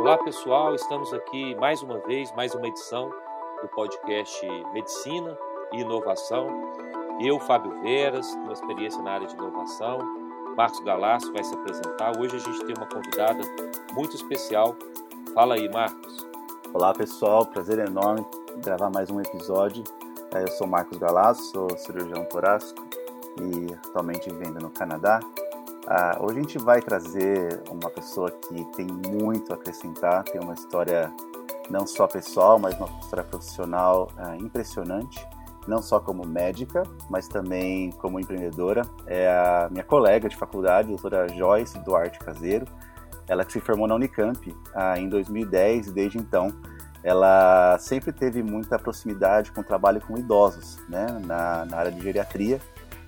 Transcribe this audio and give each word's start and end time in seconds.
Olá 0.00 0.16
pessoal, 0.16 0.74
estamos 0.74 1.12
aqui 1.12 1.54
mais 1.56 1.82
uma 1.82 1.98
vez, 1.98 2.32
mais 2.32 2.54
uma 2.54 2.66
edição 2.66 3.10
do 3.60 3.68
podcast 3.68 4.40
Medicina 4.72 5.36
e 5.74 5.82
Inovação. 5.82 6.48
Eu, 7.20 7.38
Fábio 7.38 7.82
Veras, 7.82 8.26
uma 8.32 8.54
experiência 8.54 9.02
na 9.02 9.10
área 9.12 9.26
de 9.26 9.34
inovação. 9.34 9.98
Marcos 10.56 10.80
Galasso 10.80 11.30
vai 11.34 11.44
se 11.44 11.54
apresentar. 11.54 12.18
Hoje 12.18 12.34
a 12.34 12.38
gente 12.38 12.64
tem 12.64 12.74
uma 12.78 12.86
convidada 12.86 13.42
muito 13.92 14.16
especial. 14.16 14.74
Fala 15.34 15.56
aí, 15.56 15.68
Marcos. 15.68 16.26
Olá 16.72 16.94
pessoal, 16.94 17.44
prazer 17.44 17.78
enorme 17.78 18.24
gravar 18.64 18.88
mais 18.88 19.10
um 19.10 19.20
episódio. 19.20 19.84
É, 20.34 20.42
eu 20.42 20.48
sou 20.48 20.66
Marcos 20.66 20.96
Galasso, 20.96 21.42
sou 21.52 21.76
cirurgião 21.76 22.24
torácico 22.24 22.82
e 23.38 23.74
atualmente 23.74 24.30
vivendo 24.30 24.60
no 24.62 24.70
Canadá. 24.70 25.20
Uh, 25.86 26.24
hoje 26.24 26.38
a 26.38 26.42
gente 26.42 26.58
vai 26.58 26.80
trazer 26.80 27.62
uma 27.70 27.90
pessoa 27.90 28.30
que 28.30 28.64
tem 28.76 28.86
muito 28.86 29.52
a 29.52 29.56
acrescentar, 29.56 30.22
tem 30.24 30.40
uma 30.40 30.54
história 30.54 31.12
não 31.70 31.86
só 31.86 32.06
pessoal, 32.06 32.58
mas 32.58 32.76
uma 32.76 32.88
história 33.00 33.24
profissional 33.24 34.10
uh, 34.16 34.34
impressionante, 34.34 35.26
não 35.66 35.80
só 35.82 35.98
como 35.98 36.26
médica, 36.26 36.82
mas 37.08 37.28
também 37.28 37.90
como 37.92 38.20
empreendedora. 38.20 38.82
É 39.06 39.28
a 39.28 39.68
minha 39.70 39.84
colega 39.84 40.28
de 40.28 40.36
faculdade, 40.36 40.88
a 40.88 40.90
doutora 40.90 41.28
Joyce 41.28 41.78
Duarte 41.80 42.18
Caseiro, 42.18 42.66
ela 43.26 43.44
que 43.44 43.52
se 43.52 43.60
formou 43.60 43.86
na 43.86 43.94
Unicamp 43.94 44.50
uh, 44.50 44.98
em 44.98 45.08
2010 45.08 45.88
e 45.88 45.92
desde 45.92 46.18
então 46.18 46.52
ela 47.02 47.78
sempre 47.78 48.12
teve 48.12 48.42
muita 48.42 48.78
proximidade 48.78 49.50
com 49.52 49.62
o 49.62 49.64
trabalho 49.64 50.00
com 50.00 50.18
idosos, 50.18 50.78
né, 50.88 51.06
na, 51.24 51.64
na 51.64 51.76
área 51.78 51.90
de 51.90 52.00
geriatria, 52.00 52.60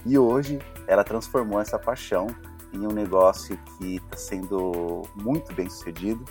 e 0.07 0.19
hoje 0.19 0.59
ela 0.87 1.05
transformou 1.05 1.61
essa 1.61 1.79
paixão 1.79 2.27
em 2.73 2.87
um 2.87 2.93
negócio 2.93 3.59
que 3.79 3.97
está 3.97 4.17
sendo 4.17 5.03
muito 5.15 5.53
bem 5.55 5.69
sucedido 5.69 6.25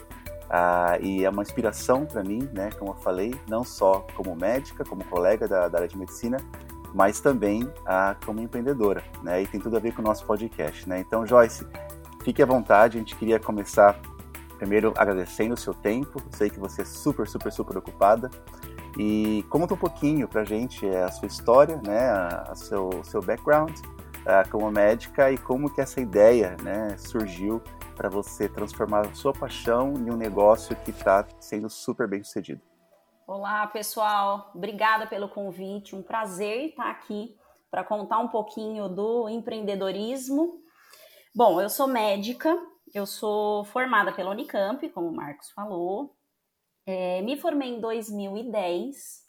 ah, 0.54 0.98
e 1.00 1.24
é 1.24 1.30
uma 1.30 1.42
inspiração 1.42 2.06
para 2.06 2.22
mim, 2.22 2.50
né? 2.52 2.72
Como 2.78 2.92
eu 2.92 2.96
falei, 2.96 3.34
não 3.48 3.64
só 3.64 4.06
como 4.14 4.36
médica, 4.36 4.84
como 4.84 5.02
colega 5.06 5.48
da, 5.48 5.70
da 5.70 5.78
área 5.78 5.88
de 5.88 5.98
medicina, 5.98 6.38
mas 6.94 7.22
também 7.22 7.72
ah, 7.86 8.18
como 8.26 8.42
empreendedora, 8.42 9.02
né? 9.24 9.42
E 9.42 9.48
tem 9.48 9.62
tudo 9.62 9.78
a 9.78 9.80
ver 9.80 9.94
com 9.94 10.02
o 10.02 10.06
nosso 10.06 10.26
podcast, 10.26 10.90
né? 10.90 11.00
Então, 11.00 11.26
Joyce, 11.26 11.66
fique 12.22 12.44
à 12.44 12.46
vontade. 12.46 12.98
A 12.98 13.00
gente 13.00 13.16
queria 13.16 13.40
começar 13.40 13.98
primeiro 14.58 14.94
agradecendo 14.98 15.54
o 15.54 15.58
seu 15.58 15.74
tempo. 15.74 16.22
Sei 16.32 16.50
que 16.50 16.60
você 16.60 16.82
é 16.82 16.86
super, 16.86 17.26
super, 17.30 17.50
super 17.50 17.78
ocupada. 17.78 18.30
E 18.98 19.46
conta 19.50 19.74
um 19.74 19.78
pouquinho 19.78 20.28
pra 20.28 20.44
gente 20.44 20.86
a 20.86 21.10
sua 21.12 21.30
história, 21.30 21.80
né, 21.82 22.10
a, 22.10 22.48
a 22.50 22.56
seu, 22.56 22.90
seu 23.06 23.22
background 23.22 23.72
uh, 24.22 24.50
como 24.50 24.72
médica 24.72 25.32
e 25.32 25.38
como 25.38 25.74
que 25.74 25.82
essa 25.82 26.00
ideia 26.00 26.56
né, 26.62 26.98
surgiu 26.98 27.62
para 27.96 28.10
você 28.10 28.50
transformar 28.50 29.02
a 29.02 29.14
sua 29.14 29.34
paixão 29.34 29.94
em 29.94 30.12
um 30.12 30.18
negócio 30.18 30.76
que 30.78 30.92
está 30.92 31.28
sendo 31.40 31.70
super 31.70 32.08
bem 32.08 32.24
sucedido. 32.24 32.62
Olá, 33.28 33.66
pessoal. 33.68 34.52
Obrigada 34.54 35.08
pelo 35.08 35.30
convite. 35.30 35.96
Um 35.96 36.04
prazer 36.04 36.70
estar 36.70 36.90
aqui 36.90 37.38
para 37.70 37.84
contar 37.84 38.20
um 38.20 38.28
pouquinho 38.28 38.90
do 38.90 39.30
empreendedorismo. 39.30 40.62
Bom, 41.34 41.62
eu 41.62 41.70
sou 41.70 41.88
médica, 41.88 42.58
eu 42.94 43.06
sou 43.06 43.64
formada 43.66 44.12
pela 44.12 44.32
Unicamp, 44.32 44.88
como 44.90 45.08
o 45.08 45.16
Marcos 45.16 45.50
falou. 45.52 46.14
É, 46.86 47.22
me 47.22 47.40
formei 47.40 47.70
em 47.70 47.80
2010. 47.80 49.22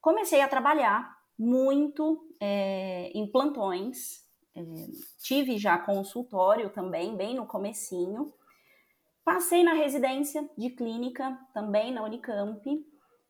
Comecei 0.00 0.40
a 0.40 0.48
trabalhar 0.48 1.17
muito 1.38 2.26
é, 2.40 3.10
em 3.14 3.30
plantões. 3.30 4.26
É, 4.54 4.62
tive 5.22 5.58
já 5.58 5.78
consultório 5.78 6.70
também, 6.70 7.16
bem 7.16 7.34
no 7.34 7.46
comecinho. 7.46 8.32
Passei 9.24 9.62
na 9.62 9.74
residência 9.74 10.48
de 10.56 10.70
clínica, 10.70 11.38
também 11.52 11.92
na 11.92 12.02
Unicamp, 12.02 12.62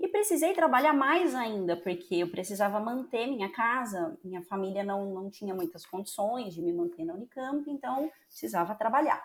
e 0.00 0.08
precisei 0.08 0.54
trabalhar 0.54 0.92
mais 0.92 1.34
ainda, 1.34 1.76
porque 1.76 2.14
eu 2.14 2.30
precisava 2.30 2.78
manter 2.78 3.26
minha 3.26 3.50
casa, 3.50 4.16
minha 4.22 4.40
família 4.42 4.84
não, 4.84 5.12
não 5.12 5.28
tinha 5.28 5.52
muitas 5.52 5.84
condições 5.84 6.54
de 6.54 6.62
me 6.62 6.72
manter 6.72 7.04
na 7.04 7.14
Unicamp, 7.14 7.68
então 7.68 8.08
precisava 8.28 8.76
trabalhar. 8.76 9.20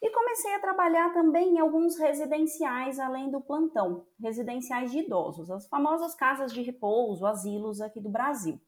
E 0.00 0.10
comecei 0.10 0.54
a 0.54 0.60
trabalhar 0.60 1.12
também 1.12 1.54
em 1.54 1.58
alguns 1.58 1.98
residenciais 1.98 3.00
além 3.00 3.30
do 3.30 3.40
plantão, 3.40 4.06
residenciais 4.20 4.92
de 4.92 5.00
idosos, 5.00 5.50
as 5.50 5.66
famosas 5.68 6.14
casas 6.14 6.52
de 6.52 6.62
repouso, 6.62 7.26
asilos 7.26 7.80
aqui 7.80 8.00
do 8.00 8.08
Brasil. 8.08 8.60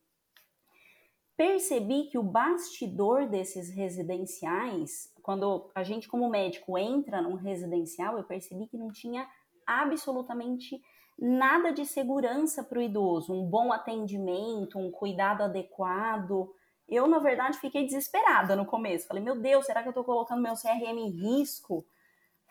Percebi 1.36 2.04
que 2.04 2.18
o 2.18 2.22
bastidor 2.22 3.26
desses 3.26 3.70
residenciais, 3.70 5.10
quando 5.22 5.70
a 5.74 5.82
gente 5.82 6.08
como 6.08 6.28
médico 6.28 6.76
entra 6.76 7.22
num 7.22 7.34
residencial, 7.34 8.18
eu 8.18 8.24
percebi 8.24 8.66
que 8.66 8.76
não 8.76 8.88
tinha 8.88 9.26
absolutamente 9.66 10.82
nada 11.16 11.72
de 11.72 11.86
segurança 11.86 12.64
para 12.64 12.78
o 12.78 12.82
idoso, 12.82 13.32
um 13.32 13.48
bom 13.48 13.72
atendimento, 13.72 14.78
um 14.78 14.90
cuidado 14.90 15.42
adequado, 15.42 16.50
eu, 16.90 17.06
na 17.06 17.18
verdade, 17.18 17.58
fiquei 17.58 17.84
desesperada 17.84 18.56
no 18.56 18.66
começo. 18.66 19.06
Falei, 19.06 19.22
meu 19.22 19.36
Deus, 19.36 19.64
será 19.64 19.80
que 19.82 19.88
eu 19.88 19.92
estou 19.92 20.04
colocando 20.04 20.42
meu 20.42 20.54
CRM 20.54 20.98
em 20.98 21.10
risco? 21.10 21.86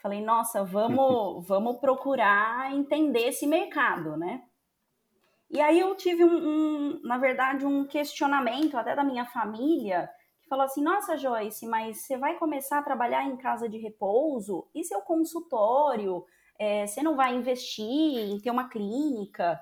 Falei, 0.01 0.21
nossa, 0.21 0.63
vamos, 0.63 1.45
vamos 1.47 1.77
procurar 1.79 2.73
entender 2.73 3.27
esse 3.27 3.45
mercado, 3.45 4.15
né? 4.15 4.43
E 5.51 5.59
aí 5.59 5.79
eu 5.79 5.95
tive 5.95 6.23
um, 6.23 6.37
um, 6.37 7.01
na 7.03 7.17
verdade, 7.17 7.65
um 7.65 7.85
questionamento 7.85 8.77
até 8.77 8.95
da 8.95 9.03
minha 9.03 9.25
família, 9.25 10.09
que 10.41 10.47
falou 10.47 10.63
assim, 10.63 10.83
nossa, 10.83 11.17
Joyce, 11.17 11.65
mas 11.65 11.97
você 11.97 12.17
vai 12.17 12.37
começar 12.37 12.79
a 12.79 12.83
trabalhar 12.83 13.25
em 13.25 13.35
casa 13.35 13.67
de 13.67 13.77
repouso? 13.77 14.67
E 14.73 14.83
seu 14.83 15.01
consultório? 15.01 16.23
É, 16.57 16.85
você 16.85 17.01
não 17.01 17.15
vai 17.15 17.35
investir 17.35 17.85
em 17.85 18.39
ter 18.39 18.51
uma 18.51 18.69
clínica? 18.69 19.59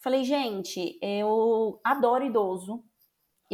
Falei, 0.00 0.24
gente, 0.24 0.98
eu 1.02 1.80
adoro 1.84 2.24
idoso, 2.24 2.82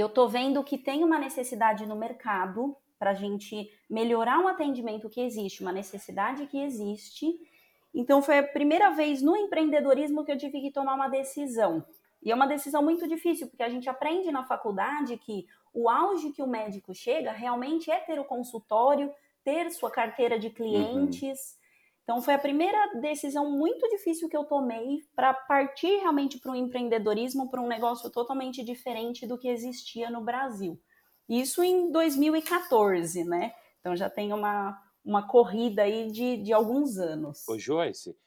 eu 0.00 0.06
estou 0.06 0.28
vendo 0.28 0.64
que 0.64 0.78
tem 0.78 1.04
uma 1.04 1.18
necessidade 1.18 1.86
no 1.86 1.96
mercado 1.96 2.76
para 2.98 3.10
a 3.10 3.14
gente 3.14 3.70
melhorar 3.88 4.38
um 4.38 4.48
atendimento 4.48 5.08
que 5.08 5.20
existe, 5.20 5.62
uma 5.62 5.72
necessidade 5.72 6.46
que 6.46 6.58
existe. 6.58 7.38
Então, 7.94 8.20
foi 8.20 8.38
a 8.38 8.42
primeira 8.42 8.90
vez 8.90 9.22
no 9.22 9.36
empreendedorismo 9.36 10.24
que 10.24 10.30
eu 10.30 10.38
tive 10.38 10.60
que 10.60 10.70
tomar 10.70 10.94
uma 10.94 11.08
decisão. 11.08 11.84
E 12.22 12.30
é 12.30 12.34
uma 12.34 12.46
decisão 12.46 12.82
muito 12.82 13.08
difícil, 13.08 13.48
porque 13.48 13.62
a 13.62 13.68
gente 13.68 13.88
aprende 13.88 14.30
na 14.30 14.44
faculdade 14.44 15.16
que 15.16 15.46
o 15.72 15.88
auge 15.88 16.30
que 16.30 16.42
o 16.42 16.46
médico 16.46 16.94
chega 16.94 17.32
realmente 17.32 17.90
é 17.90 17.98
ter 18.00 18.18
o 18.18 18.24
consultório, 18.24 19.10
ter 19.42 19.70
sua 19.70 19.90
carteira 19.90 20.38
de 20.38 20.50
clientes. 20.50 21.54
Uhum. 21.54 21.59
Então 22.10 22.20
foi 22.20 22.34
a 22.34 22.38
primeira 22.40 23.00
decisão 23.00 23.48
muito 23.48 23.88
difícil 23.88 24.28
que 24.28 24.36
eu 24.36 24.44
tomei 24.44 25.00
para 25.14 25.32
partir 25.32 26.00
realmente 26.00 26.40
para 26.40 26.50
o 26.50 26.56
empreendedorismo, 26.56 27.48
para 27.48 27.62
um 27.62 27.68
negócio 27.68 28.10
totalmente 28.10 28.64
diferente 28.64 29.28
do 29.28 29.38
que 29.38 29.46
existia 29.46 30.10
no 30.10 30.20
Brasil. 30.20 30.76
Isso 31.28 31.62
em 31.62 31.92
2014, 31.92 33.22
né? 33.22 33.54
Então 33.78 33.94
já 33.94 34.10
tem 34.10 34.32
uma, 34.32 34.76
uma 35.04 35.28
corrida 35.28 35.82
aí 35.82 36.10
de, 36.10 36.38
de 36.38 36.52
alguns 36.52 36.98
anos. 36.98 37.46
Ô 37.46 37.56
Joyce, 37.56 38.18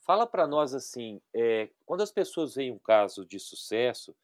fala 0.00 0.26
para 0.26 0.44
nós 0.44 0.74
assim, 0.74 1.22
é, 1.32 1.70
quando 1.86 2.00
as 2.00 2.10
pessoas 2.10 2.56
veem 2.56 2.72
um 2.72 2.78
caso 2.80 3.24
de 3.24 3.38
sucesso, 3.38 4.16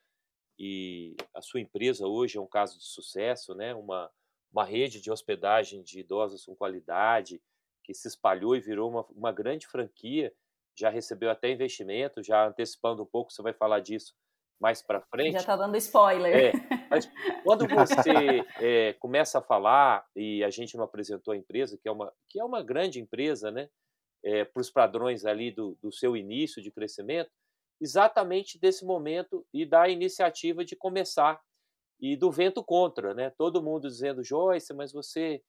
e 0.58 1.14
a 1.32 1.41
sua 1.41 1.60
empresa 1.60 2.04
hoje 2.04 2.36
é 2.36 2.41
um 2.41 2.48
caso 2.48 2.76
de 2.78 2.84
sucesso, 2.84 3.54
né? 3.54 3.76
Uma, 3.76 4.10
uma 4.53 4.64
rede 4.64 5.00
de 5.00 5.12
hospedagem 5.12 5.84
de 5.84 6.00
idosos 6.00 6.44
com 6.44 6.56
qualidade, 6.56 7.41
que 7.84 7.95
se 7.95 8.09
espalhou 8.09 8.56
e 8.56 8.61
virou 8.61 8.91
uma, 8.91 9.06
uma 9.11 9.33
grande 9.33 9.67
franquia, 9.67 10.33
já 10.77 10.89
recebeu 10.89 11.31
até 11.31 11.50
investimento, 11.50 12.22
já 12.22 12.49
antecipando 12.49 13.03
um 13.03 13.06
pouco, 13.06 13.31
você 13.31 13.43
vai 13.43 13.53
falar 13.53 13.81
disso 13.81 14.15
mais 14.61 14.83
para 14.83 15.00
frente. 15.03 15.33
Já 15.33 15.41
está 15.41 15.56
dando 15.56 15.77
spoiler. 15.77 16.34
É, 16.34 16.53
mas 16.91 17.09
quando 17.45 17.69
você 17.69 18.11
é, 18.61 18.93
começa 18.95 19.39
a 19.39 19.43
falar, 19.43 20.06
e 20.17 20.43
a 20.43 20.50
gente 20.50 20.77
não 20.77 20.84
apresentou 20.84 21.33
a 21.33 21.37
empresa, 21.37 21.78
que 21.81 21.89
é 21.89 21.92
uma, 21.92 22.13
que 22.28 22.41
é 22.41 22.45
uma 22.45 22.63
grande 22.63 23.01
empresa, 23.01 23.51
né, 23.51 23.69
é, 24.25 24.45
para 24.45 24.60
os 24.60 24.71
padrões 24.71 25.25
ali 25.27 25.51
do, 25.51 25.77
do 25.83 25.92
seu 25.92 26.16
início 26.16 26.63
de 26.63 26.71
crescimento, 26.71 27.30
exatamente 27.80 28.59
desse 28.59 28.84
momento 28.84 29.47
e 29.53 29.66
da 29.66 29.89
iniciativa 29.89 30.65
de 30.65 30.75
começar 30.75 31.41
e 32.01 32.16
do 32.16 32.30
vento 32.30 32.63
contra, 32.65 33.13
né? 33.13 33.30
Todo 33.37 33.63
mundo 33.63 33.89
dizendo, 33.89 34.25
Joyce, 34.25 34.72
mas 34.72 34.92
você 34.92 35.42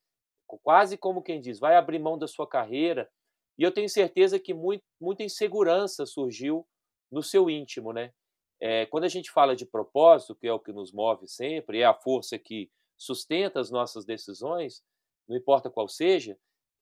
quase 0.47 0.97
como 0.97 1.21
quem 1.21 1.39
diz, 1.39 1.59
vai 1.59 1.75
abrir 1.75 1.99
mão 1.99 2.17
da 2.17 2.27
sua 2.27 2.47
carreira. 2.47 3.09
E 3.57 3.63
eu 3.63 3.71
tenho 3.71 3.89
certeza 3.89 4.39
que 4.39 4.53
muito, 4.53 4.83
muita 4.99 5.23
insegurança 5.23 6.05
surgiu 6.05 6.67
no 7.11 7.23
seu 7.23 7.49
íntimo, 7.49 7.93
né? 7.93 8.11
É, 8.59 8.85
quando 8.85 9.03
a 9.03 9.09
gente 9.09 9.31
fala 9.31 9.55
de 9.55 9.65
propósito, 9.65 10.35
que 10.35 10.47
é 10.47 10.53
o 10.53 10.59
que 10.59 10.71
nos 10.71 10.91
move 10.91 11.27
sempre, 11.27 11.79
é 11.79 11.85
a 11.85 11.93
força 11.93 12.39
que 12.39 12.69
sustenta 12.97 13.59
as 13.59 13.69
nossas 13.69 14.05
decisões, 14.05 14.81
não 15.27 15.35
importa 15.35 15.69
qual 15.69 15.87
seja, 15.87 16.37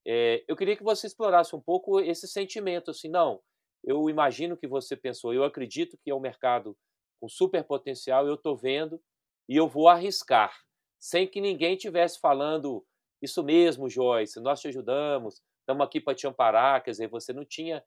é, 0.06 0.44
eu 0.46 0.56
queria 0.56 0.76
que 0.76 0.84
você 0.84 1.06
explorasse 1.06 1.56
um 1.56 1.60
pouco 1.60 2.00
esse 2.00 2.28
sentimento, 2.28 2.90
assim, 2.90 3.08
não, 3.08 3.40
eu 3.82 4.08
imagino 4.08 4.56
que 4.56 4.66
você 4.66 4.96
pensou, 4.96 5.32
eu 5.32 5.44
acredito 5.44 5.98
que 6.02 6.10
é 6.10 6.14
um 6.14 6.20
mercado 6.20 6.76
com 7.20 7.28
super 7.28 7.64
potencial, 7.64 8.26
eu 8.26 8.34
estou 8.34 8.56
vendo 8.56 9.00
e 9.48 9.56
eu 9.56 9.68
vou 9.68 9.88
arriscar, 9.88 10.54
sem 10.98 11.26
que 11.26 11.40
ninguém 11.40 11.76
tivesse 11.76 12.20
falando 12.20 12.84
isso 13.24 13.42
mesmo, 13.42 13.88
Joyce, 13.88 14.40
nós 14.40 14.60
te 14.60 14.68
ajudamos, 14.68 15.42
estamos 15.60 15.84
aqui 15.84 16.00
para 16.00 16.14
te 16.14 16.26
amparar, 16.26 16.82
quer 16.82 16.90
dizer, 16.92 17.08
você 17.08 17.32
não 17.32 17.44
tinha 17.44 17.84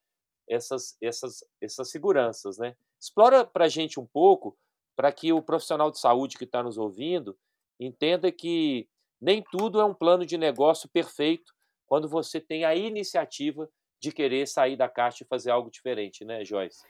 essas, 0.49 0.97
essas, 1.01 1.43
essas 1.61 1.89
seguranças, 1.89 2.57
né? 2.57 2.75
Explora 2.99 3.45
para 3.45 3.65
a 3.65 3.69
gente 3.69 3.99
um 3.99 4.05
pouco, 4.05 4.57
para 4.95 5.11
que 5.11 5.31
o 5.31 5.41
profissional 5.41 5.91
de 5.91 5.99
saúde 5.99 6.37
que 6.37 6.43
está 6.43 6.63
nos 6.63 6.77
ouvindo 6.77 7.37
entenda 7.79 8.31
que 8.31 8.89
nem 9.21 9.43
tudo 9.43 9.79
é 9.79 9.85
um 9.85 9.93
plano 9.93 10.25
de 10.25 10.37
negócio 10.37 10.89
perfeito 10.89 11.53
quando 11.85 12.09
você 12.09 12.41
tem 12.41 12.65
a 12.65 12.75
iniciativa 12.75 13.69
de 13.99 14.11
querer 14.11 14.47
sair 14.47 14.75
da 14.75 14.89
caixa 14.89 15.23
e 15.23 15.27
fazer 15.27 15.51
algo 15.51 15.71
diferente, 15.71 16.25
né, 16.25 16.43
Joyce? 16.43 16.81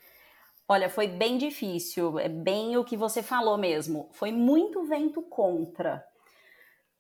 Olha, 0.69 0.89
foi 0.89 1.07
bem 1.07 1.38
difícil, 1.38 2.19
é 2.19 2.27
bem 2.27 2.75
o 2.75 2.83
que 2.83 2.97
você 2.97 3.23
falou 3.23 3.57
mesmo. 3.57 4.09
Foi 4.11 4.31
muito 4.31 4.83
vento 4.83 5.21
contra. 5.21 6.05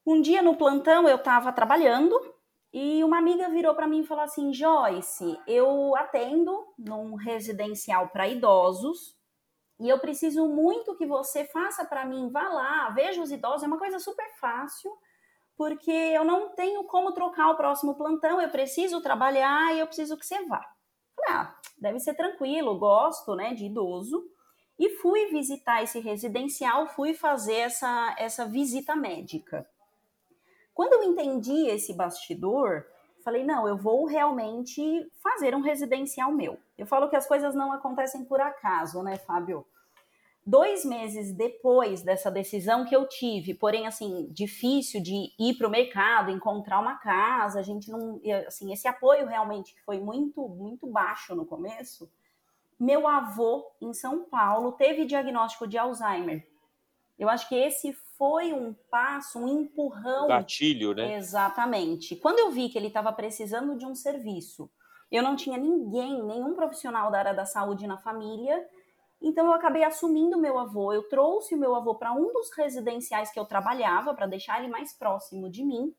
Um 0.07 0.21
dia 0.21 0.41
no 0.41 0.55
plantão 0.55 1.05
eu 1.09 1.17
estava 1.17 1.51
trabalhando 1.51 2.17
e 2.71 3.03
uma 3.03 3.17
amiga 3.17 3.49
virou 3.49 3.75
para 3.75 3.89
mim 3.89 3.99
e 3.99 4.05
falou 4.05 4.23
assim: 4.23 4.53
Joyce, 4.53 5.37
eu 5.45 5.93
atendo 5.97 6.65
num 6.79 7.15
residencial 7.15 8.07
para 8.07 8.25
idosos 8.25 9.17
e 9.77 9.89
eu 9.89 9.99
preciso 9.99 10.47
muito 10.47 10.95
que 10.95 11.05
você 11.05 11.43
faça 11.43 11.83
para 11.83 12.05
mim, 12.05 12.29
vá 12.31 12.47
lá, 12.47 12.89
veja 12.91 13.21
os 13.21 13.33
idosos, 13.33 13.63
é 13.63 13.67
uma 13.67 13.77
coisa 13.77 13.99
super 13.99 14.29
fácil, 14.39 14.89
porque 15.57 15.91
eu 15.91 16.23
não 16.23 16.55
tenho 16.55 16.85
como 16.85 17.11
trocar 17.11 17.49
o 17.49 17.57
próximo 17.57 17.93
plantão, 17.95 18.39
eu 18.39 18.49
preciso 18.49 19.01
trabalhar 19.01 19.75
e 19.75 19.79
eu 19.79 19.87
preciso 19.87 20.17
que 20.17 20.25
você 20.25 20.41
vá. 20.45 20.65
Falei, 21.17 21.41
ah, 21.41 21.55
deve 21.77 21.99
ser 21.99 22.13
tranquilo, 22.13 22.79
gosto, 22.79 23.35
né, 23.35 23.53
de 23.53 23.65
idoso. 23.65 24.23
E 24.79 24.89
fui 25.01 25.25
visitar 25.25 25.83
esse 25.83 25.99
residencial, 25.99 26.87
fui 26.87 27.13
fazer 27.13 27.55
essa, 27.55 28.15
essa 28.17 28.45
visita 28.45 28.95
médica. 28.95 29.67
Quando 30.77 30.93
eu 30.93 31.01
entendi 31.01 31.69
esse 31.69 31.91
bastidor, 31.91 32.85
falei, 33.23 33.43
não, 33.43 33.67
eu 33.67 33.75
vou 33.75 34.05
realmente 34.05 35.11
fazer 35.23 35.55
um 35.55 35.61
residencial 35.61 36.31
meu. 36.31 36.59
Eu 36.77 36.85
falo 36.85 37.09
que 37.09 37.15
as 37.15 37.27
coisas 37.27 37.55
não 37.55 37.71
acontecem 37.71 38.23
por 38.23 38.39
acaso, 38.39 39.01
né, 39.01 39.17
Fábio? 39.17 39.65
Dois 40.45 40.85
meses 40.85 41.33
depois 41.33 42.03
dessa 42.03 42.29
decisão 42.29 42.85
que 42.85 42.95
eu 42.95 43.09
tive, 43.09 43.55
porém, 43.55 43.87
assim, 43.87 44.27
difícil 44.29 45.01
de 45.01 45.33
ir 45.39 45.57
para 45.57 45.67
o 45.67 45.71
mercado, 45.71 46.29
encontrar 46.29 46.79
uma 46.79 46.99
casa, 46.99 47.59
a 47.59 47.63
gente 47.63 47.89
não. 47.89 48.21
Assim, 48.45 48.71
esse 48.71 48.87
apoio 48.87 49.25
realmente 49.25 49.75
foi 49.83 49.99
muito, 49.99 50.47
muito 50.47 50.85
baixo 50.85 51.33
no 51.33 51.43
começo. 51.43 52.07
Meu 52.79 53.07
avô, 53.07 53.65
em 53.81 53.95
São 53.95 54.25
Paulo, 54.25 54.73
teve 54.73 55.05
diagnóstico 55.05 55.67
de 55.67 55.75
Alzheimer. 55.75 56.47
Eu 57.17 57.29
acho 57.29 57.49
que 57.49 57.55
esse 57.55 57.97
foi 58.17 58.53
um 58.53 58.73
passo, 58.89 59.39
um 59.39 59.47
empurrão. 59.47 60.27
Gatilho, 60.27 60.93
né? 60.93 61.15
Exatamente. 61.15 62.15
Quando 62.15 62.39
eu 62.39 62.51
vi 62.51 62.69
que 62.69 62.77
ele 62.77 62.87
estava 62.87 63.11
precisando 63.13 63.77
de 63.77 63.85
um 63.85 63.95
serviço, 63.95 64.69
eu 65.11 65.23
não 65.23 65.35
tinha 65.35 65.57
ninguém, 65.57 66.23
nenhum 66.23 66.53
profissional 66.55 67.11
da 67.11 67.19
área 67.19 67.33
da 67.33 67.45
saúde 67.45 67.87
na 67.87 67.97
família 67.97 68.65
então 69.21 69.47
eu 69.47 69.53
acabei 69.53 69.83
assumindo 69.83 70.37
meu 70.37 70.57
avô. 70.57 70.93
Eu 70.93 71.07
trouxe 71.09 71.55
o 71.55 71.57
meu 71.57 71.75
avô 71.75 71.95
para 71.95 72.13
um 72.13 72.31
dos 72.33 72.51
residenciais 72.55 73.31
que 73.31 73.39
eu 73.39 73.45
trabalhava 73.45 74.13
para 74.13 74.27
deixar 74.27 74.59
ele 74.59 74.67
mais 74.67 74.93
próximo 74.93 75.49
de 75.49 75.63
mim. 75.63 75.93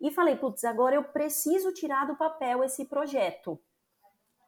E 0.00 0.10
falei, 0.10 0.36
putz, 0.36 0.64
agora 0.64 0.94
eu 0.94 1.04
preciso 1.04 1.72
tirar 1.72 2.06
do 2.06 2.16
papel 2.16 2.62
esse 2.62 2.84
projeto. 2.84 3.58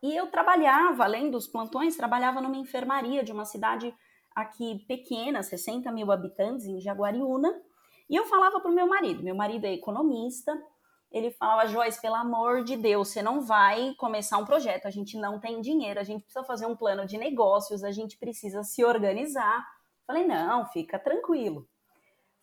E 0.03 0.15
eu 0.15 0.27
trabalhava, 0.31 1.05
além 1.05 1.31
dos 1.31 1.47
plantões, 1.47 1.97
trabalhava 1.97 2.41
numa 2.41 2.59
enfermaria 2.59 3.25
de 3.25 3.33
uma 3.33 3.47
cidade 3.47 3.95
aqui 4.37 4.85
pequena, 4.87 5.43
60 5.43 5.91
mil 5.91 6.13
habitantes, 6.13 6.67
em 6.67 6.79
Jaguariúna. 6.79 7.51
E 8.09 8.15
eu 8.15 8.27
falava 8.27 8.61
para 8.61 8.71
o 8.71 8.75
meu 8.75 8.87
marido, 8.87 9.25
meu 9.25 9.35
marido 9.35 9.65
é 9.65 9.73
economista, 9.73 10.57
ele 11.11 11.31
falava, 11.31 11.67
Joyce, 11.67 12.01
pelo 12.01 12.17
amor 12.17 12.63
de 12.63 12.77
Deus, 12.77 13.09
você 13.09 13.23
não 13.23 13.41
vai 13.41 13.95
começar 13.95 14.37
um 14.39 14.45
projeto, 14.45 14.87
a 14.87 14.91
gente 14.91 15.17
não 15.19 15.41
tem 15.41 15.61
dinheiro, 15.61 15.99
a 15.99 16.05
gente 16.05 16.23
precisa 16.23 16.45
fazer 16.45 16.67
um 16.67 16.77
plano 16.77 17.07
de 17.07 17.17
negócios, 17.17 17.83
a 17.83 17.91
gente 17.91 18.19
precisa 18.19 18.63
se 18.63 18.85
organizar. 18.85 19.67
Falei, 20.07 20.27
não, 20.27 20.67
fica 20.67 20.99
tranquilo. 20.99 21.67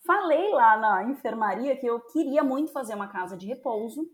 Falei 0.06 0.50
lá 0.50 0.76
na 0.78 1.04
enfermaria 1.04 1.78
que 1.78 1.86
eu 1.86 2.00
queria 2.00 2.44
muito 2.44 2.72
fazer 2.72 2.96
uma 2.96 3.08
casa 3.08 3.38
de 3.38 3.48
repouso. 3.48 4.06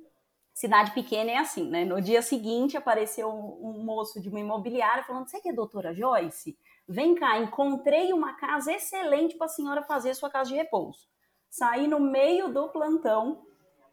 Cidade 0.53 0.91
pequena 0.91 1.31
é 1.31 1.37
assim, 1.37 1.69
né? 1.69 1.85
No 1.85 2.01
dia 2.01 2.21
seguinte 2.21 2.75
apareceu 2.75 3.29
um, 3.29 3.83
moço 3.83 4.21
de 4.21 4.29
uma 4.29 4.39
imobiliária 4.39 5.03
falando: 5.03 5.27
Você 5.27 5.39
que 5.39 5.49
é 5.49 5.53
doutora 5.53 5.93
Joyce? 5.93 6.57
Vem 6.89 7.15
cá, 7.15 7.37
encontrei 7.37 8.11
uma 8.11 8.33
casa 8.33 8.73
excelente 8.73 9.37
para 9.37 9.45
a 9.45 9.49
senhora 9.49 9.83
fazer 9.83 10.13
sua 10.15 10.29
casa 10.29 10.49
de 10.49 10.55
repouso. 10.55 11.07
Saí 11.49 11.87
no 11.87 11.99
meio 11.99 12.51
do 12.51 12.69
plantão, 12.69 13.45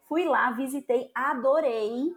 Fui 0.07 0.23
lá, 0.23 0.51
visitei, 0.51 1.11
adorei, 1.13 2.13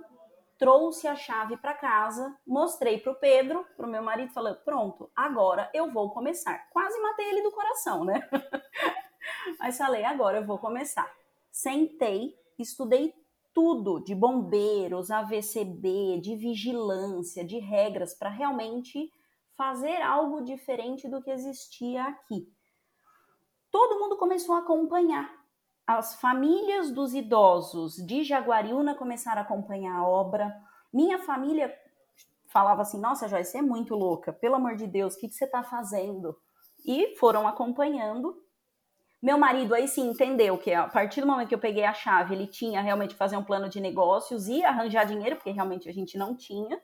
trouxe 0.56 1.08
a 1.08 1.16
chave 1.16 1.56
para 1.56 1.74
casa, 1.74 2.36
mostrei 2.46 2.98
para 2.98 3.10
o 3.10 3.16
Pedro, 3.16 3.66
para 3.76 3.84
o 3.84 3.90
meu 3.90 4.00
marido, 4.00 4.32
falando: 4.32 4.60
pronto, 4.64 5.10
agora 5.14 5.68
eu 5.74 5.90
vou 5.90 6.10
começar. 6.10 6.70
Quase 6.70 7.00
matei 7.00 7.28
ele 7.28 7.42
do 7.42 7.50
coração, 7.50 8.04
né? 8.04 8.28
Mas 9.58 9.76
falei: 9.76 10.04
agora 10.04 10.38
eu 10.38 10.46
vou 10.46 10.56
começar. 10.56 11.10
Sentei, 11.50 12.32
estudei 12.56 13.12
tudo 13.52 13.98
de 13.98 14.14
bombeiros, 14.14 15.10
AVCB, 15.10 16.20
de 16.20 16.36
vigilância, 16.36 17.44
de 17.44 17.58
regras, 17.58 18.14
para 18.14 18.30
realmente 18.30 19.12
fazer 19.60 20.00
algo 20.00 20.40
diferente 20.40 21.06
do 21.06 21.20
que 21.20 21.30
existia 21.30 22.02
aqui. 22.04 22.50
Todo 23.70 23.98
mundo 23.98 24.16
começou 24.16 24.54
a 24.54 24.60
acompanhar 24.60 25.30
as 25.86 26.14
famílias 26.14 26.90
dos 26.90 27.12
idosos 27.12 27.96
de 27.96 28.24
Jaguariúna 28.24 28.94
começaram 28.94 29.42
a 29.42 29.44
acompanhar 29.44 29.96
a 29.98 30.06
obra. 30.06 30.50
Minha 30.90 31.18
família 31.18 31.70
falava 32.46 32.80
assim: 32.80 32.98
Nossa, 32.98 33.28
Joyce, 33.28 33.50
você 33.50 33.58
é 33.58 33.62
muito 33.62 33.94
louca, 33.94 34.32
pelo 34.32 34.54
amor 34.54 34.76
de 34.76 34.86
Deus, 34.86 35.14
o 35.14 35.18
que, 35.18 35.28
que 35.28 35.34
você 35.34 35.44
está 35.44 35.62
fazendo? 35.62 36.34
E 36.86 37.16
foram 37.16 37.46
acompanhando. 37.46 38.40
Meu 39.20 39.36
marido 39.36 39.74
aí 39.74 39.86
sim 39.86 40.08
entendeu 40.08 40.56
que 40.56 40.72
a 40.72 40.88
partir 40.88 41.20
do 41.20 41.26
momento 41.26 41.48
que 41.48 41.54
eu 41.54 41.58
peguei 41.58 41.84
a 41.84 41.92
chave, 41.92 42.34
ele 42.34 42.46
tinha 42.46 42.80
realmente 42.80 43.14
fazer 43.14 43.36
um 43.36 43.44
plano 43.44 43.68
de 43.68 43.78
negócios 43.78 44.48
e 44.48 44.64
arranjar 44.64 45.04
dinheiro, 45.04 45.36
porque 45.36 45.50
realmente 45.50 45.86
a 45.86 45.92
gente 45.92 46.16
não 46.16 46.34
tinha. 46.34 46.80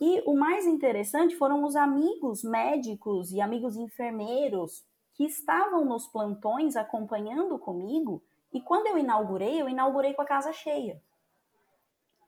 E 0.00 0.22
o 0.26 0.34
mais 0.34 0.66
interessante 0.66 1.36
foram 1.36 1.64
os 1.64 1.76
amigos 1.76 2.42
médicos 2.42 3.32
e 3.32 3.40
amigos 3.40 3.76
enfermeiros 3.76 4.84
que 5.14 5.24
estavam 5.24 5.84
nos 5.84 6.06
plantões 6.06 6.76
acompanhando 6.76 7.58
comigo, 7.58 8.22
e 8.52 8.60
quando 8.60 8.86
eu 8.86 8.98
inaugurei, 8.98 9.60
eu 9.60 9.68
inaugurei 9.68 10.14
com 10.14 10.22
a 10.22 10.26
casa 10.26 10.52
cheia. 10.52 11.00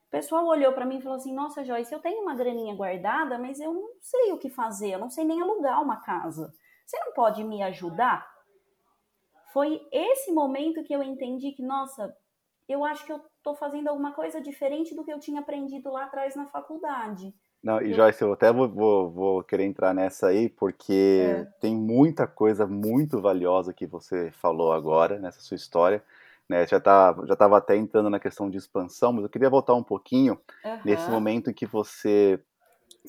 O 0.07 0.11
pessoal 0.11 0.47
olhou 0.47 0.73
para 0.73 0.87
mim 0.87 0.99
e 0.99 1.02
falou 1.02 1.16
assim: 1.16 1.35
Nossa, 1.35 1.64
Joyce, 1.64 1.92
eu 1.92 2.00
tenho 2.00 2.23
uma 2.23 2.35
graninha 2.35 2.75
guardada, 2.75 3.38
mas 3.38 3.59
eu 3.59 3.75
não 3.75 3.88
sei 4.00 4.33
o 4.33 4.38
que 4.38 4.49
fazer, 4.49 4.92
eu 4.92 4.99
não 4.99 5.11
sei 5.11 5.25
nem 5.25 5.40
alugar 5.40 5.83
uma 5.83 6.00
casa. 6.00 6.54
Você 6.87 6.99
não 7.00 7.12
pode 7.12 7.42
me 7.42 7.62
ajudar? 7.62 8.33
Foi 9.52 9.87
esse 9.90 10.33
momento 10.33 10.85
que 10.85 10.92
eu 10.92 11.02
entendi 11.02 11.52
que, 11.52 11.62
nossa, 11.62 12.16
eu 12.68 12.85
acho 12.85 13.04
que 13.04 13.12
eu 13.12 13.21
estou 13.37 13.54
fazendo 13.54 13.88
alguma 13.88 14.12
coisa 14.12 14.40
diferente 14.40 14.95
do 14.95 15.04
que 15.04 15.12
eu 15.12 15.21
tinha 15.21 15.40
aprendido 15.40 15.90
lá 15.90 16.04
atrás 16.04 16.35
na 16.35 16.47
faculdade. 16.47 17.35
Não, 17.64 17.80
e 17.80 17.94
Joyce, 17.94 18.21
eu 18.21 18.35
até 18.35 18.52
vou, 18.52 18.68
vou, 18.68 19.11
vou 19.11 19.42
querer 19.42 19.64
entrar 19.64 19.94
nessa 19.94 20.26
aí, 20.26 20.50
porque 20.50 21.25
é. 21.26 21.44
tem 21.62 21.75
muita 21.75 22.26
coisa 22.26 22.66
muito 22.66 23.23
valiosa 23.23 23.73
que 23.73 23.87
você 23.87 24.30
falou 24.33 24.71
agora 24.71 25.18
nessa 25.18 25.40
sua 25.40 25.54
história. 25.54 26.04
Né? 26.47 26.66
Já 26.66 26.78
tá, 26.78 27.16
já 27.25 27.33
estava 27.33 27.56
até 27.56 27.75
entrando 27.75 28.11
na 28.11 28.21
questão 28.21 28.50
de 28.50 28.59
expansão, 28.59 29.14
mas 29.14 29.25
eu 29.25 29.30
queria 29.30 29.49
voltar 29.49 29.73
um 29.73 29.83
pouquinho 29.83 30.38
uhum. 30.62 30.78
nesse 30.85 31.09
momento 31.09 31.49
em 31.49 31.54
que 31.54 31.64
você 31.64 32.38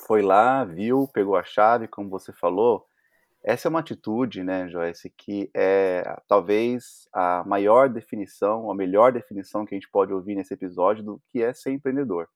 foi 0.07 0.21
lá, 0.21 0.63
viu, 0.63 1.05
pegou 1.13 1.35
a 1.35 1.43
chave, 1.43 1.89
como 1.89 2.09
você 2.09 2.31
falou. 2.31 2.87
Essa 3.43 3.67
é 3.67 3.69
uma 3.69 3.81
atitude, 3.81 4.41
né, 4.41 4.69
Joyce, 4.69 5.09
que 5.17 5.51
é 5.53 6.17
talvez 6.29 7.09
a 7.11 7.43
maior 7.45 7.89
definição, 7.89 8.71
a 8.71 8.73
melhor 8.73 9.11
definição 9.11 9.65
que 9.65 9.75
a 9.75 9.77
gente 9.77 9.89
pode 9.89 10.13
ouvir 10.13 10.33
nesse 10.33 10.53
episódio 10.53 11.03
do 11.03 11.21
que 11.29 11.43
é 11.43 11.51
ser 11.51 11.71
empreendedor 11.73 12.29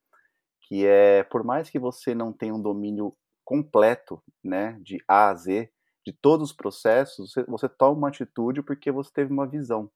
que 0.69 0.85
é 0.85 1.23
por 1.23 1.43
mais 1.43 1.69
que 1.69 1.79
você 1.79 2.15
não 2.15 2.31
tenha 2.31 2.55
um 2.55 2.61
domínio 2.61 3.15
completo, 3.43 4.23
né, 4.43 4.79
de 4.83 5.03
A 5.07 5.29
a 5.29 5.35
Z, 5.35 5.71
de 6.05 6.13
todos 6.13 6.51
os 6.51 6.55
processos, 6.55 7.33
você, 7.33 7.43
você 7.45 7.67
toma 7.67 7.97
uma 7.97 8.07
atitude 8.09 8.61
porque 8.61 8.91
você 8.91 9.11
teve 9.11 9.33
uma 9.33 9.47
visão, 9.47 9.91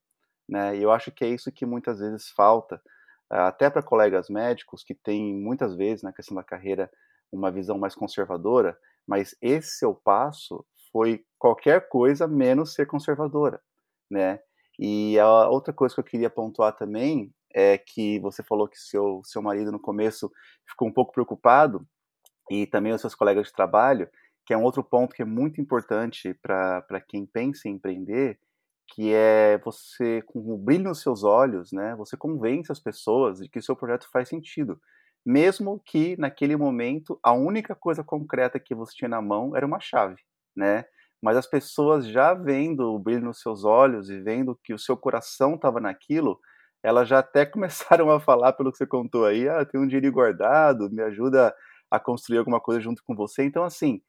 né? 0.48 0.76
E 0.76 0.82
eu 0.82 0.90
acho 0.90 1.12
que 1.12 1.24
é 1.24 1.28
isso 1.28 1.52
que 1.52 1.64
muitas 1.64 2.00
vezes 2.00 2.30
falta, 2.30 2.82
até 3.30 3.70
para 3.70 3.82
colegas 3.82 4.28
médicos 4.28 4.84
que 4.84 4.94
têm 4.94 5.34
muitas 5.34 5.74
vezes 5.76 6.02
na 6.02 6.12
questão 6.12 6.34
da 6.36 6.42
carreira 6.44 6.90
uma 7.32 7.50
visão 7.50 7.78
mais 7.78 7.94
conservadora, 7.94 8.76
mas 9.06 9.36
esse 9.40 9.78
seu 9.78 9.94
passo 9.94 10.64
foi 10.92 11.24
qualquer 11.38 11.88
coisa 11.88 12.28
menos 12.28 12.74
ser 12.74 12.86
conservadora, 12.86 13.60
né? 14.10 14.40
E 14.78 15.18
a 15.18 15.48
outra 15.48 15.72
coisa 15.72 15.94
que 15.94 16.00
eu 16.00 16.04
queria 16.04 16.30
pontuar 16.30 16.76
também 16.76 17.32
é 17.54 17.78
que 17.78 18.18
você 18.20 18.42
falou 18.42 18.68
que 18.68 18.78
seu, 18.78 19.20
seu 19.24 19.40
marido 19.42 19.72
no 19.72 19.80
começo 19.80 20.30
ficou 20.68 20.88
um 20.88 20.92
pouco 20.92 21.12
preocupado, 21.12 21.86
e 22.50 22.66
também 22.66 22.92
os 22.92 23.00
seus 23.00 23.14
colegas 23.14 23.46
de 23.48 23.52
trabalho, 23.52 24.08
que 24.46 24.52
é 24.52 24.56
um 24.58 24.62
outro 24.64 24.84
ponto 24.84 25.14
que 25.14 25.22
é 25.22 25.24
muito 25.24 25.60
importante 25.60 26.34
para 26.42 27.00
quem 27.08 27.26
pensa 27.26 27.68
em 27.68 27.72
empreender, 27.72 28.38
que 28.88 29.14
é 29.14 29.58
você, 29.64 30.22
com 30.26 30.40
o 30.40 30.58
brilho 30.58 30.84
nos 30.84 31.00
seus 31.00 31.24
olhos, 31.24 31.72
né, 31.72 31.94
você 31.96 32.16
convence 32.16 32.70
as 32.70 32.80
pessoas 32.80 33.38
de 33.38 33.48
que 33.48 33.58
o 33.58 33.62
seu 33.62 33.74
projeto 33.74 34.08
faz 34.12 34.28
sentido. 34.28 34.78
Mesmo 35.24 35.80
que, 35.86 36.16
naquele 36.18 36.54
momento, 36.56 37.18
a 37.22 37.32
única 37.32 37.74
coisa 37.74 38.04
concreta 38.04 38.60
que 38.60 38.74
você 38.74 38.94
tinha 38.94 39.08
na 39.08 39.22
mão 39.22 39.56
era 39.56 39.64
uma 39.66 39.80
chave, 39.80 40.20
né? 40.54 40.84
Mas 41.22 41.38
as 41.38 41.46
pessoas 41.46 42.06
já 42.06 42.34
vendo 42.34 42.92
o 42.94 42.98
brilho 42.98 43.24
nos 43.24 43.40
seus 43.40 43.64
olhos 43.64 44.10
e 44.10 44.20
vendo 44.20 44.58
que 44.62 44.74
o 44.74 44.78
seu 44.78 44.96
coração 44.98 45.54
estava 45.54 45.80
naquilo, 45.80 46.38
elas 46.84 47.08
já 47.08 47.20
até 47.20 47.46
começaram 47.46 48.10
a 48.10 48.20
falar, 48.20 48.52
pelo 48.52 48.70
que 48.70 48.78
você 48.78 48.86
contou 48.86 49.24
aí, 49.24 49.48
ah, 49.48 49.64
tem 49.64 49.80
um 49.80 49.86
dinheiro 49.86 50.12
guardado, 50.12 50.90
me 50.90 51.02
ajuda 51.02 51.54
a 51.90 51.98
construir 51.98 52.38
alguma 52.38 52.60
coisa 52.60 52.80
junto 52.80 53.02
com 53.04 53.16
você. 53.16 53.44
Então, 53.44 53.64
assim, 53.64 54.02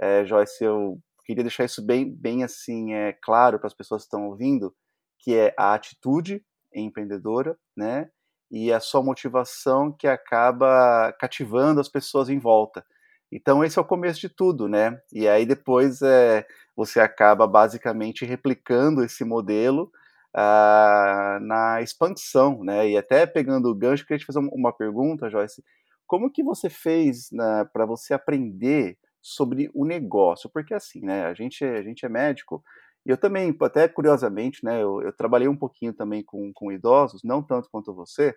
é, 0.00 0.24
Joyce, 0.24 0.64
eu 0.64 0.98
queria 1.26 1.44
deixar 1.44 1.64
isso 1.64 1.84
bem, 1.84 2.10
bem 2.10 2.42
assim, 2.42 2.94
é, 2.94 3.12
claro 3.12 3.58
para 3.58 3.66
as 3.66 3.74
pessoas 3.74 4.02
que 4.02 4.06
estão 4.06 4.26
ouvindo, 4.28 4.74
que 5.18 5.36
é 5.36 5.54
a 5.58 5.74
atitude 5.74 6.42
empreendedora, 6.74 7.56
né? 7.76 8.08
E 8.50 8.72
a 8.72 8.80
sua 8.80 9.02
motivação 9.02 9.92
que 9.92 10.06
acaba 10.06 11.12
cativando 11.18 11.80
as 11.80 11.88
pessoas 11.88 12.28
em 12.28 12.38
volta. 12.38 12.84
Então 13.30 13.64
esse 13.64 13.78
é 13.78 13.82
o 13.82 13.84
começo 13.84 14.20
de 14.20 14.28
tudo, 14.28 14.68
né? 14.68 15.00
E 15.12 15.26
aí 15.28 15.46
depois 15.46 16.02
é, 16.02 16.46
você 16.76 17.00
acaba 17.00 17.46
basicamente 17.46 18.24
replicando 18.24 19.02
esse 19.02 19.24
modelo 19.24 19.90
ah, 20.34 21.38
na 21.42 21.82
expansão, 21.82 22.62
né? 22.64 22.90
E 22.90 22.96
até 22.96 23.26
pegando 23.26 23.68
o 23.68 23.74
gancho, 23.74 24.04
queria 24.06 24.18
te 24.18 24.26
fazer 24.26 24.38
uma 24.38 24.72
pergunta, 24.72 25.28
Joyce. 25.30 25.62
Como 26.06 26.30
que 26.30 26.42
você 26.42 26.68
fez 26.70 27.30
né, 27.32 27.64
para 27.72 27.86
você 27.86 28.14
aprender 28.14 28.98
sobre 29.22 29.70
o 29.72 29.84
negócio, 29.84 30.50
porque 30.52 30.74
assim, 30.74 31.00
né, 31.00 31.26
a 31.26 31.34
gente, 31.34 31.64
a 31.64 31.82
gente 31.82 32.04
é 32.04 32.08
médico, 32.08 32.62
e 33.06 33.10
eu 33.10 33.16
também, 33.16 33.56
até 33.62 33.88
curiosamente, 33.88 34.64
né, 34.64 34.82
eu, 34.82 35.00
eu 35.00 35.12
trabalhei 35.12 35.48
um 35.48 35.56
pouquinho 35.56 35.92
também 35.92 36.24
com, 36.24 36.52
com 36.52 36.72
idosos, 36.72 37.22
não 37.22 37.42
tanto 37.42 37.68
quanto 37.70 37.94
você, 37.94 38.34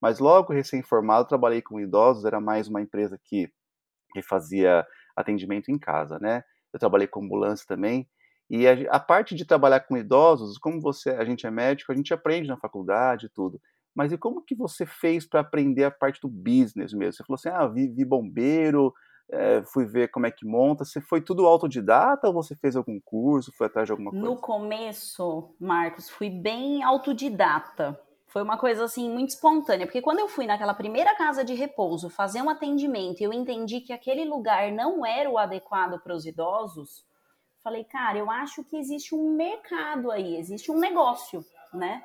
mas 0.00 0.18
logo 0.18 0.52
recém-formado 0.52 1.28
trabalhei 1.28 1.62
com 1.62 1.80
idosos, 1.80 2.24
era 2.24 2.40
mais 2.40 2.68
uma 2.68 2.82
empresa 2.82 3.18
que, 3.22 3.48
que 4.12 4.22
fazia 4.22 4.84
atendimento 5.16 5.70
em 5.70 5.78
casa, 5.78 6.18
né, 6.18 6.42
eu 6.72 6.80
trabalhei 6.80 7.06
com 7.06 7.24
ambulância 7.24 7.64
também, 7.66 8.08
e 8.48 8.66
a, 8.68 8.72
a, 8.96 9.00
parte 9.00 9.34
de 9.34 9.44
trabalhar 9.44 9.80
com 9.80 9.96
idosos, 9.96 10.58
como 10.58 10.80
você, 10.80 11.10
a 11.10 11.24
gente 11.24 11.46
é 11.46 11.50
médico, 11.50 11.90
a 11.90 11.94
gente 11.94 12.12
aprende 12.12 12.48
na 12.48 12.56
faculdade 12.56 13.26
e 13.26 13.28
tudo. 13.28 13.60
Mas 13.94 14.12
e 14.12 14.18
como 14.18 14.42
que 14.42 14.54
você 14.54 14.84
fez 14.84 15.26
para 15.26 15.40
aprender 15.40 15.84
a 15.84 15.90
parte 15.90 16.20
do 16.20 16.28
business 16.28 16.92
mesmo? 16.92 17.12
Você 17.12 17.24
falou 17.24 17.36
assim, 17.36 17.48
ah, 17.48 17.66
vi, 17.66 17.88
vi 17.88 18.04
bombeiro, 18.04 18.92
é, 19.30 19.62
fui 19.62 19.86
ver 19.86 20.08
como 20.08 20.26
é 20.26 20.30
que 20.30 20.44
monta. 20.44 20.84
Você 20.84 21.00
foi 21.00 21.20
tudo 21.20 21.46
autodidata 21.46 22.26
ou 22.26 22.34
você 22.34 22.54
fez 22.56 22.76
algum 22.76 23.00
curso, 23.00 23.52
foi 23.56 23.66
atrás 23.66 23.86
de 23.86 23.92
alguma 23.92 24.10
coisa? 24.10 24.24
No 24.24 24.36
começo, 24.36 25.54
Marcos, 25.58 26.10
fui 26.10 26.28
bem 26.28 26.82
autodidata. 26.82 27.98
Foi 28.26 28.42
uma 28.42 28.58
coisa 28.58 28.84
assim 28.84 29.08
muito 29.08 29.28
espontânea, 29.28 29.86
porque 29.86 30.02
quando 30.02 30.18
eu 30.18 30.26
fui 30.26 30.44
naquela 30.44 30.74
primeira 30.74 31.14
casa 31.14 31.44
de 31.44 31.54
repouso 31.54 32.10
fazer 32.10 32.42
um 32.42 32.50
atendimento 32.50 33.20
e 33.20 33.24
eu 33.24 33.32
entendi 33.32 33.80
que 33.80 33.92
aquele 33.92 34.24
lugar 34.24 34.72
não 34.72 35.06
era 35.06 35.30
o 35.30 35.38
adequado 35.38 36.00
para 36.00 36.12
os 36.12 36.26
idosos, 36.26 37.06
falei, 37.64 37.82
cara, 37.82 38.18
eu 38.18 38.30
acho 38.30 38.62
que 38.62 38.76
existe 38.76 39.14
um 39.14 39.34
mercado 39.34 40.10
aí, 40.10 40.36
existe 40.36 40.70
um 40.70 40.78
negócio, 40.78 41.42
né? 41.72 42.04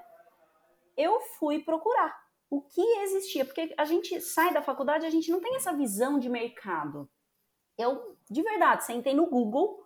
Eu 0.95 1.19
fui 1.37 1.59
procurar 1.59 2.17
o 2.49 2.61
que 2.61 2.81
existia, 3.01 3.43
porque 3.43 3.75
a 3.77 3.83
gente 3.83 4.21
sai 4.21 4.53
da 4.53 4.61
faculdade, 4.61 5.05
a 5.05 5.09
gente 5.09 5.29
não 5.29 5.41
tem 5.41 5.57
essa 5.57 5.73
visão 5.73 6.17
de 6.17 6.29
mercado. 6.29 7.09
Eu, 7.77 8.17
de 8.29 8.41
verdade, 8.41 8.85
sentei 8.85 9.13
no 9.13 9.29
Google, 9.29 9.85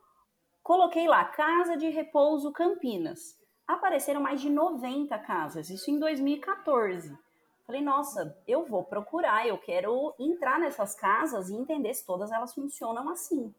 coloquei 0.61 1.07
lá 1.07 1.25
Casa 1.25 1.75
de 1.75 1.89
Repouso 1.89 2.51
Campinas. 2.51 3.37
Apareceram 3.67 4.21
mais 4.21 4.41
de 4.41 4.49
90 4.49 5.17
casas, 5.19 5.69
isso 5.69 5.89
em 5.89 5.97
2014. 5.97 7.17
Falei, 7.65 7.81
nossa, 7.81 8.37
eu 8.47 8.65
vou 8.65 8.83
procurar, 8.83 9.47
eu 9.47 9.57
quero 9.57 10.13
entrar 10.19 10.59
nessas 10.59 10.93
casas 10.93 11.49
e 11.49 11.55
entender 11.55 11.93
se 11.93 12.05
todas 12.05 12.31
elas 12.31 12.53
funcionam 12.53 13.09
assim. 13.09 13.53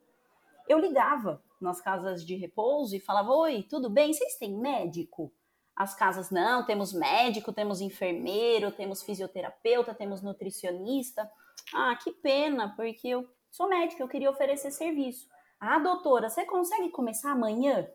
Eu 0.68 0.78
ligava 0.78 1.42
nas 1.60 1.80
casas 1.80 2.24
de 2.24 2.36
repouso 2.36 2.96
e 2.96 3.00
falava: 3.00 3.32
Oi, 3.32 3.62
tudo 3.62 3.90
bem? 3.90 4.12
Vocês 4.12 4.36
têm 4.36 4.56
médico? 4.56 5.32
as 5.76 5.94
casas 5.94 6.30
não, 6.30 6.64
temos 6.64 6.92
médico, 6.92 7.52
temos 7.52 7.80
enfermeiro, 7.80 8.70
temos 8.70 9.02
fisioterapeuta, 9.02 9.94
temos 9.94 10.22
nutricionista. 10.22 11.28
Ah, 11.74 11.96
que 11.96 12.12
pena, 12.12 12.74
porque 12.76 13.08
eu 13.08 13.28
sou 13.50 13.68
médica, 13.68 14.02
eu 14.02 14.08
queria 14.08 14.30
oferecer 14.30 14.70
serviço. 14.70 15.28
Ah, 15.58 15.78
doutora, 15.78 16.28
você 16.28 16.44
consegue 16.44 16.90
começar 16.90 17.32
amanhã? 17.32 17.88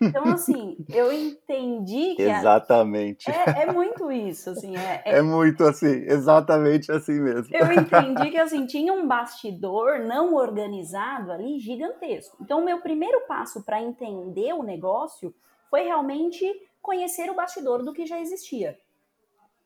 Então, 0.00 0.24
assim, 0.24 0.76
eu 0.88 1.12
entendi 1.12 2.14
que. 2.16 2.22
Exatamente. 2.22 3.30
É, 3.30 3.62
é, 3.62 3.72
muito 3.72 4.10
isso, 4.10 4.50
assim. 4.50 4.76
É, 4.76 5.02
é... 5.04 5.18
é, 5.18 5.22
muito 5.22 5.62
assim, 5.64 6.04
exatamente 6.06 6.90
assim 6.90 7.20
mesmo. 7.20 7.54
Eu 7.54 7.66
entendi 7.72 8.30
que, 8.30 8.38
assim, 8.38 8.66
tinha 8.66 8.92
um 8.92 9.06
bastidor 9.06 10.00
não 10.00 10.34
organizado 10.34 11.30
ali 11.30 11.58
gigantesco. 11.58 12.36
Então, 12.40 12.60
o 12.60 12.64
meu 12.64 12.80
primeiro 12.80 13.26
passo 13.26 13.64
para 13.64 13.80
entender 13.80 14.52
o 14.52 14.62
negócio 14.62 15.34
foi 15.70 15.82
realmente 15.82 16.44
conhecer 16.80 17.30
o 17.30 17.34
bastidor 17.34 17.82
do 17.82 17.92
que 17.92 18.06
já 18.06 18.20
existia. 18.20 18.78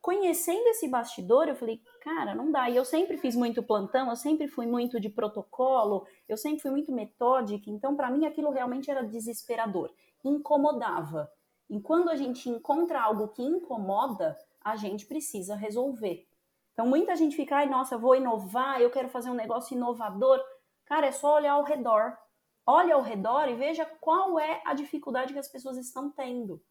Conhecendo 0.00 0.66
esse 0.68 0.88
bastidor, 0.88 1.46
eu 1.46 1.54
falei, 1.54 1.78
cara, 2.02 2.34
não 2.34 2.50
dá. 2.50 2.70
E 2.70 2.76
eu 2.76 2.86
sempre 2.86 3.18
fiz 3.18 3.36
muito 3.36 3.62
plantão, 3.62 4.08
eu 4.08 4.16
sempre 4.16 4.48
fui 4.48 4.66
muito 4.66 4.98
de 4.98 5.10
protocolo, 5.10 6.06
eu 6.30 6.36
sempre 6.36 6.60
fui 6.60 6.70
muito 6.70 6.92
metódica, 6.92 7.68
então 7.68 7.96
para 7.96 8.08
mim 8.08 8.24
aquilo 8.24 8.50
realmente 8.50 8.88
era 8.88 9.02
desesperador, 9.02 9.92
incomodava. 10.24 11.28
E 11.68 11.80
quando 11.80 12.08
a 12.08 12.14
gente 12.14 12.48
encontra 12.48 13.02
algo 13.02 13.28
que 13.28 13.42
incomoda, 13.42 14.38
a 14.62 14.76
gente 14.76 15.06
precisa 15.06 15.56
resolver. 15.56 16.28
Então 16.72 16.86
muita 16.86 17.16
gente 17.16 17.34
fica, 17.34 17.56
ai, 17.56 17.66
nossa, 17.68 17.98
vou 17.98 18.14
inovar, 18.14 18.80
eu 18.80 18.90
quero 18.90 19.08
fazer 19.08 19.28
um 19.28 19.34
negócio 19.34 19.76
inovador. 19.76 20.40
Cara, 20.84 21.08
é 21.08 21.12
só 21.12 21.34
olhar 21.34 21.54
ao 21.54 21.64
redor. 21.64 22.16
Olha 22.64 22.94
ao 22.94 23.02
redor 23.02 23.48
e 23.48 23.56
veja 23.56 23.84
qual 24.00 24.38
é 24.38 24.62
a 24.64 24.72
dificuldade 24.72 25.32
que 25.32 25.38
as 25.38 25.48
pessoas 25.48 25.76
estão 25.76 26.10
tendo. 26.10 26.62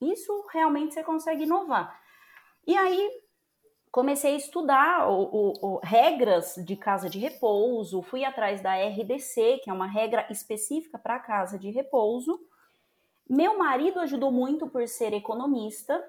Isso 0.00 0.46
realmente 0.50 0.94
você 0.94 1.04
consegue 1.04 1.42
inovar. 1.42 2.00
E 2.66 2.74
aí 2.74 3.19
comecei 3.90 4.34
a 4.34 4.36
estudar 4.36 5.08
o, 5.10 5.22
o, 5.22 5.52
o, 5.62 5.80
regras 5.82 6.54
de 6.64 6.76
casa 6.76 7.10
de 7.10 7.18
repouso, 7.18 8.02
fui 8.02 8.24
atrás 8.24 8.60
da 8.60 8.74
RDC, 8.74 9.60
que 9.62 9.70
é 9.70 9.72
uma 9.72 9.86
regra 9.86 10.26
específica 10.30 10.98
para 10.98 11.18
casa 11.18 11.58
de 11.58 11.70
repouso. 11.70 12.40
Meu 13.28 13.58
marido 13.58 14.00
ajudou 14.00 14.30
muito 14.30 14.68
por 14.68 14.86
ser 14.86 15.12
economista, 15.12 16.02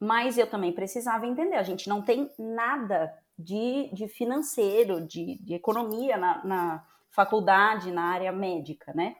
mas 0.00 0.38
eu 0.38 0.48
também 0.48 0.72
precisava 0.72 1.26
entender. 1.26 1.56
A 1.56 1.62
gente 1.62 1.88
não 1.88 2.02
tem 2.02 2.30
nada 2.38 3.14
de, 3.38 3.90
de 3.92 4.08
financeiro, 4.08 5.00
de, 5.00 5.38
de 5.42 5.54
economia 5.54 6.16
na, 6.16 6.44
na 6.44 6.86
faculdade, 7.10 7.90
na 7.90 8.04
área 8.04 8.32
médica, 8.32 8.92
né? 8.94 9.16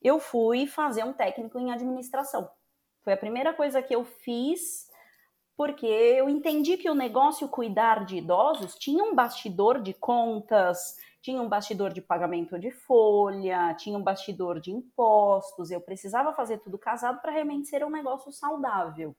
Eu 0.00 0.20
fui 0.20 0.66
fazer 0.66 1.04
um 1.04 1.12
técnico 1.12 1.58
em 1.58 1.72
administração. 1.72 2.48
Foi 3.02 3.12
a 3.12 3.16
primeira 3.16 3.52
coisa 3.52 3.82
que 3.82 3.94
eu 3.94 4.04
fiz, 4.04 4.87
porque 5.58 5.86
eu 5.86 6.28
entendi 6.28 6.76
que 6.76 6.88
o 6.88 6.94
negócio 6.94 7.48
cuidar 7.48 8.04
de 8.04 8.18
idosos 8.18 8.76
tinha 8.76 9.02
um 9.02 9.12
bastidor 9.12 9.82
de 9.82 9.92
contas, 9.92 10.94
tinha 11.20 11.42
um 11.42 11.48
bastidor 11.48 11.92
de 11.92 12.00
pagamento 12.00 12.56
de 12.56 12.70
folha, 12.70 13.74
tinha 13.74 13.98
um 13.98 14.02
bastidor 14.02 14.60
de 14.60 14.70
impostos. 14.70 15.72
Eu 15.72 15.80
precisava 15.80 16.32
fazer 16.32 16.58
tudo 16.58 16.78
casado 16.78 17.20
para 17.20 17.32
realmente 17.32 17.66
ser 17.66 17.84
um 17.84 17.90
negócio 17.90 18.30
saudável. 18.30 19.16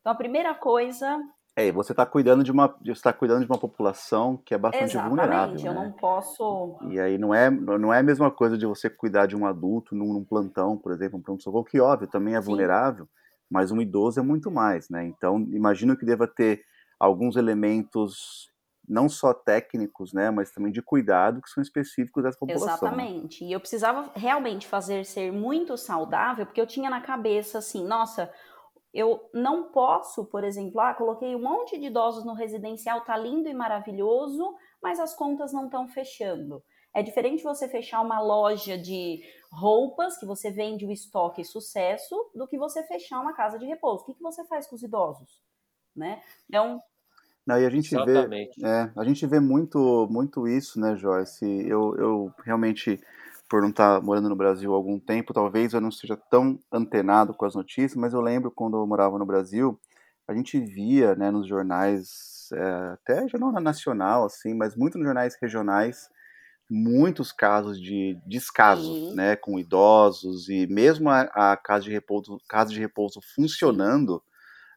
Então 0.00 0.12
a 0.12 0.16
primeira 0.16 0.54
coisa 0.54 1.20
é, 1.56 1.72
você 1.72 1.92
está 1.92 2.06
cuidando 2.06 2.44
de 2.44 2.52
uma, 2.52 2.78
está 2.84 3.12
cuidando 3.12 3.44
de 3.44 3.50
uma 3.50 3.58
população 3.58 4.36
que 4.36 4.54
é 4.54 4.58
bastante 4.58 4.92
Exatamente, 4.92 5.08
vulnerável. 5.08 5.58
eu 5.58 5.74
né? 5.74 5.84
não 5.84 5.92
posso. 5.92 6.78
E 6.88 7.00
aí 7.00 7.18
não 7.18 7.34
é, 7.34 7.50
não 7.50 7.92
é 7.92 7.98
a 7.98 8.02
mesma 8.04 8.30
coisa 8.30 8.56
de 8.56 8.64
você 8.64 8.88
cuidar 8.88 9.26
de 9.26 9.36
um 9.36 9.44
adulto 9.44 9.96
num, 9.96 10.12
num 10.12 10.24
plantão, 10.24 10.78
por 10.78 10.92
exemplo, 10.92 11.18
um 11.18 11.22
pronto-socorro, 11.22 11.64
que 11.64 11.80
óbvio 11.80 12.06
também 12.06 12.36
é 12.36 12.40
Sim. 12.40 12.46
vulnerável, 12.46 13.08
mas 13.50 13.72
um 13.72 13.80
idoso 13.80 14.20
é 14.20 14.22
muito 14.22 14.50
mais, 14.50 14.88
né? 14.88 15.04
Então, 15.04 15.40
imagino 15.52 15.96
que 15.96 16.04
deva 16.04 16.26
ter 16.26 16.62
alguns 16.98 17.36
elementos 17.36 18.50
não 18.88 19.08
só 19.08 19.32
técnicos, 19.32 20.12
né, 20.12 20.30
mas 20.32 20.50
também 20.50 20.72
de 20.72 20.82
cuidado 20.82 21.40
que 21.40 21.48
são 21.48 21.62
específicos 21.62 22.24
dessa 22.24 22.38
população. 22.38 22.66
Né? 22.66 22.74
Exatamente. 22.74 23.44
E 23.44 23.52
eu 23.52 23.60
precisava 23.60 24.10
realmente 24.16 24.66
fazer 24.66 25.04
ser 25.04 25.32
muito 25.32 25.76
saudável, 25.76 26.44
porque 26.44 26.60
eu 26.60 26.66
tinha 26.66 26.90
na 26.90 27.00
cabeça 27.00 27.58
assim, 27.58 27.86
nossa, 27.86 28.32
eu 28.92 29.30
não 29.32 29.70
posso, 29.70 30.24
por 30.24 30.42
exemplo, 30.42 30.80
ah, 30.80 30.92
coloquei 30.92 31.36
um 31.36 31.42
monte 31.42 31.78
de 31.78 31.86
idosos 31.86 32.24
no 32.24 32.34
residencial, 32.34 33.02
tá 33.02 33.16
lindo 33.16 33.48
e 33.48 33.54
maravilhoso, 33.54 34.56
mas 34.82 34.98
as 34.98 35.14
contas 35.14 35.52
não 35.52 35.66
estão 35.66 35.86
fechando. 35.86 36.60
É 36.94 37.02
diferente 37.02 37.42
você 37.42 37.68
fechar 37.68 38.00
uma 38.00 38.20
loja 38.20 38.76
de 38.76 39.22
roupas 39.50 40.18
que 40.18 40.26
você 40.26 40.50
vende 40.50 40.84
o 40.84 40.90
estoque 40.90 41.44
sucesso 41.44 42.30
do 42.34 42.48
que 42.48 42.58
você 42.58 42.82
fechar 42.84 43.20
uma 43.20 43.32
casa 43.32 43.58
de 43.58 43.66
repouso. 43.66 44.02
O 44.02 44.06
que, 44.06 44.14
que 44.14 44.22
você 44.22 44.44
faz 44.46 44.66
com 44.66 44.76
os 44.76 44.82
idosos? 44.82 45.40
Né? 45.94 46.22
Então. 46.48 46.82
Não, 47.46 47.58
e 47.58 47.64
a 47.64 47.70
gente 47.70 47.90
vê, 48.04 48.50
é, 48.64 48.92
a 48.96 49.04
gente 49.04 49.26
vê 49.26 49.40
muito, 49.40 50.06
muito 50.10 50.46
isso, 50.46 50.78
né, 50.78 50.94
Joyce? 50.96 51.44
Eu, 51.44 51.96
eu 51.96 52.34
realmente 52.44 53.00
por 53.50 53.60
não 53.60 53.70
estar 53.70 54.00
morando 54.00 54.28
no 54.28 54.36
Brasil 54.36 54.72
há 54.72 54.76
algum 54.76 54.96
tempo, 55.00 55.34
talvez 55.34 55.72
eu 55.72 55.80
não 55.80 55.90
seja 55.90 56.16
tão 56.16 56.60
antenado 56.72 57.34
com 57.34 57.44
as 57.44 57.56
notícias, 57.56 57.96
mas 57.96 58.12
eu 58.12 58.20
lembro 58.20 58.52
quando 58.52 58.76
eu 58.76 58.86
morava 58.86 59.18
no 59.18 59.26
Brasil, 59.26 59.78
a 60.28 60.32
gente 60.32 60.60
via, 60.60 61.16
né, 61.16 61.32
nos 61.32 61.48
jornais, 61.48 62.48
é, 62.52 62.92
até 62.92 63.26
jornal 63.28 63.50
nacional, 63.60 64.24
assim, 64.24 64.54
mas 64.54 64.76
muito 64.76 64.96
nos 64.96 65.04
jornais 65.04 65.36
regionais, 65.42 66.08
muitos 66.70 67.32
casos 67.32 67.80
de 67.80 68.16
descaso, 68.24 69.12
né, 69.14 69.34
com 69.34 69.58
idosos 69.58 70.48
e 70.48 70.68
mesmo 70.68 71.10
a, 71.10 71.22
a 71.22 71.56
casa 71.56 71.84
de 71.84 71.90
repouso, 71.90 72.38
casa 72.48 72.70
de 72.70 72.78
repouso 72.78 73.20
funcionando, 73.34 74.22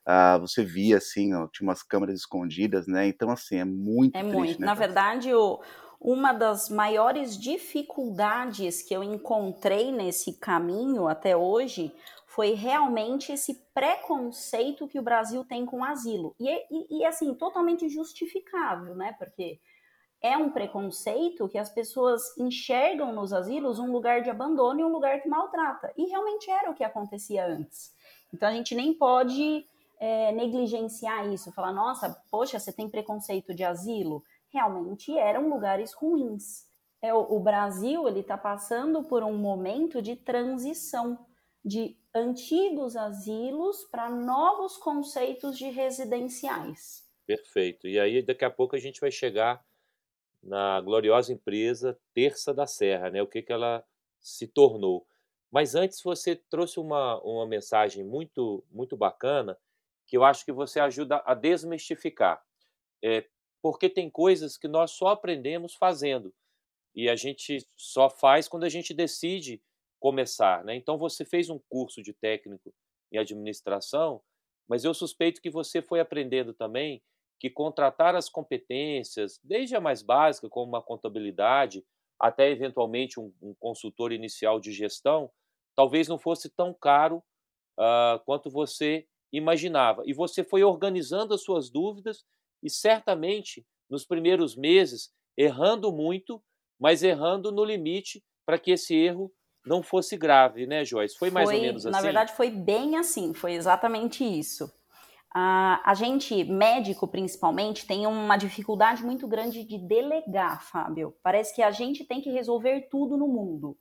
uh, 0.07 0.39
você 0.41 0.63
via 0.63 0.97
assim, 0.97 1.35
ó, 1.35 1.47
tinha 1.47 1.67
umas 1.67 1.83
câmeras 1.83 2.19
escondidas, 2.19 2.87
né? 2.87 3.07
Então 3.07 3.29
assim 3.29 3.57
é 3.57 3.65
muito. 3.65 4.15
É 4.15 4.21
triste, 4.21 4.35
muito. 4.35 4.59
Né, 4.59 4.65
Na 4.65 4.73
verdade, 4.73 5.31
o, 5.33 5.61
uma 6.01 6.33
das 6.33 6.67
maiores 6.67 7.37
dificuldades 7.37 8.81
que 8.81 8.93
eu 8.93 9.03
encontrei 9.03 9.91
nesse 9.91 10.33
caminho 10.33 11.07
até 11.07 11.37
hoje 11.37 11.93
foi 12.25 12.53
realmente 12.53 13.31
esse 13.31 13.63
preconceito 13.71 14.87
que 14.87 14.97
o 14.97 15.03
Brasil 15.03 15.45
tem 15.45 15.63
com 15.67 15.81
o 15.81 15.83
asilo. 15.83 16.35
E, 16.39 16.49
e, 16.49 16.99
e 16.99 17.05
assim, 17.05 17.35
totalmente 17.35 17.87
justificável, 17.87 18.95
né? 18.95 19.15
Porque 19.19 19.59
é 20.23 20.37
um 20.37 20.49
preconceito 20.49 21.49
que 21.49 21.57
as 21.57 21.69
pessoas 21.69 22.35
enxergam 22.37 23.13
nos 23.13 23.33
asilos 23.33 23.77
um 23.77 23.91
lugar 23.91 24.21
de 24.21 24.29
abandono 24.29 24.79
e 24.79 24.83
um 24.83 24.87
lugar 24.87 25.21
que 25.21 25.27
maltrata. 25.27 25.93
E 25.97 26.05
realmente 26.05 26.49
era 26.49 26.71
o 26.71 26.73
que 26.73 26.83
acontecia 26.83 27.45
antes. 27.45 27.93
Então 28.33 28.47
a 28.47 28.53
gente 28.53 28.73
nem 28.73 28.93
pode 28.93 29.65
é, 29.99 30.31
negligenciar 30.31 31.27
isso, 31.31 31.51
falar, 31.51 31.73
nossa, 31.73 32.09
poxa, 32.31 32.57
você 32.57 32.71
tem 32.71 32.89
preconceito 32.89 33.53
de 33.53 33.65
asilo? 33.65 34.23
Realmente 34.49 35.15
eram 35.17 35.49
lugares 35.49 35.91
ruins. 35.91 36.65
É, 37.01 37.13
o, 37.13 37.35
o 37.35 37.39
Brasil 37.41 38.07
ele 38.07 38.21
está 38.21 38.37
passando 38.37 39.03
por 39.03 39.23
um 39.23 39.37
momento 39.37 40.01
de 40.01 40.15
transição 40.15 41.19
de 41.65 41.97
antigos 42.15 42.95
asilos 42.95 43.83
para 43.91 44.09
novos 44.09 44.77
conceitos 44.77 45.57
de 45.57 45.69
residenciais. 45.69 47.03
Perfeito. 47.25 47.89
E 47.89 47.99
aí 47.99 48.21
daqui 48.21 48.45
a 48.45 48.49
pouco 48.49 48.73
a 48.75 48.79
gente 48.79 49.01
vai 49.01 49.11
chegar 49.11 49.61
na 50.43 50.81
gloriosa 50.81 51.31
empresa 51.31 51.97
Terça 52.13 52.53
da 52.53 52.67
Serra, 52.67 53.09
né? 53.09 53.21
O 53.21 53.27
que, 53.27 53.41
que 53.41 53.53
ela 53.53 53.83
se 54.19 54.47
tornou. 54.47 55.07
Mas 55.51 55.75
antes 55.75 56.01
você 56.01 56.35
trouxe 56.35 56.79
uma, 56.79 57.21
uma 57.21 57.47
mensagem 57.47 58.03
muito 58.03 58.63
muito 58.71 58.97
bacana 58.97 59.57
que 60.07 60.17
eu 60.17 60.23
acho 60.23 60.43
que 60.45 60.51
você 60.51 60.79
ajuda 60.79 61.21
a 61.25 61.33
desmistificar. 61.33 62.43
É, 63.03 63.25
porque 63.61 63.89
tem 63.89 64.09
coisas 64.09 64.57
que 64.57 64.67
nós 64.67 64.91
só 64.91 65.07
aprendemos 65.07 65.73
fazendo 65.75 66.33
e 66.95 67.09
a 67.09 67.15
gente 67.15 67.65
só 67.75 68.09
faz 68.09 68.47
quando 68.47 68.65
a 68.65 68.69
gente 68.69 68.93
decide 68.93 69.61
começar, 69.99 70.63
né? 70.65 70.75
Então 70.75 70.97
você 70.97 71.23
fez 71.23 71.49
um 71.49 71.59
curso 71.69 72.01
de 72.01 72.13
técnico 72.13 72.73
em 73.11 73.17
administração, 73.17 74.21
mas 74.67 74.83
eu 74.83 74.93
suspeito 74.93 75.41
que 75.41 75.49
você 75.49 75.81
foi 75.81 75.99
aprendendo 75.99 76.53
também 76.53 77.01
que 77.39 77.49
contratar 77.49 78.15
as 78.15 78.29
competências, 78.29 79.39
desde 79.43 79.75
a 79.75 79.81
mais 79.81 80.01
básica, 80.01 80.49
como 80.49 80.69
uma 80.69 80.81
contabilidade, 80.81 81.85
até 82.19 82.49
eventualmente 82.49 83.19
um, 83.19 83.33
um 83.41 83.53
consultor 83.59 84.11
inicial 84.11 84.59
de 84.59 84.71
gestão, 84.71 85.29
talvez 85.75 86.07
não 86.07 86.17
fosse 86.17 86.49
tão 86.49 86.73
caro 86.73 87.17
uh, 87.77 88.23
quanto 88.25 88.49
você 88.49 89.05
imaginava. 89.31 90.03
E 90.05 90.13
você 90.13 90.43
foi 90.43 90.63
organizando 90.63 91.33
as 91.33 91.43
suas 91.43 91.69
dúvidas 91.69 92.23
e 92.61 92.69
certamente 92.69 93.65
nos 93.89 94.05
primeiros 94.05 94.55
meses 94.55 95.11
errando 95.37 95.91
muito, 95.91 96.41
mas 96.79 97.03
errando 97.03 97.51
no 97.51 97.65
limite 97.65 98.23
para 98.45 98.59
que 98.59 98.71
esse 98.71 98.95
erro 98.95 99.31
não 99.65 99.81
fosse 99.81 100.17
grave, 100.17 100.67
né, 100.67 100.83
Joyce? 100.83 101.17
Foi 101.17 101.29
mais 101.29 101.49
foi, 101.49 101.57
ou 101.57 101.61
menos 101.61 101.85
assim? 101.85 101.95
Na 101.95 102.01
verdade, 102.01 102.33
foi 102.33 102.49
bem 102.49 102.97
assim, 102.97 103.33
foi 103.33 103.53
exatamente 103.53 104.23
isso. 104.23 104.71
A, 105.35 105.93
gente, 105.95 106.43
médico 106.43 107.07
principalmente, 107.07 107.87
tem 107.87 108.05
uma 108.05 108.37
dificuldade 108.37 109.03
muito 109.03 109.27
grande 109.27 109.63
de 109.63 109.79
delegar, 109.79 110.63
Fábio. 110.63 111.15
Parece 111.23 111.55
que 111.55 111.63
a 111.63 111.71
gente 111.71 112.05
tem 112.05 112.21
que 112.21 112.29
resolver 112.29 112.87
tudo 112.91 113.17
no 113.17 113.27
mundo. 113.27 113.75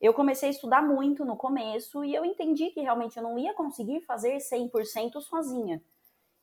Eu 0.00 0.14
comecei 0.14 0.48
a 0.48 0.52
estudar 0.52 0.80
muito 0.80 1.26
no 1.26 1.36
começo 1.36 2.02
e 2.04 2.14
eu 2.14 2.24
entendi 2.24 2.70
que 2.70 2.80
realmente 2.80 3.18
eu 3.18 3.22
não 3.22 3.38
ia 3.38 3.52
conseguir 3.52 4.00
fazer 4.02 4.38
100% 4.38 5.20
sozinha. 5.20 5.82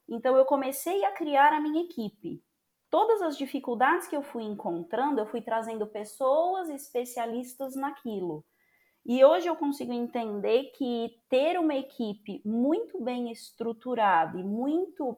Então 0.07 0.37
eu 0.37 0.45
comecei 0.45 1.03
a 1.05 1.11
criar 1.11 1.51
a 1.51 1.59
minha 1.59 1.83
equipe. 1.83 2.43
Todas 2.91 3.23
as 3.23 3.35
dificuldades 3.37 4.07
que 4.07 4.15
eu 4.15 4.21
fui 4.21 4.43
encontrando, 4.43 5.19
eu 5.19 5.25
fui 5.25 5.41
trazendo 5.41 5.87
pessoas 5.87 6.69
especialistas 6.69 7.75
naquilo. 7.75 8.45
E 9.05 9.23
hoje 9.23 9.47
eu 9.47 9.55
consigo 9.55 9.93
entender 9.93 10.71
que 10.75 11.19
ter 11.29 11.59
uma 11.59 11.75
equipe 11.75 12.41
muito 12.43 12.99
bem 12.99 13.31
estruturada 13.31 14.35
e 14.37 14.43
muito, 14.43 15.15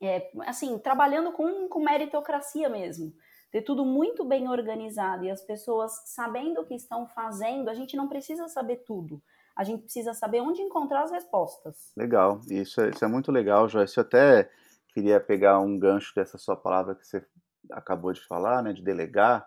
é, 0.00 0.28
assim, 0.40 0.76
trabalhando 0.78 1.30
com, 1.30 1.68
com 1.68 1.84
meritocracia 1.84 2.68
mesmo, 2.68 3.14
ter 3.52 3.62
tudo 3.62 3.84
muito 3.84 4.24
bem 4.24 4.48
organizado 4.48 5.24
e 5.24 5.30
as 5.30 5.40
pessoas 5.40 5.92
sabendo 6.06 6.62
o 6.62 6.64
que 6.64 6.74
estão 6.74 7.06
fazendo, 7.06 7.68
a 7.68 7.74
gente 7.74 7.96
não 7.96 8.08
precisa 8.08 8.48
saber 8.48 8.78
tudo. 8.78 9.22
A 9.54 9.62
gente 9.62 9.84
precisa 9.84 10.14
saber 10.14 10.40
onde 10.40 10.60
encontrar 10.60 11.04
as 11.04 11.12
respostas. 11.12 11.92
Legal, 11.96 12.40
isso 12.48 12.80
é, 12.80 12.90
isso 12.90 13.04
é 13.04 13.08
muito 13.08 13.30
legal, 13.30 13.68
Joyce. 13.68 13.98
Eu 13.98 14.02
até 14.02 14.50
queria 14.88 15.20
pegar 15.20 15.60
um 15.60 15.78
gancho 15.78 16.12
dessa 16.14 16.38
sua 16.38 16.56
palavra 16.56 16.94
que 16.96 17.06
você 17.06 17.24
acabou 17.70 18.12
de 18.12 18.26
falar, 18.26 18.62
né, 18.62 18.72
de 18.72 18.82
delegar 18.82 19.46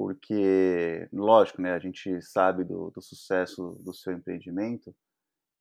porque, 0.00 1.06
lógico, 1.12 1.60
né, 1.60 1.74
a 1.74 1.78
gente 1.78 2.22
sabe 2.22 2.64
do, 2.64 2.90
do 2.90 3.02
sucesso 3.02 3.78
do 3.84 3.92
seu 3.92 4.14
empreendimento 4.14 4.96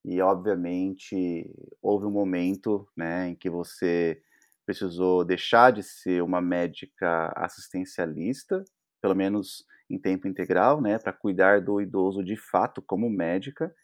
e, 0.05 0.21
obviamente, 0.21 1.53
houve 1.81 2.05
um 2.05 2.09
momento 2.09 2.87
né, 2.95 3.27
em 3.27 3.35
que 3.35 3.49
você 3.49 4.21
precisou 4.65 5.25
deixar 5.25 5.73
de 5.73 5.83
ser 5.83 6.23
uma 6.23 6.39
médica 6.39 7.33
assistencialista, 7.35 8.63
pelo 9.01 9.13
menos 9.13 9.65
em 9.89 9.99
tempo 9.99 10.25
integral, 10.25 10.79
né, 10.79 10.97
para 10.97 11.11
cuidar 11.11 11.59
do 11.59 11.81
idoso 11.81 12.23
de 12.23 12.37
fato 12.37 12.81
como 12.81 13.09
médica 13.09 13.75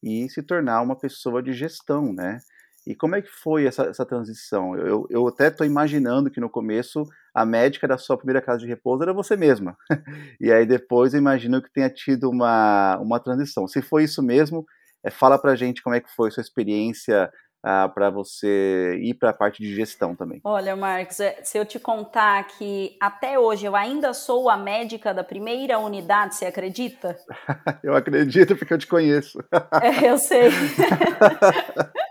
e 0.00 0.30
se 0.30 0.44
tornar 0.44 0.80
uma 0.80 0.94
pessoa 0.94 1.42
de 1.42 1.52
gestão, 1.52 2.12
né? 2.12 2.38
E 2.86 2.94
como 2.94 3.16
é 3.16 3.22
que 3.22 3.30
foi 3.30 3.66
essa, 3.66 3.86
essa 3.86 4.06
transição? 4.06 4.76
Eu, 4.76 5.08
eu 5.10 5.26
até 5.26 5.48
estou 5.48 5.66
imaginando 5.66 6.30
que 6.30 6.38
no 6.38 6.48
começo 6.48 7.04
a 7.34 7.44
médica 7.44 7.88
da 7.88 7.98
sua 7.98 8.16
primeira 8.16 8.40
casa 8.40 8.60
de 8.60 8.66
repouso 8.66 9.02
era 9.02 9.12
você 9.12 9.36
mesma. 9.36 9.76
e 10.40 10.52
aí 10.52 10.64
depois 10.64 11.12
eu 11.12 11.18
imagino 11.18 11.60
que 11.60 11.72
tenha 11.72 11.90
tido 11.90 12.30
uma, 12.30 12.96
uma 12.98 13.18
transição. 13.18 13.66
Se 13.66 13.82
foi 13.82 14.04
isso 14.04 14.22
mesmo, 14.22 14.64
é, 15.04 15.10
fala 15.10 15.38
pra 15.38 15.56
gente 15.56 15.82
como 15.82 15.96
é 15.96 16.00
que 16.00 16.14
foi 16.14 16.30
sua 16.30 16.40
experiência 16.40 17.30
ah, 17.66 17.88
para 17.88 18.10
você 18.10 18.98
ir 19.02 19.14
para 19.14 19.30
a 19.30 19.32
parte 19.32 19.62
de 19.62 19.74
gestão 19.74 20.14
também. 20.14 20.38
Olha, 20.44 20.76
Marcos, 20.76 21.18
é, 21.18 21.42
se 21.42 21.56
eu 21.56 21.64
te 21.64 21.80
contar 21.80 22.46
que 22.46 22.94
até 23.00 23.38
hoje 23.38 23.64
eu 23.64 23.74
ainda 23.74 24.12
sou 24.12 24.50
a 24.50 24.56
médica 24.56 25.14
da 25.14 25.24
primeira 25.24 25.78
unidade, 25.78 26.34
você 26.34 26.44
acredita? 26.44 27.16
eu 27.82 27.96
acredito 27.96 28.54
porque 28.54 28.74
eu 28.74 28.78
te 28.78 28.86
conheço. 28.86 29.42
é, 29.82 30.10
eu 30.10 30.18
sei. 30.18 30.50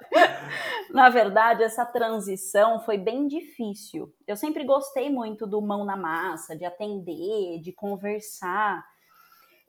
Na 0.93 1.09
verdade, 1.09 1.63
essa 1.63 1.83
transição 1.87 2.79
foi 2.79 2.99
bem 2.99 3.27
difícil. 3.27 4.13
Eu 4.27 4.35
sempre 4.35 4.63
gostei 4.63 5.09
muito 5.09 5.47
do 5.47 5.59
mão 5.59 5.83
na 5.83 5.97
massa, 5.97 6.55
de 6.55 6.63
atender, 6.65 7.59
de 7.61 7.73
conversar. 7.73 8.85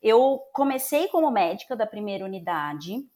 Eu 0.02 0.40
comecei 0.52 1.08
como 1.08 1.30
médica 1.30 1.74
da 1.74 1.87
primeira 1.87 2.26
unidade, 2.26 3.08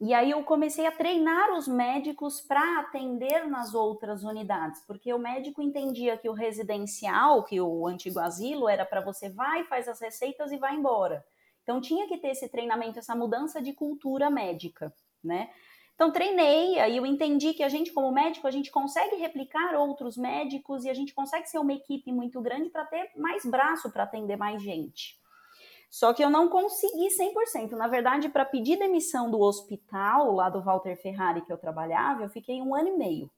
e 0.00 0.14
aí 0.14 0.30
eu 0.30 0.44
comecei 0.44 0.86
a 0.86 0.92
treinar 0.92 1.52
os 1.52 1.68
médicos 1.68 2.40
para 2.40 2.80
atender 2.80 3.46
nas 3.48 3.74
outras 3.74 4.24
unidades, 4.24 4.82
porque 4.86 5.12
o 5.12 5.18
médico 5.18 5.62
entendia 5.62 6.16
que 6.16 6.28
o 6.28 6.32
residencial, 6.34 7.44
que 7.44 7.60
o 7.60 7.86
antigo 7.86 8.20
asilo, 8.20 8.68
era 8.68 8.86
para 8.86 9.00
você 9.02 9.28
vai, 9.28 9.64
faz 9.64 9.88
as 9.88 10.00
receitas 10.00 10.52
e 10.52 10.58
vai 10.58 10.76
embora. 10.76 11.24
Então 11.62 11.80
tinha 11.80 12.08
que 12.08 12.18
ter 12.18 12.28
esse 12.28 12.48
treinamento, 12.48 12.98
essa 12.98 13.14
mudança 13.16 13.60
de 13.60 13.72
cultura 13.72 14.30
médica, 14.30 14.92
né? 15.22 15.50
Então 16.00 16.10
treinei, 16.10 16.78
aí 16.78 16.96
eu 16.96 17.04
entendi 17.04 17.52
que 17.52 17.62
a 17.62 17.68
gente 17.68 17.92
como 17.92 18.10
médico, 18.10 18.46
a 18.46 18.50
gente 18.50 18.70
consegue 18.70 19.16
replicar 19.16 19.74
outros 19.74 20.16
médicos 20.16 20.86
e 20.86 20.88
a 20.88 20.94
gente 20.94 21.12
consegue 21.12 21.46
ser 21.46 21.58
uma 21.58 21.74
equipe 21.74 22.10
muito 22.10 22.40
grande 22.40 22.70
para 22.70 22.86
ter 22.86 23.10
mais 23.14 23.44
braço 23.44 23.90
para 23.90 24.04
atender 24.04 24.34
mais 24.34 24.62
gente. 24.62 25.20
Só 25.90 26.14
que 26.14 26.24
eu 26.24 26.30
não 26.30 26.48
consegui 26.48 27.10
100%. 27.10 27.72
Na 27.72 27.86
verdade, 27.86 28.30
para 28.30 28.46
pedir 28.46 28.78
demissão 28.78 29.30
do 29.30 29.42
hospital 29.42 30.32
lá 30.32 30.48
do 30.48 30.62
Walter 30.62 30.96
Ferrari 30.96 31.42
que 31.42 31.52
eu 31.52 31.58
trabalhava, 31.58 32.22
eu 32.22 32.30
fiquei 32.30 32.62
um 32.62 32.74
ano 32.74 32.88
e 32.88 32.96
meio. 32.96 33.30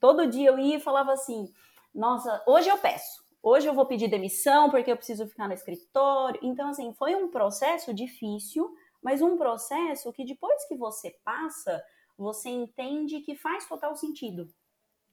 Todo 0.00 0.26
dia 0.26 0.48
eu 0.48 0.58
ia 0.58 0.76
e 0.76 0.80
falava 0.80 1.12
assim: 1.12 1.52
"Nossa, 1.94 2.42
hoje 2.46 2.70
eu 2.70 2.78
peço. 2.78 3.22
Hoje 3.42 3.66
eu 3.66 3.74
vou 3.74 3.84
pedir 3.84 4.08
demissão 4.08 4.70
porque 4.70 4.90
eu 4.90 4.96
preciso 4.96 5.26
ficar 5.26 5.46
no 5.46 5.52
escritório". 5.52 6.40
Então 6.42 6.70
assim, 6.70 6.90
foi 6.94 7.14
um 7.14 7.28
processo 7.28 7.92
difícil, 7.92 8.74
mas 9.02 9.20
um 9.20 9.36
processo 9.36 10.10
que 10.10 10.24
depois 10.24 10.64
que 10.66 10.74
você 10.74 11.14
passa, 11.22 11.84
você 12.18 12.48
entende 12.50 13.20
que 13.20 13.36
faz 13.36 13.66
total 13.66 13.94
sentido. 13.96 14.52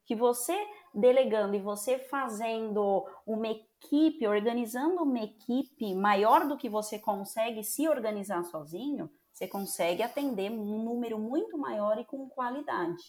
que 0.08 0.16
você 0.16 0.56
delegando 0.94 1.56
e 1.56 1.60
você 1.60 1.98
fazendo 1.98 3.08
uma 3.26 3.48
equipe, 3.48 4.28
organizando 4.28 5.02
uma 5.02 5.20
equipe 5.20 5.96
maior 5.96 6.48
do 6.48 6.58
que 6.58 6.70
você 6.70 7.00
consegue 7.00 7.64
se 7.64 7.88
organizar 7.90 8.44
sozinho, 8.46 9.10
você 9.34 9.48
consegue 9.48 10.04
atender 10.04 10.52
um 10.52 10.84
número 10.84 11.18
muito 11.18 11.58
maior 11.58 11.98
e 11.98 12.06
com 12.06 12.30
qualidade. 12.30 13.04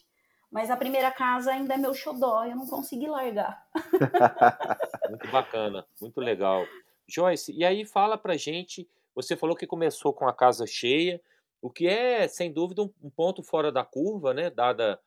Mas 0.50 0.70
a 0.70 0.76
primeira 0.76 1.10
casa 1.10 1.52
ainda 1.52 1.74
é 1.74 1.76
meu 1.76 1.92
xodó, 1.92 2.44
eu 2.44 2.56
não 2.56 2.66
consegui 2.66 3.06
largar. 3.06 3.62
muito 5.10 5.30
bacana, 5.30 5.86
muito 6.00 6.18
legal. 6.18 6.64
Joyce, 7.06 7.52
e 7.52 7.62
aí 7.62 7.84
fala 7.84 8.16
pra 8.16 8.38
gente, 8.38 8.88
você 9.14 9.36
falou 9.36 9.54
que 9.54 9.66
começou 9.66 10.14
com 10.14 10.26
a 10.26 10.32
casa 10.32 10.66
cheia, 10.66 11.20
o 11.60 11.70
que 11.70 11.86
é, 11.86 12.28
sem 12.28 12.52
dúvida, 12.52 12.82
um 12.82 13.10
ponto 13.10 13.42
fora 13.42 13.72
da 13.72 13.84
curva, 13.84 14.32
né? 14.34 14.50
Dada 14.50 15.00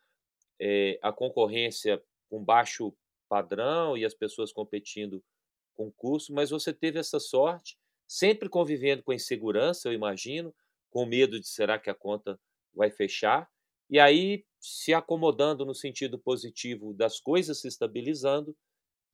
é, 0.60 1.00
a 1.02 1.12
concorrência 1.12 2.02
com 2.30 2.44
baixo 2.44 2.94
padrão 3.28 3.98
e 3.98 4.04
as 4.04 4.14
pessoas 4.14 4.52
competindo 4.52 5.24
com 5.76 5.92
custo, 5.92 6.34
mas 6.34 6.50
você 6.50 6.74
teve 6.74 7.00
essa 7.00 7.20
sorte, 7.20 7.78
sempre 8.08 8.50
convivendo 8.50 9.04
com 9.04 9.14
insegurança, 9.14 9.88
eu 9.88 9.94
imagino, 9.94 10.54
com 10.90 11.06
medo 11.06 11.40
de 11.40 11.48
será 11.48 11.80
que 11.80 11.90
a 11.90 11.96
conta 11.96 12.40
vai 12.74 12.92
fechar, 12.92 13.50
e 13.90 14.00
aí 14.00 14.44
se 14.60 14.94
acomodando 14.94 15.66
no 15.66 15.74
sentido 15.74 16.20
positivo 16.20 16.94
das 16.94 17.20
coisas 17.20 17.62
se 17.62 17.68
estabilizando, 17.68 18.56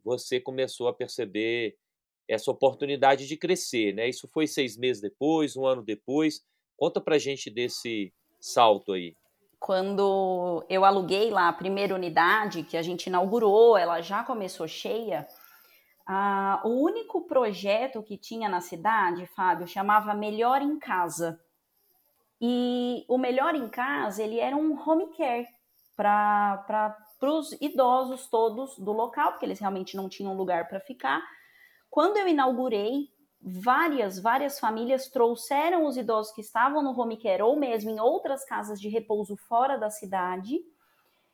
você 0.04 0.40
começou 0.40 0.88
a 0.88 0.94
perceber 0.94 1.78
essa 2.28 2.50
oportunidade 2.50 3.28
de 3.28 3.38
crescer, 3.38 3.94
né? 3.94 4.10
Isso 4.10 4.28
foi 4.28 4.48
seis 4.48 4.76
meses 4.76 5.02
depois, 5.02 5.56
um 5.56 5.66
ano 5.66 5.84
depois. 5.84 6.44
Conta 6.78 7.00
pra 7.00 7.18
gente 7.18 7.50
desse 7.50 8.14
salto 8.40 8.94
aí 8.94 9.16
quando 9.66 10.64
eu 10.70 10.86
aluguei 10.86 11.32
lá 11.32 11.50
a 11.50 11.54
primeira 11.54 11.96
unidade 11.96 12.62
que 12.62 12.78
a 12.78 12.84
gente 12.84 13.08
inaugurou, 13.08 13.76
ela 13.76 14.00
já 14.00 14.24
começou 14.24 14.68
cheia. 14.68 15.28
Ah, 16.06 16.62
o 16.64 16.70
único 16.70 17.26
projeto 17.26 18.04
que 18.04 18.16
tinha 18.16 18.48
na 18.48 18.62
cidade, 18.62 19.26
Fábio, 19.26 19.66
chamava 19.66 20.14
Melhor 20.14 20.62
em 20.62 20.78
Casa. 20.78 21.42
E 22.40 23.04
o 23.08 23.18
Melhor 23.18 23.56
em 23.56 23.68
Casa, 23.68 24.22
ele 24.22 24.40
era 24.40 24.56
um 24.56 24.78
home 24.80 25.08
care 25.18 25.48
para 25.96 26.96
os 27.24 27.54
idosos 27.60 28.28
todos 28.28 28.78
do 28.78 28.92
local, 28.92 29.32
porque 29.32 29.48
eles 29.48 29.60
realmente 29.60 29.98
não 29.98 30.08
tinham 30.08 30.38
lugar 30.38 30.68
para 30.68 30.80
ficar. 30.80 31.24
Quando 31.90 32.18
eu 32.18 32.28
inaugurei, 32.28 33.10
várias, 33.48 34.18
várias 34.18 34.60
famílias 34.60 35.08
trouxeram 35.08 35.86
os 35.86 35.96
idosos 35.96 36.34
que 36.34 36.42
estavam 36.42 36.82
no 36.82 37.00
home 37.00 37.16
care 37.16 37.44
ou 37.44 37.56
mesmo 37.56 37.92
em 37.92 38.00
outras 38.00 38.44
casas 38.44 38.82
de 38.82 38.90
repouso 38.90 39.38
fora 39.38 39.78
da 39.78 39.92
cidade 39.92 40.60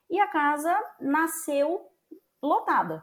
e 0.10 0.20
a 0.20 0.28
casa 0.28 0.78
nasceu 1.00 1.90
lotada. 2.44 3.02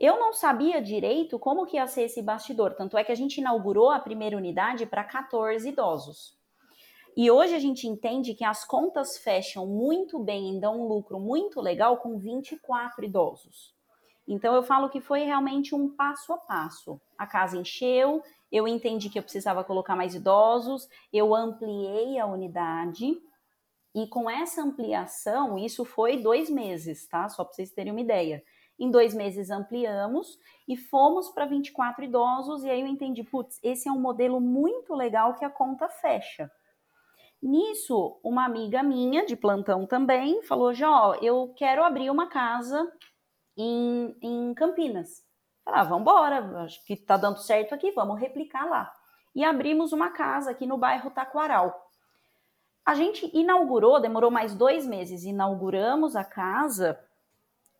Eu 0.00 0.18
não 0.18 0.32
sabia 0.32 0.80
direito 0.80 1.38
como 1.38 1.66
que 1.66 1.76
ia 1.76 1.86
ser 1.86 2.04
esse 2.04 2.22
bastidor, 2.22 2.74
tanto 2.74 2.96
é 2.96 3.04
que 3.04 3.12
a 3.12 3.14
gente 3.14 3.36
inaugurou 3.38 3.90
a 3.90 4.00
primeira 4.00 4.36
unidade 4.36 4.86
para 4.86 5.04
14 5.04 5.68
idosos. 5.68 6.34
E 7.14 7.30
hoje 7.30 7.54
a 7.54 7.58
gente 7.58 7.86
entende 7.86 8.32
que 8.32 8.44
as 8.44 8.64
contas 8.64 9.18
fecham 9.18 9.66
muito 9.66 10.18
bem 10.18 10.56
e 10.56 10.60
dão 10.60 10.80
um 10.80 10.88
lucro 10.88 11.20
muito 11.20 11.60
legal 11.60 11.98
com 11.98 12.18
24 12.18 13.04
idosos. 13.04 13.74
Então 14.32 14.54
eu 14.54 14.62
falo 14.62 14.88
que 14.88 15.00
foi 15.00 15.24
realmente 15.24 15.74
um 15.74 15.90
passo 15.94 16.32
a 16.32 16.38
passo. 16.38 16.98
A 17.18 17.26
casa 17.26 17.58
encheu, 17.58 18.22
eu 18.50 18.66
entendi 18.66 19.10
que 19.10 19.18
eu 19.18 19.22
precisava 19.22 19.62
colocar 19.62 19.94
mais 19.94 20.14
idosos, 20.14 20.88
eu 21.12 21.34
ampliei 21.34 22.18
a 22.18 22.24
unidade. 22.24 23.14
E 23.94 24.06
com 24.06 24.30
essa 24.30 24.62
ampliação, 24.62 25.58
isso 25.58 25.84
foi 25.84 26.16
dois 26.16 26.48
meses, 26.48 27.06
tá? 27.06 27.28
Só 27.28 27.44
para 27.44 27.52
vocês 27.52 27.72
terem 27.72 27.92
uma 27.92 28.00
ideia. 28.00 28.42
Em 28.78 28.90
dois 28.90 29.12
meses 29.12 29.50
ampliamos 29.50 30.38
e 30.66 30.78
fomos 30.78 31.28
para 31.28 31.44
24 31.44 32.02
idosos, 32.02 32.64
e 32.64 32.70
aí 32.70 32.80
eu 32.80 32.86
entendi, 32.86 33.22
putz, 33.22 33.60
esse 33.62 33.86
é 33.86 33.92
um 33.92 34.00
modelo 34.00 34.40
muito 34.40 34.94
legal 34.94 35.34
que 35.34 35.44
a 35.44 35.50
conta 35.50 35.90
fecha. 35.90 36.50
Nisso, 37.42 38.18
uma 38.24 38.46
amiga 38.46 38.82
minha 38.82 39.26
de 39.26 39.36
plantão 39.36 39.86
também 39.86 40.40
falou: 40.42 40.72
Jó, 40.72 41.16
eu 41.20 41.52
quero 41.54 41.84
abrir 41.84 42.08
uma 42.08 42.28
casa 42.28 42.90
em, 43.56 44.16
em 44.20 44.54
Campinas. 44.54 45.24
Falei, 45.64 45.80
ah, 45.80 45.84
vamos 45.84 46.02
embora, 46.02 46.64
acho 46.64 46.84
que 46.84 46.96
tá 46.96 47.16
dando 47.16 47.38
certo 47.38 47.74
aqui, 47.74 47.92
vamos 47.92 48.18
replicar 48.18 48.68
lá. 48.68 48.92
E 49.34 49.44
abrimos 49.44 49.92
uma 49.92 50.10
casa 50.10 50.50
aqui 50.50 50.66
no 50.66 50.76
bairro 50.76 51.10
Taquaral. 51.10 51.88
A 52.84 52.94
gente 52.94 53.30
inaugurou, 53.32 54.00
demorou 54.00 54.30
mais 54.30 54.54
dois 54.54 54.86
meses, 54.86 55.24
inauguramos 55.24 56.16
a 56.16 56.24
casa 56.24 56.98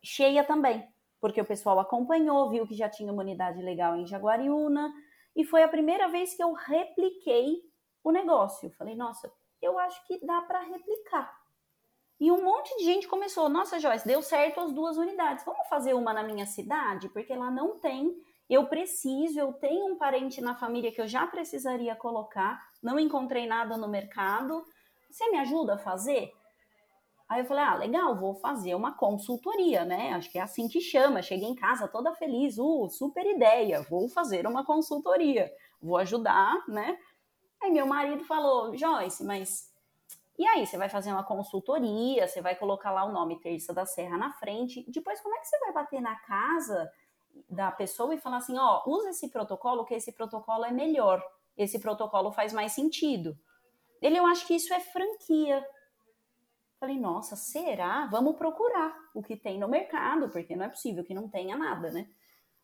cheia 0.01 0.43
também, 0.43 0.87
porque 1.19 1.41
o 1.41 1.45
pessoal 1.45 1.79
acompanhou, 1.79 2.49
viu 2.49 2.65
que 2.65 2.75
já 2.75 2.89
tinha 2.89 3.11
uma 3.11 3.21
unidade 3.21 3.61
legal 3.61 3.97
em 3.97 4.07
Jaguariúna, 4.07 4.93
e 5.35 5.43
foi 5.43 5.63
a 5.63 5.67
primeira 5.67 6.07
vez 6.07 6.33
que 6.33 6.43
eu 6.43 6.53
repliquei 6.53 7.61
o 8.03 8.11
negócio. 8.11 8.69
Falei, 8.71 8.95
nossa, 8.95 9.31
eu 9.61 9.77
acho 9.79 10.05
que 10.07 10.25
dá 10.25 10.41
para 10.41 10.61
replicar. 10.61 11.42
E 12.23 12.31
um 12.31 12.41
monte 12.41 12.73
de 12.77 12.85
gente 12.85 13.05
começou, 13.05 13.49
nossa 13.49 13.81
Joyce, 13.81 14.07
deu 14.07 14.21
certo 14.21 14.61
as 14.61 14.71
duas 14.71 14.95
unidades. 14.95 15.43
Vamos 15.43 15.67
fazer 15.67 15.93
uma 15.93 16.13
na 16.13 16.23
minha 16.23 16.45
cidade? 16.45 17.09
Porque 17.09 17.35
lá 17.35 17.51
não 17.51 17.77
tem. 17.77 18.15
Eu 18.49 18.65
preciso, 18.67 19.37
eu 19.37 19.51
tenho 19.51 19.87
um 19.87 19.97
parente 19.97 20.39
na 20.39 20.55
família 20.55 20.89
que 20.89 21.01
eu 21.01 21.07
já 21.07 21.27
precisaria 21.27 21.93
colocar, 21.97 22.65
não 22.81 22.97
encontrei 22.97 23.45
nada 23.45 23.75
no 23.75 23.89
mercado. 23.89 24.63
Você 25.11 25.29
me 25.31 25.37
ajuda 25.39 25.73
a 25.73 25.77
fazer? 25.77 26.31
Aí 27.27 27.41
eu 27.41 27.45
falei, 27.45 27.65
ah, 27.65 27.75
legal, 27.75 28.15
vou 28.15 28.35
fazer 28.35 28.73
uma 28.73 28.93
consultoria, 28.93 29.83
né? 29.83 30.13
Acho 30.13 30.31
que 30.31 30.39
é 30.39 30.43
assim 30.43 30.69
que 30.69 30.79
chama. 30.79 31.21
Cheguei 31.21 31.49
em 31.49 31.55
casa 31.55 31.89
toda 31.89 32.15
feliz, 32.15 32.57
uh, 32.57 32.87
super 32.87 33.25
ideia, 33.25 33.81
vou 33.89 34.07
fazer 34.07 34.47
uma 34.47 34.63
consultoria, 34.63 35.51
vou 35.81 35.97
ajudar, 35.97 36.63
né? 36.69 36.97
Aí 37.61 37.69
meu 37.69 37.85
marido 37.85 38.23
falou, 38.23 38.73
Joyce, 38.77 39.25
mas 39.25 39.72
e 40.37 40.47
aí, 40.47 40.65
você 40.65 40.77
vai 40.77 40.89
fazer 40.89 41.11
uma 41.11 41.23
consultoria, 41.23 42.27
você 42.27 42.41
vai 42.41 42.55
colocar 42.55 42.91
lá 42.91 43.03
o 43.05 43.11
nome 43.11 43.39
Terça 43.39 43.71
da 43.71 43.85
Serra 43.85 44.17
na 44.17 44.31
frente. 44.31 44.83
Depois, 44.89 45.21
como 45.21 45.35
é 45.35 45.39
que 45.39 45.47
você 45.47 45.59
vai 45.59 45.73
bater 45.73 46.01
na 46.01 46.15
casa 46.15 46.91
da 47.49 47.71
pessoa 47.71 48.13
e 48.15 48.19
falar 48.19 48.37
assim: 48.37 48.57
ó, 48.57 48.81
usa 48.87 49.11
esse 49.11 49.29
protocolo, 49.29 49.85
que 49.85 49.93
esse 49.93 50.11
protocolo 50.11 50.65
é 50.65 50.71
melhor, 50.71 51.23
esse 51.55 51.79
protocolo 51.79 52.31
faz 52.31 52.51
mais 52.51 52.71
sentido? 52.71 53.37
Ele, 54.01 54.17
eu 54.17 54.25
acho 54.25 54.47
que 54.47 54.55
isso 54.55 54.73
é 54.73 54.79
franquia. 54.79 55.63
Falei, 56.79 56.99
nossa, 56.99 57.35
será? 57.35 58.07
Vamos 58.07 58.35
procurar 58.35 58.93
o 59.13 59.21
que 59.21 59.37
tem 59.37 59.57
no 59.57 59.69
mercado, 59.69 60.29
porque 60.29 60.55
não 60.55 60.65
é 60.65 60.69
possível 60.69 61.03
que 61.03 61.13
não 61.13 61.29
tenha 61.29 61.55
nada, 61.55 61.91
né? 61.91 62.09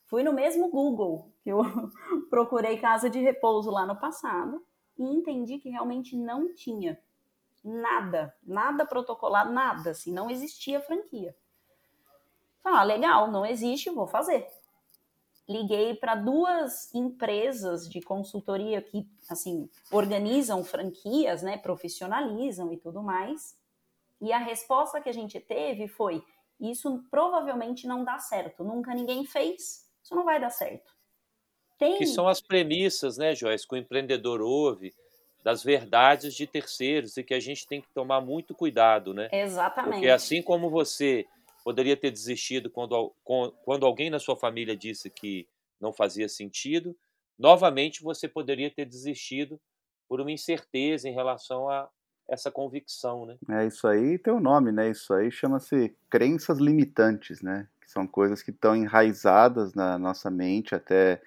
Fui 0.08 0.24
no 0.24 0.34
mesmo 0.34 0.70
Google 0.70 1.32
que 1.42 1.50
eu 1.50 1.62
procurei 2.30 2.78
casa 2.80 3.10
de 3.10 3.20
repouso 3.20 3.70
lá 3.70 3.86
no 3.86 3.96
passado 3.96 4.66
e 4.98 5.04
entendi 5.04 5.60
que 5.60 5.70
realmente 5.70 6.18
não 6.18 6.54
tinha 6.54 7.00
nada, 7.64 8.34
nada 8.44 8.86
protocolado, 8.86 9.52
nada, 9.52 9.92
assim, 9.92 10.12
não 10.12 10.30
existia 10.30 10.82
franquia. 10.82 11.36
Ah, 12.64 12.84
legal, 12.84 13.32
não 13.32 13.46
existe, 13.46 13.90
vou 13.90 14.08
fazer. 14.08 14.48
Liguei 15.48 15.96
para 15.96 16.14
duas 16.16 16.94
empresas 16.94 17.90
de 17.90 18.02
consultoria 18.02 18.82
que, 18.82 19.08
assim, 19.30 19.70
organizam 19.92 20.64
franquias, 20.64 21.42
né, 21.42 21.58
profissionalizam 21.58 22.72
e 22.72 22.78
tudo 22.78 23.02
mais. 23.02 23.58
E 24.22 24.32
a 24.32 24.38
resposta 24.38 25.02
que 25.02 25.10
a 25.10 25.14
gente 25.14 25.40
teve 25.40 25.88
foi: 25.88 26.24
isso 26.60 27.04
provavelmente 27.10 27.88
não 27.88 28.04
dá 28.04 28.20
certo, 28.20 28.64
nunca 28.64 28.94
ninguém 28.94 29.26
fez, 29.26 29.90
isso 30.04 30.14
não 30.14 30.24
vai 30.26 30.40
dar 30.40 30.52
certo. 30.52 30.94
Tem... 31.80 31.98
Que 31.98 32.06
são 32.06 32.28
as 32.28 32.42
premissas, 32.42 33.18
né, 33.18 33.34
Joyce, 33.34 33.68
que 33.68 33.74
o 33.74 33.78
empreendedor 33.78 34.42
ouve 34.42 34.94
das 35.44 35.64
verdades 35.64 36.36
de 36.36 36.46
terceiros 36.46 37.18
e 37.18 37.24
que 37.24 37.34
a 37.34 37.40
gente 37.40 37.68
tem 37.68 37.82
que 37.82 37.88
tomar 37.94 38.22
muito 38.22 38.54
cuidado, 38.54 39.14
né? 39.14 39.30
Exatamente. 39.32 39.94
Porque 39.94 40.10
assim 40.10 40.42
como 40.42 40.70
você 40.70 41.26
poderia 41.64 41.96
ter 41.96 42.12
desistido 42.12 42.70
quando, 42.70 43.14
quando 43.64 43.86
alguém 43.86 44.10
na 44.10 44.20
sua 44.20 44.36
família 44.36 44.76
disse 44.76 45.10
que 45.10 45.48
não 45.80 45.94
fazia 45.94 46.28
sentido, 46.28 46.96
novamente 47.38 48.04
você 48.04 48.28
poderia 48.28 48.70
ter 48.70 48.86
desistido 48.86 49.60
por 50.08 50.20
uma 50.20 50.32
incerteza 50.32 51.08
em 51.08 51.14
relação 51.14 51.70
a 51.70 51.88
essa 52.28 52.52
convicção, 52.52 53.26
né? 53.26 53.38
É 53.50 53.66
isso 53.66 53.88
aí 53.88 54.18
tem 54.18 54.32
o 54.32 54.38
um 54.38 54.42
nome, 54.42 54.72
né? 54.72 54.90
Isso 54.90 55.14
aí 55.14 55.32
chama-se 55.32 55.96
crenças 56.10 56.60
limitantes, 56.60 57.42
né? 57.42 57.68
Que 57.82 57.90
são 57.90 58.06
coisas 58.06 58.44
que 58.44 58.52
estão 58.52 58.76
enraizadas 58.76 59.74
na 59.74 59.98
nossa 59.98 60.30
mente 60.30 60.76
até 60.76 61.22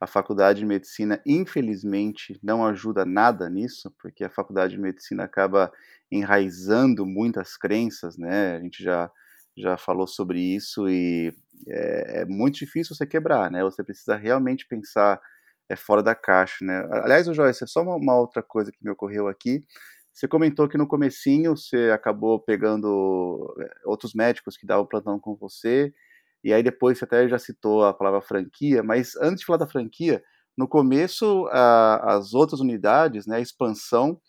a 0.00 0.06
faculdade 0.06 0.60
de 0.60 0.66
medicina, 0.66 1.20
infelizmente, 1.26 2.38
não 2.42 2.64
ajuda 2.64 3.04
nada 3.04 3.48
nisso, 3.50 3.92
porque 4.00 4.24
a 4.24 4.30
faculdade 4.30 4.74
de 4.74 4.80
medicina 4.80 5.24
acaba 5.24 5.72
enraizando 6.10 7.04
muitas 7.04 7.56
crenças, 7.56 8.16
né? 8.16 8.56
A 8.56 8.60
gente 8.60 8.82
já, 8.82 9.10
já 9.56 9.76
falou 9.76 10.06
sobre 10.06 10.40
isso 10.40 10.88
e 10.88 11.34
é, 11.66 12.20
é 12.22 12.24
muito 12.24 12.58
difícil 12.58 12.94
você 12.94 13.06
quebrar, 13.06 13.50
né? 13.50 13.62
Você 13.64 13.82
precisa 13.82 14.16
realmente 14.16 14.66
pensar 14.68 15.20
é, 15.68 15.74
fora 15.76 16.02
da 16.02 16.14
caixa, 16.14 16.64
né? 16.64 16.86
Aliás, 17.02 17.26
Joyce, 17.26 17.64
é 17.64 17.66
só 17.66 17.82
uma, 17.82 17.96
uma 17.96 18.16
outra 18.18 18.42
coisa 18.42 18.70
que 18.70 18.78
me 18.82 18.90
ocorreu 18.90 19.28
aqui. 19.28 19.64
Você 20.12 20.26
comentou 20.28 20.68
que 20.68 20.78
no 20.78 20.86
comecinho 20.86 21.56
você 21.56 21.90
acabou 21.92 22.40
pegando 22.40 23.54
é, 23.60 23.70
outros 23.84 24.14
médicos 24.14 24.56
que 24.56 24.66
davam 24.66 24.86
plantão 24.86 25.18
com 25.18 25.36
você, 25.36 25.92
e 26.42 26.52
aí 26.52 26.62
depois 26.62 26.98
você 26.98 27.04
até 27.04 27.28
já 27.28 27.38
citou 27.38 27.84
a 27.84 27.92
palavra 27.92 28.20
franquia, 28.20 28.82
mas 28.82 29.16
antes 29.16 29.40
de 29.40 29.46
falar 29.46 29.58
da 29.58 29.66
franquia, 29.66 30.22
no 30.56 30.66
começo 30.68 31.46
a, 31.52 32.16
as 32.16 32.34
outras 32.34 32.60
unidades, 32.60 33.26
né, 33.26 33.36
a 33.36 33.40
expansão 33.40 34.20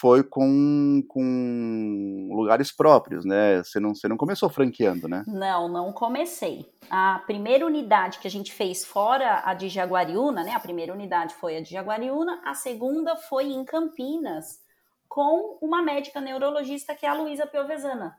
foi 0.00 0.22
com, 0.22 1.02
com 1.08 2.28
lugares 2.30 2.74
próprios, 2.74 3.24
né? 3.24 3.62
Você 3.62 3.80
não, 3.80 3.94
você 3.94 4.06
não 4.06 4.16
começou 4.16 4.50
franqueando, 4.50 5.08
né? 5.08 5.24
Não, 5.26 5.68
não 5.68 5.92
comecei. 5.92 6.70
A 6.90 7.22
primeira 7.26 7.64
unidade 7.64 8.18
que 8.18 8.28
a 8.28 8.30
gente 8.30 8.52
fez 8.52 8.84
fora 8.84 9.42
a 9.44 9.54
de 9.54 9.68
Jaguariúna, 9.68 10.44
né? 10.44 10.52
A 10.52 10.60
primeira 10.60 10.92
unidade 10.92 11.34
foi 11.34 11.56
a 11.56 11.62
de 11.62 11.70
Jaguariúna, 11.70 12.42
a 12.44 12.52
segunda 12.52 13.16
foi 13.16 13.44
em 13.46 13.64
Campinas, 13.64 14.60
com 15.08 15.58
uma 15.62 15.80
médica 15.82 16.20
neurologista 16.20 16.94
que 16.94 17.06
é 17.06 17.08
a 17.08 17.14
Luísa 17.14 17.46
Piovesana. 17.46 18.14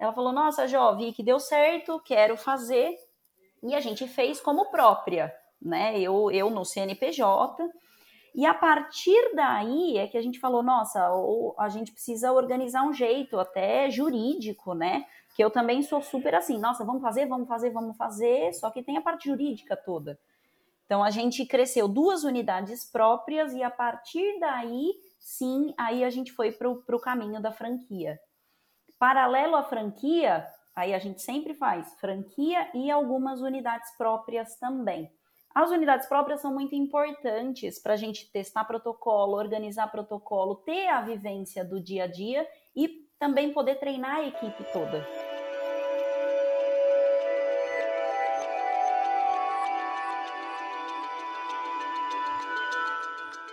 Ela 0.00 0.14
falou: 0.14 0.32
Nossa, 0.32 0.66
Jó, 0.66 0.94
vi 0.94 1.12
que 1.12 1.22
deu 1.22 1.38
certo, 1.38 2.00
quero 2.00 2.34
fazer. 2.34 2.96
E 3.62 3.74
a 3.74 3.80
gente 3.80 4.08
fez 4.08 4.40
como 4.40 4.70
própria, 4.70 5.30
né? 5.60 6.00
Eu, 6.00 6.30
eu 6.30 6.48
no 6.48 6.64
CNPJ. 6.64 7.68
E 8.34 8.46
a 8.46 8.54
partir 8.54 9.34
daí 9.34 9.98
é 9.98 10.08
que 10.08 10.16
a 10.16 10.22
gente 10.22 10.40
falou: 10.40 10.62
Nossa, 10.62 11.06
a 11.58 11.68
gente 11.68 11.92
precisa 11.92 12.32
organizar 12.32 12.82
um 12.82 12.94
jeito 12.94 13.38
até 13.38 13.90
jurídico, 13.90 14.72
né? 14.72 15.04
Que 15.36 15.44
eu 15.44 15.50
também 15.50 15.82
sou 15.82 16.00
super 16.00 16.34
assim: 16.34 16.58
Nossa, 16.58 16.82
vamos 16.82 17.02
fazer, 17.02 17.26
vamos 17.26 17.46
fazer, 17.46 17.68
vamos 17.68 17.94
fazer. 17.98 18.54
Só 18.54 18.70
que 18.70 18.82
tem 18.82 18.96
a 18.96 19.02
parte 19.02 19.28
jurídica 19.28 19.76
toda. 19.76 20.18
Então 20.86 21.04
a 21.04 21.10
gente 21.10 21.44
cresceu 21.44 21.86
duas 21.86 22.24
unidades 22.24 22.84
próprias 22.90 23.52
e 23.52 23.62
a 23.62 23.70
partir 23.70 24.40
daí 24.40 24.94
sim, 25.20 25.74
aí 25.76 26.02
a 26.02 26.10
gente 26.10 26.32
foi 26.32 26.50
para 26.50 26.68
o 26.68 26.98
caminho 26.98 27.40
da 27.40 27.52
franquia. 27.52 28.18
Paralelo 29.00 29.56
à 29.56 29.62
franquia, 29.62 30.46
aí 30.76 30.92
a 30.92 30.98
gente 30.98 31.22
sempre 31.22 31.54
faz 31.54 31.94
franquia 31.98 32.68
e 32.74 32.90
algumas 32.90 33.40
unidades 33.40 33.96
próprias 33.96 34.56
também. 34.56 35.10
As 35.54 35.70
unidades 35.70 36.06
próprias 36.06 36.42
são 36.42 36.52
muito 36.52 36.74
importantes 36.74 37.78
para 37.78 37.94
a 37.94 37.96
gente 37.96 38.30
testar 38.30 38.66
protocolo, 38.66 39.38
organizar 39.38 39.86
protocolo, 39.90 40.56
ter 40.56 40.88
a 40.88 41.00
vivência 41.00 41.64
do 41.64 41.82
dia 41.82 42.04
a 42.04 42.06
dia 42.06 42.46
e 42.76 43.08
também 43.18 43.54
poder 43.54 43.76
treinar 43.76 44.16
a 44.16 44.26
equipe 44.26 44.64
toda. 44.70 45.02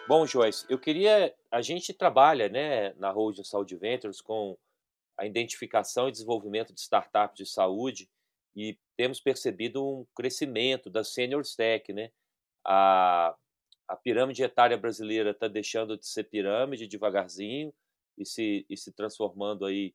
Bom, 0.10 0.26
Joyce, 0.26 0.66
eu 0.68 0.78
queria. 0.78 1.34
A 1.50 1.62
gente 1.62 1.94
trabalha 1.94 2.50
né, 2.50 2.94
na 2.98 3.12
Holding 3.12 3.46
Saúde 3.46 3.78
Ventures 3.78 4.20
com 4.20 4.58
a 5.18 5.26
identificação 5.26 6.08
e 6.08 6.12
desenvolvimento 6.12 6.74
de 6.74 6.80
startups 6.80 7.38
de 7.38 7.46
saúde 7.46 8.10
e 8.56 8.78
temos 8.96 9.20
percebido 9.20 9.86
um 9.86 10.06
crescimento 10.16 10.90
da 10.90 11.04
Senior 11.04 11.44
Tech. 11.56 11.92
Né? 11.94 12.12
A, 12.66 13.36
a 13.88 13.96
pirâmide 13.96 14.44
etária 14.44 14.78
brasileira 14.78 15.32
está 15.32 15.48
deixando 15.48 15.98
de 15.98 16.08
ser 16.08 16.26
pirâmide 16.26 16.88
devagarzinho 16.88 17.74
e 18.18 18.26
se, 18.26 18.66
e 18.70 18.76
se 18.78 18.92
transformando 18.92 19.66
aí 19.66 19.94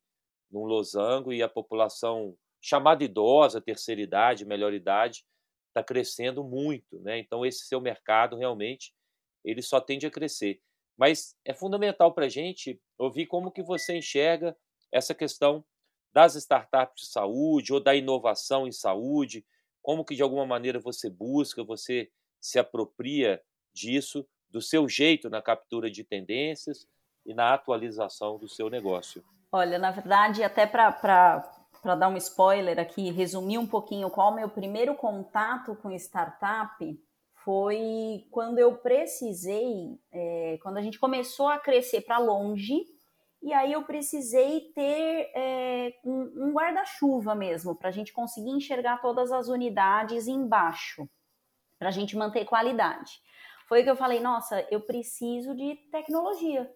num 0.51 0.65
losango 0.65 1.33
e 1.33 1.43
a 1.43 1.49
população 1.49 2.37
chamada 2.61 3.03
idosa, 3.03 3.61
terceira 3.61 4.01
idade, 4.01 4.45
melhor 4.45 4.73
idade, 4.73 5.25
está 5.69 5.83
crescendo 5.83 6.45
muito. 6.45 7.01
Né? 7.01 7.19
Então, 7.19 7.45
esse 7.45 7.67
seu 7.67 7.81
mercado 7.81 8.37
realmente 8.37 8.93
ele 9.45 9.63
só 9.63 9.81
tende 9.81 10.07
a 10.07 10.11
crescer. 10.11 10.61
Mas 10.97 11.37
é 11.45 11.53
fundamental 11.53 12.13
para 12.15 12.27
a 12.27 12.29
gente 12.29 12.81
ouvir 12.97 13.27
como 13.27 13.51
que 13.51 13.63
você 13.63 13.97
enxerga 13.97 14.57
essa 14.93 15.15
questão 15.15 15.65
das 16.13 16.35
startups 16.35 17.07
de 17.07 17.11
saúde 17.11 17.73
ou 17.73 17.81
da 17.81 17.95
inovação 17.95 18.67
em 18.67 18.73
saúde, 18.73 19.45
como 19.81 20.05
que 20.05 20.15
de 20.15 20.23
alguma 20.23 20.47
maneira 20.47 20.79
você 20.79 21.09
busca, 21.09 21.65
você 21.65 22.11
se 22.41 22.59
apropria 22.59 23.43
disso, 23.75 24.27
do 24.51 24.61
seu 24.61 24.87
jeito 24.89 25.31
na 25.31 25.41
captura 25.41 25.91
de 25.91 26.05
tendências 26.05 26.87
e 27.25 27.33
na 27.33 27.55
atualização 27.55 28.39
do 28.39 28.49
seu 28.49 28.69
negócio. 28.69 29.25
Olha, 29.51 29.79
na 29.79 29.91
verdade, 29.91 30.43
até 30.43 30.67
para 30.67 31.43
dar 31.83 32.09
um 32.09 32.17
spoiler 32.17 32.79
aqui, 32.79 33.11
resumir 33.11 33.59
um 33.59 33.67
pouquinho 33.67 34.11
qual 34.11 34.33
o 34.33 34.35
meu 34.35 34.49
primeiro 34.49 34.95
contato 34.95 35.75
com 35.77 35.91
startup, 35.93 36.77
foi 37.45 38.27
quando 38.31 38.59
eu 38.59 38.77
precisei, 38.77 39.99
é, 40.13 40.59
quando 40.63 40.77
a 40.77 40.83
gente 40.83 40.99
começou 40.99 41.49
a 41.49 41.59
crescer 41.59 42.03
para 42.03 42.19
longe, 42.19 42.85
e 43.43 43.53
aí 43.53 43.73
eu 43.73 43.83
precisei 43.83 44.73
ter 44.75 45.31
é, 45.35 45.95
um, 46.05 46.49
um 46.49 46.53
guarda-chuva 46.53 47.35
mesmo, 47.35 47.75
para 47.75 47.89
a 47.89 47.93
gente 47.93 48.13
conseguir 48.13 48.51
enxergar 48.51 49.03
todas 49.03 49.33
as 49.33 49.49
unidades 49.49 50.29
embaixo, 50.29 51.09
para 51.79 51.89
a 51.89 51.93
gente 51.93 52.17
manter 52.17 52.45
qualidade. 52.45 53.21
Foi 53.69 53.83
que 53.83 53.91
eu 53.91 53.97
falei, 53.97 54.21
nossa, 54.21 54.67
eu 54.71 54.81
preciso 54.81 55.55
de 55.55 55.75
tecnologia. 55.91 56.73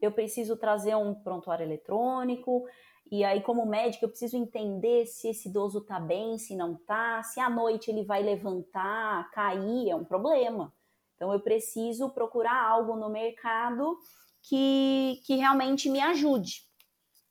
Eu 0.00 0.12
preciso 0.12 0.56
trazer 0.56 0.96
um 0.96 1.14
prontuário 1.14 1.64
eletrônico, 1.64 2.66
e 3.10 3.24
aí, 3.24 3.42
como 3.42 3.66
médico, 3.66 4.06
eu 4.06 4.08
preciso 4.08 4.38
entender 4.38 5.04
se 5.04 5.28
esse 5.28 5.48
idoso 5.48 5.82
tá 5.82 6.00
bem, 6.00 6.38
se 6.38 6.56
não 6.56 6.74
tá, 6.74 7.22
se 7.22 7.40
à 7.40 7.50
noite 7.50 7.90
ele 7.90 8.04
vai 8.04 8.22
levantar, 8.22 9.30
cair, 9.32 9.90
é 9.90 9.94
um 9.94 10.04
problema. 10.04 10.72
Então, 11.14 11.32
eu 11.32 11.40
preciso 11.40 12.08
procurar 12.10 12.64
algo 12.64 12.96
no 12.96 13.10
mercado 13.10 13.98
que, 14.42 15.20
que 15.24 15.36
realmente 15.36 15.88
me 15.88 16.00
ajude. 16.00 16.62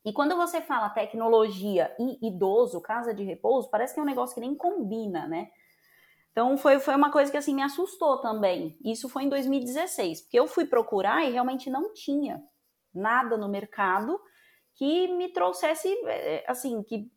E 0.04 0.12
quando 0.12 0.36
você 0.36 0.60
fala 0.60 0.90
tecnologia 0.90 1.94
e 1.98 2.26
idoso, 2.26 2.80
casa 2.80 3.14
de 3.14 3.22
repouso, 3.22 3.70
parece 3.70 3.94
que 3.94 4.00
é 4.00 4.02
um 4.02 4.06
negócio 4.06 4.34
que 4.34 4.40
nem 4.40 4.54
combina, 4.54 5.28
né? 5.28 5.48
Então 6.32 6.56
foi, 6.56 6.80
foi 6.80 6.96
uma 6.96 7.12
coisa 7.12 7.30
que 7.30 7.36
assim 7.36 7.54
me 7.54 7.62
assustou 7.62 8.18
também. 8.20 8.76
Isso 8.84 9.08
foi 9.08 9.24
em 9.24 9.28
2016, 9.28 10.22
porque 10.22 10.40
eu 10.40 10.48
fui 10.48 10.64
procurar 10.64 11.24
e 11.24 11.30
realmente 11.30 11.70
não 11.70 11.92
tinha 11.92 12.42
nada 12.92 13.36
no 13.36 13.48
mercado 13.48 14.18
que 14.74 15.08
me 15.08 15.28
trouxesse, 15.32 15.88
eh, 16.06 16.44
assim, 16.48 16.82
que 16.82 17.10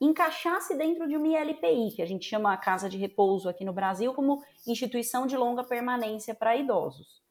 encaixasse 0.00 0.76
dentro 0.76 1.08
de 1.08 1.16
uma 1.16 1.26
ILPI, 1.26 1.96
que 1.96 2.02
a 2.02 2.06
gente 2.06 2.28
chama 2.28 2.56
Casa 2.58 2.88
de 2.88 2.96
Repouso 2.96 3.48
aqui 3.48 3.64
no 3.64 3.72
Brasil 3.72 4.14
como 4.14 4.42
instituição 4.66 5.26
de 5.26 5.36
longa 5.36 5.64
permanência 5.64 6.34
para 6.34 6.56
idosos. 6.56 7.22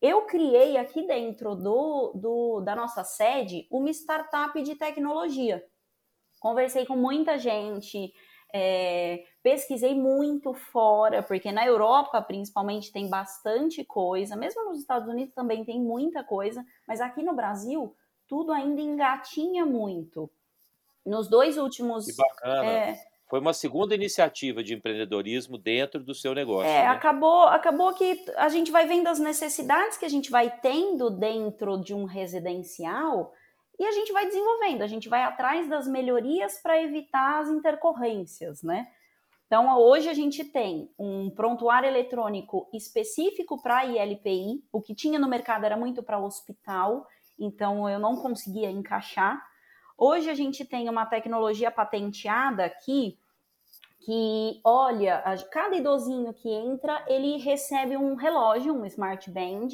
Eu 0.00 0.22
criei 0.22 0.76
aqui 0.76 1.06
dentro 1.06 1.54
do, 1.54 2.12
do, 2.14 2.60
da 2.60 2.74
nossa 2.74 3.04
sede 3.04 3.66
uma 3.70 3.90
startup 3.90 4.60
de 4.62 4.74
tecnologia. 4.74 5.64
Conversei 6.40 6.86
com 6.86 6.96
muita 6.96 7.38
gente, 7.38 8.12
é, 8.52 9.22
pesquisei 9.42 9.94
muito 9.94 10.54
fora, 10.54 11.22
porque 11.22 11.52
na 11.52 11.66
Europa, 11.66 12.20
principalmente, 12.22 12.92
tem 12.92 13.08
bastante 13.10 13.84
coisa, 13.84 14.36
mesmo 14.36 14.64
nos 14.64 14.78
Estados 14.78 15.08
Unidos 15.08 15.34
também 15.34 15.64
tem 15.64 15.78
muita 15.80 16.24
coisa, 16.24 16.64
mas 16.88 17.00
aqui 17.00 17.22
no 17.22 17.34
Brasil 17.34 17.94
tudo 18.26 18.52
ainda 18.52 18.80
engatinha 18.80 19.66
muito. 19.66 20.30
Nos 21.04 21.28
dois 21.28 21.58
últimos. 21.58 22.06
Que 22.06 22.16
bacana. 22.16 22.64
É, 22.64 23.09
foi 23.30 23.38
uma 23.38 23.52
segunda 23.52 23.94
iniciativa 23.94 24.60
de 24.60 24.74
empreendedorismo 24.74 25.56
dentro 25.56 26.02
do 26.02 26.12
seu 26.12 26.34
negócio. 26.34 26.68
É, 26.68 26.82
né? 26.82 26.86
acabou, 26.88 27.44
acabou 27.44 27.94
que 27.94 28.24
a 28.36 28.48
gente 28.48 28.72
vai 28.72 28.88
vendo 28.88 29.06
as 29.06 29.20
necessidades 29.20 29.96
que 29.96 30.04
a 30.04 30.08
gente 30.08 30.32
vai 30.32 30.50
tendo 30.50 31.08
dentro 31.08 31.78
de 31.78 31.94
um 31.94 32.04
residencial 32.04 33.32
e 33.78 33.86
a 33.86 33.92
gente 33.92 34.12
vai 34.12 34.26
desenvolvendo, 34.26 34.82
a 34.82 34.88
gente 34.88 35.08
vai 35.08 35.22
atrás 35.22 35.68
das 35.68 35.86
melhorias 35.86 36.60
para 36.60 36.82
evitar 36.82 37.40
as 37.40 37.48
intercorrências, 37.48 38.64
né? 38.64 38.88
Então, 39.46 39.78
hoje 39.78 40.08
a 40.08 40.14
gente 40.14 40.44
tem 40.44 40.90
um 40.98 41.30
prontuário 41.30 41.88
eletrônico 41.88 42.68
específico 42.72 43.60
para 43.62 43.84
ILPI, 43.84 44.62
o 44.72 44.80
que 44.80 44.94
tinha 44.94 45.18
no 45.18 45.28
mercado 45.28 45.64
era 45.64 45.76
muito 45.76 46.02
para 46.02 46.18
hospital, 46.18 47.06
então 47.38 47.88
eu 47.88 47.98
não 47.98 48.16
conseguia 48.16 48.70
encaixar. 48.70 49.40
Hoje 49.96 50.28
a 50.30 50.34
gente 50.34 50.64
tem 50.64 50.88
uma 50.88 51.06
tecnologia 51.06 51.70
patenteada 51.70 52.64
aqui 52.64 53.19
que 54.00 54.60
olha, 54.64 55.22
cada 55.50 55.76
idosinho 55.76 56.32
que 56.32 56.48
entra, 56.48 57.04
ele 57.06 57.36
recebe 57.36 57.96
um 57.96 58.14
relógio, 58.14 58.74
um 58.74 58.86
smart 58.86 59.30
band, 59.30 59.68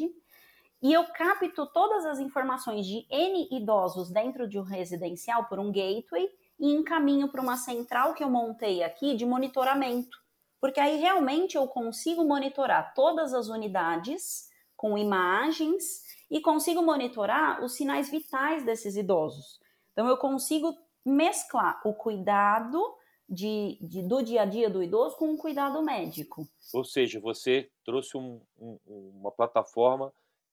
e 0.82 0.92
eu 0.92 1.04
capto 1.04 1.66
todas 1.66 2.04
as 2.04 2.18
informações 2.18 2.86
de 2.86 3.06
N 3.10 3.48
idosos 3.50 4.10
dentro 4.10 4.48
de 4.48 4.58
um 4.58 4.62
residencial 4.62 5.44
por 5.44 5.58
um 5.58 5.72
gateway 5.72 6.28
e 6.58 6.74
encaminho 6.74 7.28
para 7.28 7.40
uma 7.40 7.56
central 7.56 8.14
que 8.14 8.22
eu 8.22 8.30
montei 8.30 8.82
aqui 8.82 9.14
de 9.14 9.24
monitoramento. 9.24 10.18
Porque 10.60 10.80
aí 10.80 10.96
realmente 10.96 11.56
eu 11.56 11.66
consigo 11.68 12.24
monitorar 12.24 12.94
todas 12.94 13.32
as 13.32 13.48
unidades 13.48 14.48
com 14.76 14.98
imagens 14.98 16.04
e 16.30 16.40
consigo 16.40 16.82
monitorar 16.82 17.62
os 17.62 17.74
sinais 17.74 18.10
vitais 18.10 18.64
desses 18.64 18.96
idosos. 18.96 19.60
Então, 19.92 20.08
eu 20.08 20.16
consigo 20.16 20.76
mesclar 21.04 21.80
o 21.84 21.94
cuidado 21.94 22.82
de, 23.28 23.78
de, 23.80 24.02
do 24.02 24.22
dia 24.22 24.42
a 24.42 24.44
dia 24.44 24.70
do 24.70 24.82
idoso 24.82 25.16
com 25.16 25.28
um 25.28 25.36
cuidado 25.36 25.82
médico. 25.82 26.48
Ou 26.72 26.84
seja, 26.84 27.18
você 27.20 27.70
trouxe 27.84 28.16
um, 28.16 28.40
um, 28.58 28.78
uma 28.86 29.30
plataforma 29.30 30.12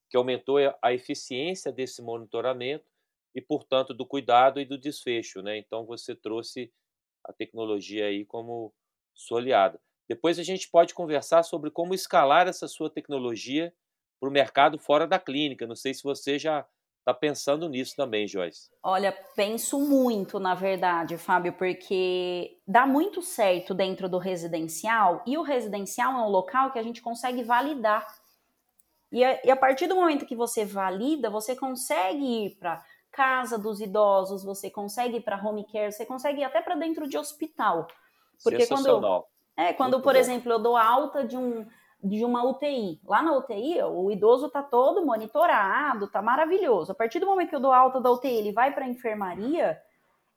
que 0.09 0.17
aumentou 0.17 0.57
a 0.81 0.93
eficiência 0.93 1.71
desse 1.71 2.01
monitoramento 2.01 2.85
e, 3.33 3.41
portanto, 3.41 3.93
do 3.93 4.05
cuidado 4.05 4.59
e 4.59 4.65
do 4.65 4.77
desfecho. 4.77 5.41
Né? 5.41 5.57
Então, 5.57 5.85
você 5.85 6.15
trouxe 6.15 6.71
a 7.23 7.33
tecnologia 7.33 8.05
aí 8.07 8.25
como 8.25 8.73
sua 9.13 9.39
aliada. 9.39 9.79
Depois 10.07 10.37
a 10.37 10.43
gente 10.43 10.69
pode 10.69 10.93
conversar 10.93 11.43
sobre 11.43 11.71
como 11.71 11.93
escalar 11.93 12.47
essa 12.47 12.67
sua 12.67 12.89
tecnologia 12.89 13.73
para 14.19 14.29
o 14.29 14.31
mercado 14.31 14.77
fora 14.77 15.07
da 15.07 15.17
clínica. 15.17 15.65
Não 15.65 15.75
sei 15.75 15.93
se 15.93 16.03
você 16.03 16.37
já 16.37 16.67
está 17.03 17.13
pensando 17.13 17.67
nisso 17.67 17.95
também, 17.95 18.25
Joyce. 18.25 18.71
Olha, 18.81 19.11
penso 19.35 19.77
muito, 19.77 20.39
na 20.39 20.55
verdade, 20.55 21.17
Fábio, 21.17 21.53
porque 21.53 22.57
dá 22.65 22.87
muito 22.87 23.21
certo 23.21 23.73
dentro 23.73 24.07
do 24.07 24.17
residencial 24.17 25.21
e 25.27 25.37
o 25.37 25.41
residencial 25.41 26.13
é 26.13 26.25
um 26.25 26.29
local 26.29 26.71
que 26.71 26.79
a 26.79 26.83
gente 26.83 27.01
consegue 27.01 27.43
validar. 27.43 28.07
E 29.11 29.23
a, 29.23 29.39
e 29.43 29.51
a 29.51 29.55
partir 29.55 29.87
do 29.87 29.95
momento 29.95 30.25
que 30.25 30.35
você 30.35 30.65
valida, 30.65 31.29
você 31.29 31.55
consegue 31.55 32.45
ir 32.45 32.57
para 32.57 32.81
casa 33.11 33.59
dos 33.59 33.79
idosos, 33.79 34.43
você 34.43 34.71
consegue 34.71 35.17
ir 35.17 35.21
para 35.21 35.37
home 35.45 35.65
care, 35.71 35.91
você 35.91 36.05
consegue 36.05 36.39
ir 36.39 36.45
até 36.45 36.61
para 36.61 36.75
dentro 36.75 37.07
de 37.07 37.17
hospital. 37.17 37.85
Porque 38.41 38.65
quando 38.65 39.25
é 39.55 39.73
quando, 39.73 40.01
por 40.01 40.15
exemplo, 40.15 40.51
eu 40.51 40.57
dou 40.57 40.75
alta 40.75 41.23
de 41.23 41.37
um 41.37 41.67
de 42.03 42.25
uma 42.25 42.43
UTI. 42.43 42.99
Lá 43.05 43.21
na 43.21 43.37
UTI, 43.37 43.81
o 43.83 44.11
idoso 44.11 44.47
está 44.47 44.61
todo 44.61 45.05
monitorado, 45.05 46.09
tá 46.09 46.21
maravilhoso. 46.21 46.91
A 46.91 46.95
partir 46.95 47.19
do 47.19 47.25
momento 47.25 47.49
que 47.49 47.55
eu 47.55 47.61
dou 47.61 47.71
alta 47.71 48.01
da 48.01 48.11
UTI, 48.11 48.35
ele 48.35 48.51
vai 48.51 48.73
para 48.73 48.83
a 48.83 48.89
enfermaria, 48.89 49.81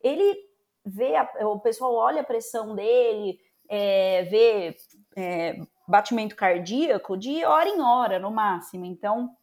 ele 0.01 0.39
vê, 0.85 1.17
a, 1.17 1.29
o 1.49 1.59
pessoal 1.59 1.93
olha 1.95 2.21
a 2.21 2.25
pressão 2.25 2.75
dele, 2.77 3.41
é, 3.69 4.23
vê 4.25 4.77
é, 5.17 5.61
batimento 5.89 6.37
cardíaco 6.37 7.17
de 7.17 7.45
hora 7.45 7.69
em 7.69 7.81
hora, 7.81 8.21
no 8.21 8.31
máximo. 8.31 8.85
Então, 8.85 9.35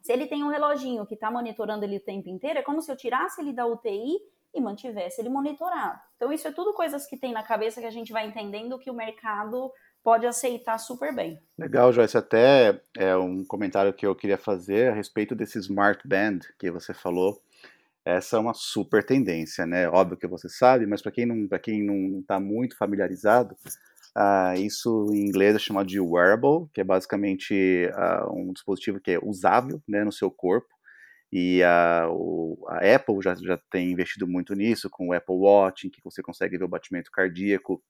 se 0.00 0.12
ele 0.12 0.26
tem 0.26 0.44
um 0.44 0.48
reloginho 0.48 1.04
que 1.04 1.14
está 1.14 1.32
monitorando 1.32 1.84
ele 1.84 1.96
o 1.96 2.04
tempo 2.04 2.28
inteiro, 2.28 2.60
é 2.60 2.62
como 2.62 2.80
se 2.80 2.92
eu 2.92 2.96
tirasse 2.96 3.40
ele 3.40 3.52
da 3.52 3.66
UTI 3.66 4.20
e 4.54 4.60
mantivesse 4.60 5.20
ele 5.20 5.28
monitorado. 5.28 5.98
Então, 6.16 6.32
isso 6.32 6.46
é 6.46 6.52
tudo 6.52 6.74
coisas 6.74 7.06
que 7.06 7.16
tem 7.16 7.32
na 7.32 7.42
cabeça 7.42 7.80
que 7.80 7.86
a 7.86 7.90
gente 7.90 8.12
vai 8.12 8.26
entendendo 8.26 8.78
que 8.78 8.90
o 8.90 8.94
mercado 8.94 9.72
pode 10.02 10.26
aceitar 10.26 10.78
super 10.78 11.14
bem. 11.14 11.40
Legal, 11.56 11.92
Joyce. 11.92 12.16
Até 12.16 12.80
é 12.96 13.16
um 13.16 13.44
comentário 13.44 13.92
que 13.92 14.06
eu 14.06 14.14
queria 14.14 14.38
fazer 14.38 14.90
a 14.90 14.94
respeito 14.94 15.34
desse 15.34 15.58
Smart 15.58 16.06
Band 16.06 16.40
que 16.58 16.70
você 16.70 16.92
falou. 16.92 17.40
Essa 18.04 18.36
é 18.36 18.40
uma 18.40 18.52
super 18.52 19.04
tendência, 19.04 19.64
né? 19.64 19.88
Óbvio 19.88 20.16
que 20.16 20.26
você 20.26 20.48
sabe, 20.48 20.86
mas 20.86 21.00
para 21.00 21.12
quem 21.12 21.24
não 21.24 21.46
para 21.46 21.60
quem 21.60 21.84
não 21.84 22.18
está 22.18 22.40
muito 22.40 22.76
familiarizado, 22.76 23.54
uh, 24.16 24.58
isso 24.58 25.06
em 25.12 25.20
inglês 25.20 25.54
é 25.54 25.58
chamado 25.60 25.86
de 25.86 26.00
wearable, 26.00 26.68
que 26.74 26.80
é 26.80 26.84
basicamente 26.84 27.88
uh, 27.92 28.32
um 28.32 28.52
dispositivo 28.52 29.00
que 29.00 29.12
é 29.12 29.20
usável, 29.22 29.80
né, 29.86 30.02
no 30.02 30.10
seu 30.10 30.32
corpo. 30.32 30.66
E 31.32 31.62
a, 31.62 32.06
o, 32.10 32.58
a 32.68 32.94
Apple 32.94 33.22
já, 33.22 33.34
já 33.34 33.58
tem 33.70 33.90
investido 33.90 34.26
muito 34.28 34.54
nisso, 34.54 34.90
com 34.90 35.08
o 35.08 35.12
Apple 35.14 35.34
Watch, 35.34 35.86
em 35.86 35.90
que 35.90 36.02
você 36.04 36.22
consegue 36.22 36.58
ver 36.58 36.64
o 36.64 36.68
batimento 36.68 37.10
cardíaco. 37.10 37.82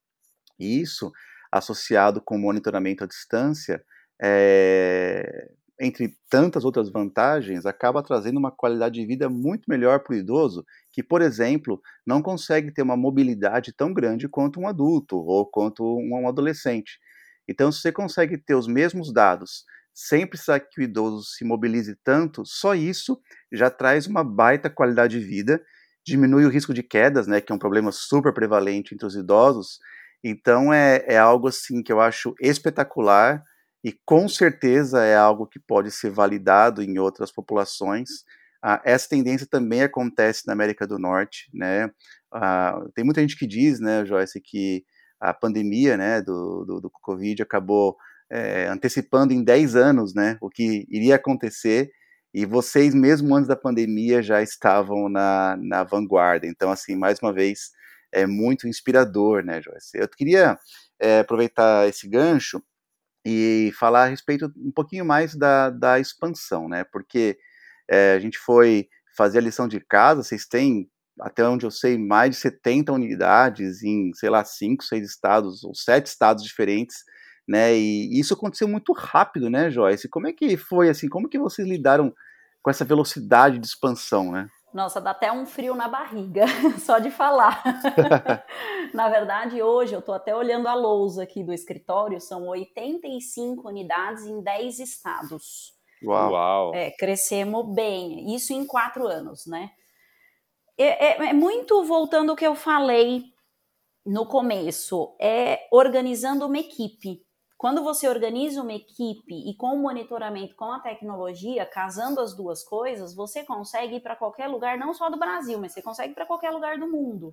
E 0.59 0.81
isso 0.81 1.12
associado 1.52 2.22
com 2.22 2.38
monitoramento 2.38 3.05
à 3.05 3.07
distância, 3.07 3.85
é, 4.22 5.50
entre 5.81 6.16
tantas 6.31 6.64
outras 6.64 6.90
vantagens, 6.90 7.66
acaba 7.66 8.02
trazendo 8.02 8.38
uma 8.38 8.50
qualidade 8.52 9.00
de 9.00 9.07
vida 9.07 9.28
muito 9.28 9.64
melhor 9.68 10.00
para 10.00 10.14
o 10.14 10.16
idoso, 10.16 10.64
que, 10.92 11.02
por 11.02 11.20
exemplo, 11.20 11.81
não 12.07 12.22
consegue 12.22 12.72
ter 12.72 12.83
uma 12.83 12.96
mobilidade 12.96 13.72
tão 13.72 13.92
grande 13.92 14.28
quanto 14.28 14.61
um 14.61 14.68
adulto 14.68 15.16
ou 15.16 15.44
quanto 15.44 15.85
um 15.85 16.28
adolescente. 16.28 16.98
Então, 17.48 17.72
se 17.72 17.81
você 17.81 17.92
consegue 17.92 18.38
ter 18.38 18.55
os 18.55 18.68
mesmos 18.68 19.12
dados, 19.12 19.64
sem 19.94 20.26
precisar 20.26 20.61
que 20.61 20.81
o 20.81 20.83
idoso 20.83 21.24
se 21.24 21.44
mobilize 21.44 21.94
tanto, 22.02 22.42
só 22.44 22.74
isso 22.74 23.20
já 23.52 23.70
traz 23.70 24.07
uma 24.07 24.24
baita 24.24 24.70
qualidade 24.70 25.18
de 25.18 25.24
vida, 25.24 25.62
diminui 26.05 26.44
o 26.44 26.48
risco 26.48 26.74
de 26.74 26.83
quedas, 26.83 27.26
né, 27.26 27.40
que 27.40 27.52
é 27.52 27.55
um 27.55 27.59
problema 27.59 27.92
super 27.92 28.33
prevalente 28.33 28.94
entre 28.94 29.07
os 29.07 29.14
idosos, 29.14 29.78
então 30.24 30.72
é, 30.72 31.05
é 31.07 31.18
algo 31.18 31.48
assim 31.48 31.83
que 31.83 31.92
eu 31.92 32.00
acho 32.00 32.35
espetacular 32.40 33.42
e 33.85 33.92
com 34.05 34.28
certeza 34.28 35.02
é 35.05 35.16
algo 35.16 35.46
que 35.46 35.59
pode 35.59 35.90
ser 35.90 36.11
validado 36.11 36.83
em 36.83 36.98
outras 36.98 37.33
populações. 37.33 38.09
Ah, 38.62 38.81
essa 38.85 39.09
tendência 39.09 39.46
também 39.50 39.83
acontece 39.83 40.46
na 40.46 40.52
América 40.52 40.87
do 40.87 40.98
Norte, 40.98 41.50
né? 41.52 41.90
Ah, 42.33 42.81
tem 42.94 43.05
muita 43.05 43.20
gente 43.20 43.37
que 43.37 43.46
diz, 43.46 43.81
né, 43.81 44.07
Joyce, 44.07 44.40
que 44.40 44.85
a 45.20 45.35
pandemia, 45.35 45.96
né, 45.96 46.22
do, 46.22 46.64
do, 46.64 46.81
do 46.81 46.90
Covid 46.90 47.42
acabou 47.42 47.96
é, 48.33 48.66
antecipando 48.66 49.35
em 49.35 49.45
10 49.45 49.77
anos, 49.77 50.14
né, 50.14 50.38
o 50.40 50.49
que 50.49 50.87
iria 50.88 51.16
acontecer 51.16 51.90
e 52.35 52.47
vocês 52.47 52.95
mesmo 52.95 53.35
antes 53.35 53.47
da 53.47 53.55
pandemia 53.55 54.23
já 54.23 54.42
estavam 54.42 55.09
na, 55.09 55.57
na 55.61 55.85
vanguarda. 55.85 56.47
Então, 56.47 56.71
assim, 56.71 56.97
mais 56.97 57.18
uma 57.21 57.33
vez, 57.33 57.71
é 58.11 58.27
muito 58.27 58.66
inspirador, 58.66 59.45
né, 59.45 59.61
Joyce? 59.61 59.99
Eu 59.99 60.09
queria 60.09 60.59
é, 60.99 61.21
aproveitar 61.21 61.87
esse 61.87 62.09
gancho 62.09 62.62
e 63.25 63.71
falar 63.79 64.05
a 64.05 64.09
respeito 64.09 64.51
um 64.57 64.73
pouquinho 64.73 65.05
mais 65.05 65.35
da, 65.35 65.68
da 65.68 66.01
expansão, 66.01 66.68
né? 66.68 66.85
Porque 66.85 67.38
é, 67.88 68.14
a 68.14 68.18
gente 68.18 68.38
foi 68.38 68.88
fazer 69.14 69.38
a 69.38 69.42
lição 69.42 69.68
de 69.68 69.79
casa, 69.79 70.23
vocês 70.23 70.47
têm, 70.47 70.88
até 71.21 71.47
onde 71.47 71.66
eu 71.66 71.71
sei, 71.71 71.99
mais 71.99 72.31
de 72.31 72.37
70 72.37 72.92
unidades 72.92 73.83
em, 73.83 74.11
sei 74.14 74.31
lá, 74.31 74.42
cinco, 74.42 74.85
seis 74.85 75.07
estados, 75.07 75.62
ou 75.64 75.75
sete 75.75 76.07
estados 76.07 76.42
diferentes, 76.42 77.05
né? 77.48 77.74
E 77.74 78.18
isso 78.18 78.35
aconteceu 78.35 78.68
muito 78.68 78.92
rápido, 78.92 79.50
né, 79.50 79.70
Joyce? 79.70 80.09
Como 80.09 80.26
é 80.26 80.33
que 80.33 80.57
foi, 80.57 80.88
assim, 80.88 81.09
como 81.09 81.28
que 81.28 81.38
vocês 81.38 81.66
lidaram 81.66 82.12
com 82.62 82.70
essa 82.70 82.85
velocidade 82.85 83.59
de 83.59 83.66
expansão, 83.66 84.31
né? 84.31 84.48
Nossa, 84.72 85.00
dá 85.00 85.11
até 85.11 85.31
um 85.31 85.44
frio 85.44 85.74
na 85.74 85.87
barriga, 85.87 86.46
só 86.81 86.98
de 86.98 87.11
falar. 87.11 87.62
na 88.94 89.09
verdade, 89.09 89.61
hoje 89.61 89.92
eu 89.92 89.98
estou 89.98 90.14
até 90.14 90.35
olhando 90.35 90.66
a 90.66 90.74
lousa 90.74 91.24
aqui 91.24 91.44
do 91.44 91.52
escritório, 91.52 92.20
são 92.20 92.46
85 92.46 93.68
unidades 93.68 94.24
em 94.24 94.42
10 94.42 94.78
estados. 94.78 95.74
Uau! 96.02 96.74
É, 96.74 96.90
crescemos 96.90 97.74
bem, 97.74 98.35
isso 98.35 98.52
em 98.52 98.66
quatro 98.66 99.07
anos, 99.07 99.46
né? 99.46 99.70
É, 100.78 101.24
é, 101.24 101.28
é 101.28 101.33
muito 101.33 101.85
voltando 101.85 102.31
ao 102.31 102.37
que 102.37 102.46
eu 102.46 102.55
falei 102.55 103.24
no 104.05 104.26
começo, 104.26 105.14
é 105.20 105.68
organizando 105.70 106.46
uma 106.46 106.59
equipe. 106.59 107.22
Quando 107.62 107.81
você 107.85 108.09
organiza 108.09 108.61
uma 108.61 108.72
equipe 108.72 109.48
e 109.48 109.55
com 109.55 109.68
o 109.68 109.79
monitoramento, 109.79 110.57
com 110.57 110.72
a 110.72 110.81
tecnologia, 110.81 111.64
casando 111.64 112.20
as 112.20 112.35
duas 112.35 112.64
coisas, 112.64 113.14
você 113.14 113.44
consegue 113.44 113.94
ir 113.94 114.01
para 114.01 114.16
qualquer 114.16 114.48
lugar, 114.48 114.77
não 114.77 114.92
só 114.92 115.09
do 115.09 115.16
Brasil, 115.16 115.61
mas 115.61 115.70
você 115.70 115.81
consegue 115.81 116.12
para 116.12 116.27
qualquer 116.27 116.51
lugar 116.51 116.77
do 116.77 116.90
mundo. 116.90 117.33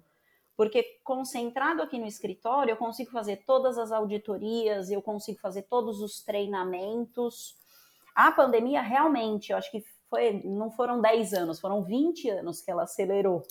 Porque 0.55 0.83
concentrado 1.03 1.81
aqui 1.81 1.97
no 1.97 2.05
escritório, 2.05 2.73
eu 2.73 2.77
consigo 2.77 3.09
fazer 3.09 3.37
todas 3.37 3.79
as 3.79 3.91
auditorias, 3.91 4.91
eu 4.91 5.01
consigo 5.01 5.39
fazer 5.39 5.63
todos 5.63 5.99
os 5.99 6.21
treinamentos. 6.21 7.57
A 8.13 8.31
pandemia 8.31 8.81
realmente, 8.81 9.51
eu 9.51 9.57
acho 9.57 9.71
que 9.71 9.83
foi, 10.11 10.43
não 10.45 10.69
foram 10.69 11.01
10 11.01 11.33
anos, 11.33 11.59
foram 11.59 11.83
20 11.83 12.29
anos 12.29 12.61
que 12.61 12.69
ela 12.69 12.83
acelerou 12.83 13.41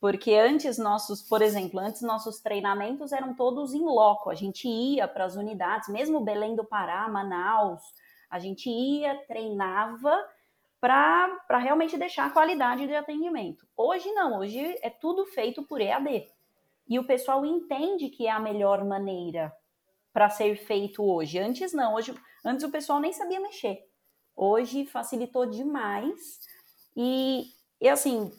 porque 0.00 0.34
antes 0.34 0.78
nossos, 0.78 1.22
por 1.22 1.42
exemplo, 1.42 1.80
antes 1.80 2.02
nossos 2.02 2.40
treinamentos 2.40 3.12
eram 3.12 3.34
todos 3.34 3.74
em 3.74 3.84
loco, 3.84 4.30
a 4.30 4.34
gente 4.34 4.68
ia 4.68 5.08
para 5.08 5.24
as 5.24 5.34
unidades, 5.34 5.88
mesmo 5.88 6.20
Belém 6.20 6.54
do 6.54 6.64
Pará, 6.64 7.08
Manaus, 7.08 7.82
a 8.30 8.38
gente 8.38 8.70
ia, 8.70 9.16
treinava 9.26 10.16
para 10.80 11.58
realmente 11.58 11.96
deixar 11.96 12.26
a 12.26 12.30
qualidade 12.30 12.86
de 12.86 12.94
atendimento. 12.94 13.66
Hoje 13.76 14.10
não, 14.12 14.38
hoje 14.38 14.78
é 14.82 14.90
tudo 14.90 15.26
feito 15.26 15.62
por 15.64 15.80
EAD. 15.80 16.28
E 16.88 16.98
o 16.98 17.04
pessoal 17.04 17.44
entende 17.44 18.08
que 18.08 18.26
é 18.26 18.30
a 18.30 18.38
melhor 18.38 18.84
maneira 18.84 19.52
para 20.12 20.30
ser 20.30 20.56
feito 20.56 21.02
hoje. 21.02 21.38
Antes 21.38 21.72
não, 21.72 21.94
hoje 21.94 22.14
antes 22.44 22.64
o 22.64 22.70
pessoal 22.70 23.00
nem 23.00 23.12
sabia 23.12 23.40
mexer. 23.40 23.84
Hoje 24.36 24.86
facilitou 24.86 25.46
demais. 25.46 26.38
E, 26.96 27.46
e 27.80 27.88
assim, 27.88 28.32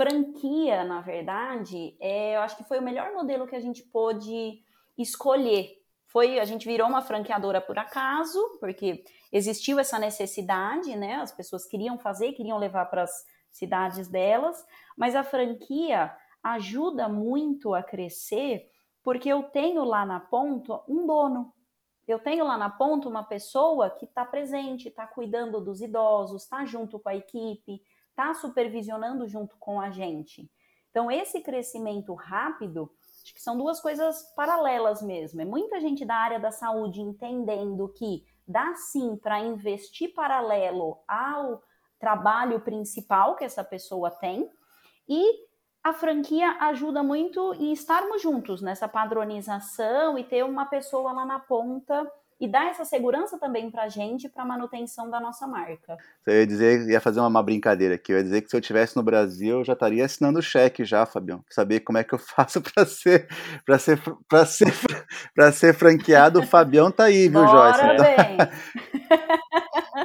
franquia, 0.00 0.82
na 0.82 1.02
verdade, 1.02 1.94
é, 2.00 2.34
eu 2.34 2.40
acho 2.40 2.56
que 2.56 2.64
foi 2.64 2.78
o 2.78 2.82
melhor 2.82 3.12
modelo 3.12 3.46
que 3.46 3.54
a 3.54 3.60
gente 3.60 3.82
pôde 3.82 4.62
escolher. 4.96 5.76
Foi, 6.06 6.40
a 6.40 6.44
gente 6.46 6.66
virou 6.66 6.88
uma 6.88 7.02
franqueadora 7.02 7.60
por 7.60 7.78
acaso, 7.78 8.56
porque 8.58 9.04
existiu 9.30 9.78
essa 9.78 9.98
necessidade, 9.98 10.96
né? 10.96 11.16
As 11.16 11.32
pessoas 11.32 11.66
queriam 11.66 11.98
fazer, 11.98 12.32
queriam 12.32 12.56
levar 12.56 12.86
para 12.86 13.02
as 13.02 13.26
cidades 13.50 14.08
delas, 14.08 14.66
mas 14.96 15.14
a 15.14 15.22
franquia 15.22 16.16
ajuda 16.42 17.06
muito 17.06 17.74
a 17.74 17.82
crescer, 17.82 18.70
porque 19.02 19.28
eu 19.28 19.42
tenho 19.42 19.84
lá 19.84 20.06
na 20.06 20.18
ponta 20.18 20.80
um 20.88 21.06
dono. 21.06 21.52
Eu 22.08 22.18
tenho 22.18 22.46
lá 22.46 22.56
na 22.56 22.70
ponta 22.70 23.06
uma 23.06 23.22
pessoa 23.22 23.90
que 23.90 24.06
está 24.06 24.24
presente, 24.24 24.88
está 24.88 25.06
cuidando 25.06 25.60
dos 25.60 25.82
idosos, 25.82 26.44
está 26.44 26.64
junto 26.64 26.98
com 26.98 27.10
a 27.10 27.14
equipe, 27.14 27.82
está 28.20 28.34
supervisionando 28.34 29.26
junto 29.26 29.56
com 29.58 29.80
a 29.80 29.90
gente. 29.90 30.50
Então, 30.90 31.10
esse 31.10 31.40
crescimento 31.40 32.14
rápido, 32.14 32.90
acho 33.24 33.32
que 33.32 33.40
são 33.40 33.56
duas 33.56 33.80
coisas 33.80 34.22
paralelas 34.34 35.00
mesmo. 35.00 35.40
É 35.40 35.44
muita 35.44 35.80
gente 35.80 36.04
da 36.04 36.16
área 36.16 36.38
da 36.38 36.50
saúde 36.50 37.00
entendendo 37.00 37.88
que 37.88 38.24
dá 38.46 38.74
sim 38.74 39.16
para 39.16 39.40
investir 39.40 40.12
paralelo 40.12 40.98
ao 41.08 41.62
trabalho 41.98 42.60
principal 42.60 43.36
que 43.36 43.44
essa 43.44 43.62
pessoa 43.62 44.10
tem 44.10 44.50
e 45.08 45.48
a 45.82 45.92
franquia 45.92 46.56
ajuda 46.60 47.02
muito 47.02 47.54
em 47.54 47.72
estarmos 47.72 48.20
juntos 48.20 48.60
nessa 48.60 48.88
padronização 48.88 50.18
e 50.18 50.24
ter 50.24 50.44
uma 50.44 50.66
pessoa 50.66 51.12
lá 51.12 51.24
na 51.24 51.38
ponta 51.38 52.10
e 52.40 52.48
dar 52.48 52.68
essa 52.68 52.84
segurança 52.86 53.38
também 53.38 53.70
para 53.70 53.82
a 53.82 53.88
gente 53.88 54.28
para 54.28 54.44
manutenção 54.46 55.10
da 55.10 55.20
nossa 55.20 55.46
marca. 55.46 55.98
Eu 56.26 56.36
ia 56.36 56.46
dizer, 56.46 56.88
ia 56.88 57.00
fazer 57.00 57.20
uma 57.20 57.42
brincadeira 57.42 57.96
aqui. 57.96 58.12
Eu 58.12 58.16
ia 58.16 58.22
dizer 58.22 58.40
que 58.40 58.48
se 58.48 58.56
eu 58.56 58.60
estivesse 58.60 58.96
no 58.96 59.02
Brasil, 59.02 59.58
eu 59.58 59.64
já 59.64 59.74
estaria 59.74 60.04
assinando 60.04 60.38
o 60.38 60.42
cheque 60.42 60.82
já, 60.84 61.04
Fabião. 61.04 61.44
Saber 61.50 61.80
como 61.80 61.98
é 61.98 62.04
que 62.04 62.14
eu 62.14 62.18
faço 62.36 62.62
para 62.62 62.86
ser 62.86 63.28
para 63.66 63.78
ser 63.78 64.00
para 64.26 64.46
ser 64.46 64.72
para 65.34 65.52
ser 65.52 65.74
franqueado. 65.74 66.40
O 66.40 66.46
Fabião 66.46 66.90
tá 66.90 67.04
aí, 67.04 67.28
viu, 67.28 67.44
Bora 67.44 67.72
Joyce? 67.74 67.82
Bem. 68.02 68.38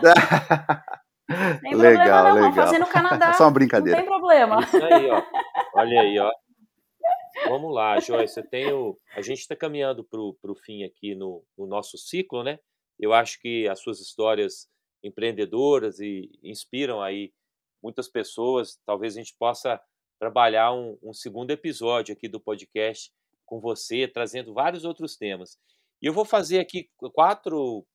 Legal, 1.28 1.72
problema, 1.72 2.24
não. 2.24 2.36
legal. 2.36 2.52
Vamos 2.52 2.56
fazer 2.56 2.80
no 2.80 2.88
Canadá. 2.88 3.34
Só 3.34 3.46
uma 3.46 3.52
brincadeira. 3.52 3.98
Não 3.98 4.06
tem 4.06 4.14
problema. 4.14 4.60
Isso 4.62 4.84
aí, 4.84 5.10
ó. 5.10 5.24
Olha 5.74 6.02
aí, 6.02 6.20
ó. 6.20 6.32
Vamos 7.48 7.74
lá, 7.74 8.00
Joyce. 8.00 8.39
Eu 8.39 8.50
tenho. 8.50 8.98
A 9.16 9.22
gente 9.22 9.39
está 9.39 9.56
caminhando 9.56 10.04
para 10.04 10.20
o 10.20 10.56
fim 10.64 10.84
aqui 10.84 11.16
no, 11.16 11.43
no, 11.58 11.68
nosso 11.68 11.98
ciclo, 11.98 12.43
né? 12.43 12.60
Eu 13.00 13.14
acho 13.14 13.39
que 13.39 13.68
as 13.68 13.80
suas 13.82 14.00
histórias 14.00 14.68
empreendedoras 15.04 16.00
e 16.00 16.30
inspiram 16.43 17.02
aí 17.02 17.32
muitas 17.82 18.08
pessoas. 18.08 18.80
Talvez 18.86 19.16
a 19.16 19.20
gente 19.20 19.36
possa 19.38 19.80
trabalhar 20.20 20.74
um, 20.74 20.98
um 21.04 21.14
segundo 21.14 21.52
episódio 21.52 22.14
aqui 22.14 22.28
do 22.28 22.39
podcast 22.39 23.12
com 23.46 23.60
você, 23.60 24.08
trazendo 24.08 24.54
vários 24.54 24.86
outros 24.86 25.16
temas. 25.16 25.60
E 26.02 26.08
eu 26.08 26.14
vou 26.14 26.26
fazer 26.26 26.60
aqui 26.60 26.89
quatro 27.14 27.86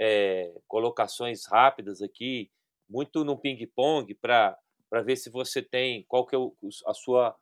é, 0.00 0.52
colocações 0.68 1.46
rápidas 1.46 2.00
aqui 2.00 2.50
muito 2.88 3.24
no 3.24 3.38
ping-pong 3.38 4.14
para 4.14 4.56
ver 5.04 5.16
se 5.16 5.30
você 5.30 5.62
tem 5.62 6.04
qual 6.06 6.26
que 6.26 6.34
é 6.34 6.38
o, 6.38 6.54
a, 6.86 6.94
sua, 6.94 7.36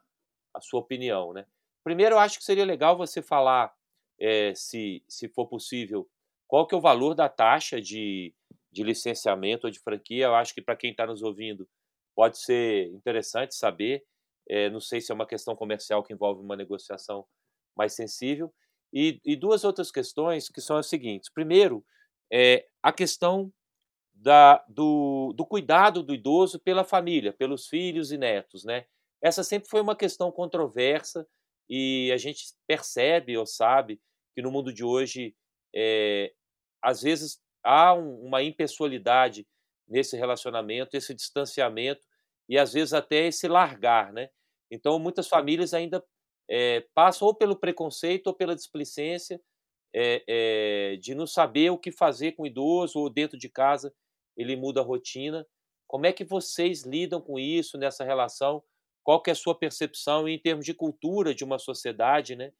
a 0.54 0.60
sua 0.60 0.80
opinião. 0.80 1.32
Né? 1.32 1.46
Primeiro, 1.84 2.16
eu 2.16 2.18
acho 2.18 2.38
que 2.38 2.44
seria 2.44 2.64
legal 2.64 2.96
você 2.96 3.22
falar, 3.22 3.72
é, 4.18 4.54
se, 4.54 5.02
se 5.08 5.28
for 5.28 5.46
possível, 5.46 6.08
qual 6.46 6.66
que 6.66 6.74
é 6.74 6.78
o 6.78 6.80
valor 6.80 7.14
da 7.14 7.28
taxa 7.28 7.80
de, 7.80 8.34
de 8.72 8.82
licenciamento 8.82 9.66
ou 9.66 9.70
de 9.70 9.80
franquia. 9.80 10.26
Eu 10.26 10.34
acho 10.34 10.54
que 10.54 10.62
para 10.62 10.76
quem 10.76 10.90
está 10.90 11.06
nos 11.06 11.22
ouvindo 11.22 11.68
pode 12.14 12.38
ser 12.38 12.88
interessante 12.88 13.54
saber. 13.54 14.04
É, 14.48 14.68
não 14.70 14.80
sei 14.80 15.00
se 15.00 15.12
é 15.12 15.14
uma 15.14 15.26
questão 15.26 15.54
comercial 15.54 16.02
que 16.02 16.12
envolve 16.12 16.42
uma 16.42 16.56
negociação 16.56 17.24
mais 17.76 17.94
sensível. 17.94 18.52
E, 18.92 19.20
e 19.24 19.36
duas 19.36 19.64
outras 19.64 19.90
questões 19.90 20.48
que 20.48 20.60
são 20.60 20.76
as 20.76 20.86
seguintes. 20.86 21.30
Primeiro, 21.30 21.84
é, 22.32 22.66
a 22.82 22.92
questão 22.92 23.52
da, 24.12 24.64
do, 24.68 25.32
do 25.34 25.46
cuidado 25.46 26.02
do 26.02 26.14
idoso 26.14 26.58
pela 26.58 26.84
família, 26.84 27.32
pelos 27.32 27.68
filhos 27.68 28.12
e 28.12 28.18
netos, 28.18 28.64
né? 28.64 28.86
Essa 29.22 29.44
sempre 29.44 29.68
foi 29.68 29.80
uma 29.80 29.96
questão 29.96 30.30
controversa 30.32 31.26
e 31.68 32.10
a 32.12 32.16
gente 32.16 32.44
percebe 32.66 33.36
ou 33.36 33.46
sabe 33.46 34.00
que 34.34 34.42
no 34.42 34.50
mundo 34.50 34.72
de 34.72 34.84
hoje, 34.84 35.34
é, 35.74 36.32
às 36.82 37.02
vezes, 37.02 37.40
há 37.64 37.94
um, 37.94 38.26
uma 38.26 38.42
impessoalidade 38.42 39.46
nesse 39.88 40.16
relacionamento, 40.16 40.96
esse 40.96 41.14
distanciamento 41.14 42.00
e 42.48 42.58
às 42.58 42.72
vezes 42.72 42.92
até 42.94 43.26
esse 43.26 43.46
largar, 43.48 44.12
né? 44.12 44.28
Então, 44.70 44.98
muitas 44.98 45.28
famílias 45.28 45.74
ainda 45.74 46.02
é, 46.48 46.80
passam 46.94 47.28
ou 47.28 47.34
pelo 47.34 47.56
preconceito 47.56 48.28
ou 48.28 48.34
pela 48.34 48.54
displicência 48.54 49.40
é, 49.94 50.24
é, 50.28 50.96
de 50.96 51.14
não 51.14 51.26
saber 51.26 51.70
o 51.70 51.78
que 51.78 51.92
fazer 51.92 52.32
com 52.32 52.44
o 52.44 52.46
idoso 52.46 52.98
ou 52.98 53.10
dentro 53.10 53.38
de 53.38 53.48
casa 53.48 53.92
ele 54.36 54.56
muda 54.56 54.80
a 54.80 54.84
rotina. 54.84 55.46
Como 55.86 56.06
é 56.06 56.12
que 56.12 56.24
vocês 56.24 56.82
lidam 56.84 57.20
com 57.20 57.38
isso 57.38 57.76
nessa 57.76 58.04
relação? 58.04 58.62
Qual 59.10 59.20
que 59.20 59.28
é 59.28 59.32
a 59.32 59.34
sua 59.34 59.58
percepção 59.58 60.28
em 60.28 60.38
termos 60.38 60.64
de 60.64 60.72
cultura 60.72 61.34
de 61.34 61.42
uma 61.42 61.58
sociedade, 61.58 62.36
né? 62.36 62.52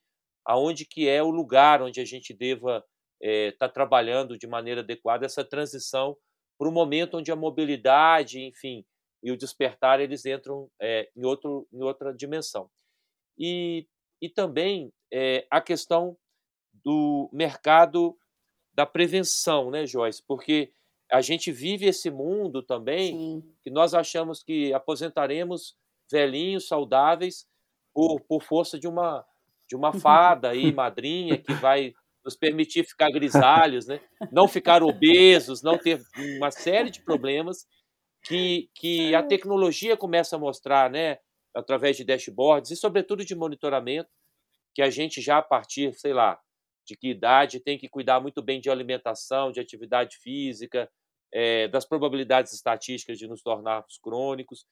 Aonde 0.45 0.85
que 0.85 1.07
é 1.07 1.23
o 1.23 1.29
lugar 1.29 1.81
onde 1.81 2.01
a 2.01 2.03
gente 2.03 2.33
deva 2.33 2.85
estar 3.21 3.25
é, 3.25 3.51
tá 3.53 3.69
trabalhando 3.69 4.37
de 4.37 4.47
maneira 4.47 4.81
adequada 4.81 5.25
essa 5.25 5.45
transição 5.45 6.17
para 6.59 6.67
o 6.67 6.71
momento 6.73 7.15
onde 7.15 7.31
a 7.31 7.37
mobilidade, 7.37 8.41
enfim, 8.41 8.83
e 9.23 9.31
o 9.31 9.37
despertar 9.37 10.01
eles 10.01 10.25
entram 10.25 10.69
é, 10.81 11.09
em, 11.15 11.25
outro, 11.25 11.65
em 11.71 11.81
outra 11.83 12.13
dimensão. 12.13 12.69
E, 13.39 13.87
e 14.21 14.27
também 14.27 14.91
é, 15.09 15.47
a 15.49 15.61
questão 15.61 16.17
do 16.83 17.29
mercado 17.31 18.13
da 18.73 18.85
prevenção, 18.85 19.71
né, 19.71 19.85
Joyce? 19.85 20.21
Porque 20.27 20.73
a 21.09 21.21
gente 21.21 21.49
vive 21.49 21.85
esse 21.85 22.11
mundo 22.11 22.61
também 22.61 23.17
Sim. 23.17 23.55
que 23.63 23.69
nós 23.69 23.93
achamos 23.93 24.43
que 24.43 24.73
aposentaremos 24.73 25.79
velhinhos, 26.11 26.67
saudáveis, 26.67 27.47
por, 27.93 28.19
por 28.21 28.43
força 28.43 28.79
de 28.79 28.87
uma, 28.87 29.25
de 29.67 29.75
uma 29.75 29.91
fada 29.99 30.49
aí, 30.49 30.71
madrinha, 30.73 31.37
que 31.37 31.53
vai 31.53 31.93
nos 32.23 32.35
permitir 32.35 32.83
ficar 32.83 33.09
grisalhos, 33.09 33.87
né? 33.87 33.99
não 34.31 34.47
ficar 34.47 34.83
obesos, 34.83 35.63
não 35.63 35.77
ter 35.77 36.01
uma 36.37 36.51
série 36.51 36.91
de 36.91 37.01
problemas 37.01 37.65
que, 38.23 38.69
que 38.75 39.15
a 39.15 39.23
tecnologia 39.23 39.97
começa 39.97 40.35
a 40.35 40.39
mostrar, 40.39 40.89
né? 40.89 41.17
através 41.53 41.97
de 41.97 42.03
dashboards 42.03 42.71
e, 42.71 42.75
sobretudo, 42.75 43.25
de 43.25 43.35
monitoramento, 43.35 44.09
que 44.73 44.81
a 44.81 44.89
gente 44.89 45.19
já 45.21 45.39
a 45.39 45.41
partir, 45.41 45.93
sei 45.95 46.13
lá, 46.13 46.39
de 46.85 46.95
que 46.95 47.09
idade 47.09 47.59
tem 47.59 47.77
que 47.77 47.89
cuidar 47.89 48.19
muito 48.19 48.41
bem 48.41 48.59
de 48.59 48.69
alimentação, 48.69 49.51
de 49.51 49.59
atividade 49.59 50.17
física, 50.17 50.89
é, 51.33 51.67
das 51.67 51.85
probabilidades 51.85 52.53
estatísticas 52.53 53.17
de 53.17 53.27
nos 53.27 53.41
tornarmos 53.41 53.97
crônicos. 54.01 54.65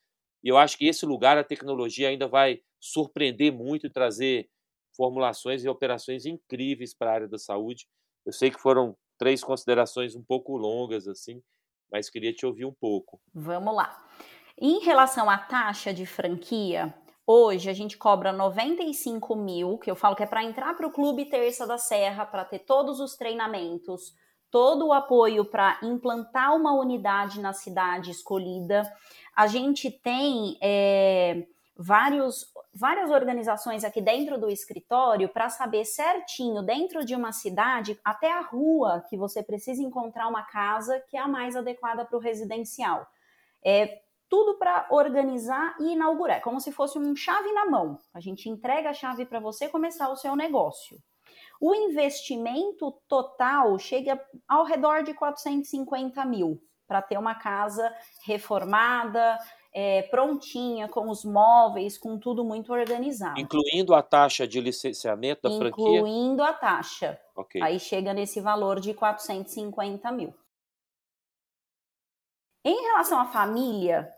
E 0.44 0.50
eu 0.50 0.58
acho 0.58 0.78
que 0.78 0.88
esse 0.88 1.06
lugar 1.06 1.38
a 1.38 1.44
tecnologia 1.44 2.10
ainda 2.10 2.28
vai 2.28 2.62
surpreender 2.80 3.52
muito 3.52 3.88
e 3.88 3.90
trazer 3.90 4.50
formulações 4.96 5.64
e 5.64 5.70
operações 5.70 6.26
incríveis 6.26 6.94
para 6.94 7.12
a 7.12 7.14
área 7.14 7.28
da 7.28 7.38
saúde. 7.38 7.88
Eu 8.26 8.34
sei 8.34 8.50
que 8.52 8.60
foram 8.60 8.98
três 9.18 9.44
considerações 9.44 10.16
um 10.16 10.24
pouco 10.24 10.56
longas 10.56 11.08
assim, 11.08 11.42
mas 11.92 12.10
queria 12.10 12.34
te 12.34 12.46
ouvir 12.46 12.66
um 12.66 12.74
pouco. 12.74 13.20
Vamos 13.34 13.76
lá. 13.76 14.06
Em 14.58 14.80
relação 14.80 15.30
à 15.30 15.38
taxa 15.38 15.94
de 15.94 16.06
franquia, 16.06 16.94
hoje 17.26 17.70
a 17.70 17.74
gente 17.74 17.98
cobra 17.98 18.32
95 18.32 19.36
mil, 19.36 19.78
que 19.78 19.90
eu 19.90 19.96
falo 19.96 20.16
que 20.16 20.24
é 20.24 20.28
para 20.28 20.44
entrar 20.44 20.74
para 20.76 20.88
o 20.88 20.92
Clube 20.92 21.26
Terça 21.26 21.66
da 21.66 21.78
Serra, 21.78 22.26
para 22.26 22.44
ter 22.44 22.60
todos 22.60 23.00
os 23.00 23.16
treinamentos, 23.16 24.14
todo 24.52 24.88
o 24.88 24.94
apoio 24.94 25.46
para 25.46 25.80
implantar 25.84 26.56
uma 26.56 26.74
unidade 26.74 27.40
na 27.40 27.54
cidade 27.54 28.12
escolhida. 28.12 28.84
A 29.36 29.48
gente 29.48 29.90
tem 29.92 30.58
é, 30.62 31.46
vários, 31.78 32.46
várias 32.74 33.10
organizações 33.10 33.86
aqui 33.86 34.02
dentro 34.02 34.38
do 34.38 34.50
escritório 34.50 35.30
para 35.30 35.50
saber 35.50 35.86
certinho, 35.86 36.62
dentro 36.62 37.06
de 37.06 37.16
uma 37.16 37.32
cidade, 37.32 38.00
até 38.04 38.32
a 38.32 38.42
rua 38.42 39.04
que 39.10 39.16
você 39.16 39.42
precisa 39.42 39.82
encontrar 39.82 40.28
uma 40.28 40.44
casa 40.44 41.00
que 41.08 41.16
é 41.16 41.22
a 41.22 41.28
mais 41.28 41.56
adequada 41.56 42.04
para 42.04 42.18
o 42.18 42.22
residencial. 42.22 43.08
É 43.64 44.02
tudo 44.30 44.60
para 44.60 44.88
organizar 44.92 45.76
e 45.80 45.94
inaugurar, 45.94 46.38
é 46.38 46.42
como 46.42 46.60
se 46.60 46.72
fosse 46.72 47.00
um 47.00 47.16
chave 47.16 47.52
na 47.52 47.66
mão. 47.66 47.98
A 48.14 48.20
gente 48.20 48.48
entrega 48.48 48.90
a 48.90 48.94
chave 48.94 49.26
para 49.26 49.40
você 49.40 49.68
começar 49.68 50.10
o 50.10 50.16
seu 50.16 50.36
negócio. 50.36 51.02
O 51.60 51.76
investimento 51.76 52.92
total 53.08 53.78
chega 53.78 54.20
ao 54.48 54.64
redor 54.64 55.04
de 55.04 55.14
450 55.14 56.24
mil 56.26 56.62
para 56.88 57.02
ter 57.02 57.18
uma 57.18 57.36
casa 57.36 57.94
reformada, 58.26 59.38
é, 59.72 60.04
prontinha, 60.04 60.88
com 60.88 61.10
os 61.10 61.24
móveis, 61.24 61.98
com 61.98 62.18
tudo 62.18 62.44
muito 62.44 62.74
organizado. 62.74 63.40
Incluindo 63.40 63.94
a 63.94 64.02
taxa 64.02 64.48
de 64.48 64.60
licenciamento 64.60 65.42
da 65.44 65.50
Incluindo 65.50 65.76
franquia? 65.76 66.00
Incluindo 66.00 66.44
a 66.44 66.54
taxa. 66.54 67.22
Okay. 67.36 67.62
Aí 67.62 67.80
chega 67.80 68.14
nesse 68.14 68.42
valor 68.42 68.80
de 68.80 68.94
450 68.94 70.12
mil. 70.12 70.34
Em 72.66 72.82
relação 72.82 73.20
à 73.20 73.26
família, 73.26 74.12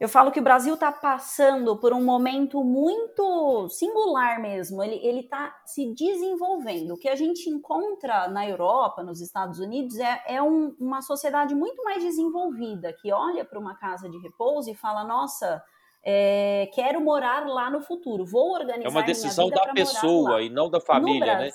eu 0.00 0.08
falo 0.08 0.32
que 0.32 0.40
o 0.40 0.42
Brasil 0.42 0.72
está 0.72 0.90
passando 0.90 1.76
por 1.76 1.92
um 1.92 2.02
momento 2.02 2.64
muito 2.64 3.68
singular 3.68 4.40
mesmo. 4.40 4.82
Ele 4.82 5.20
está 5.20 5.54
se 5.66 5.92
desenvolvendo. 5.92 6.94
O 6.94 6.96
que 6.96 7.06
a 7.06 7.14
gente 7.14 7.50
encontra 7.50 8.26
na 8.26 8.48
Europa, 8.48 9.02
nos 9.02 9.20
Estados 9.20 9.60
Unidos, 9.60 9.98
é, 9.98 10.22
é 10.26 10.42
um, 10.42 10.74
uma 10.80 11.02
sociedade 11.02 11.54
muito 11.54 11.84
mais 11.84 12.02
desenvolvida, 12.02 12.94
que 12.94 13.12
olha 13.12 13.44
para 13.44 13.58
uma 13.58 13.76
casa 13.76 14.08
de 14.08 14.16
repouso 14.16 14.70
e 14.70 14.74
fala: 14.74 15.04
nossa, 15.04 15.62
é, 16.02 16.70
quero 16.72 16.98
morar 17.02 17.46
lá 17.46 17.68
no 17.68 17.82
futuro, 17.82 18.24
vou 18.24 18.54
organizar. 18.54 18.88
É 18.88 18.90
uma 18.90 19.02
decisão 19.02 19.50
da 19.50 19.70
pessoa 19.70 20.42
e 20.42 20.48
não 20.48 20.70
da 20.70 20.80
família, 20.80 21.38
né? 21.40 21.50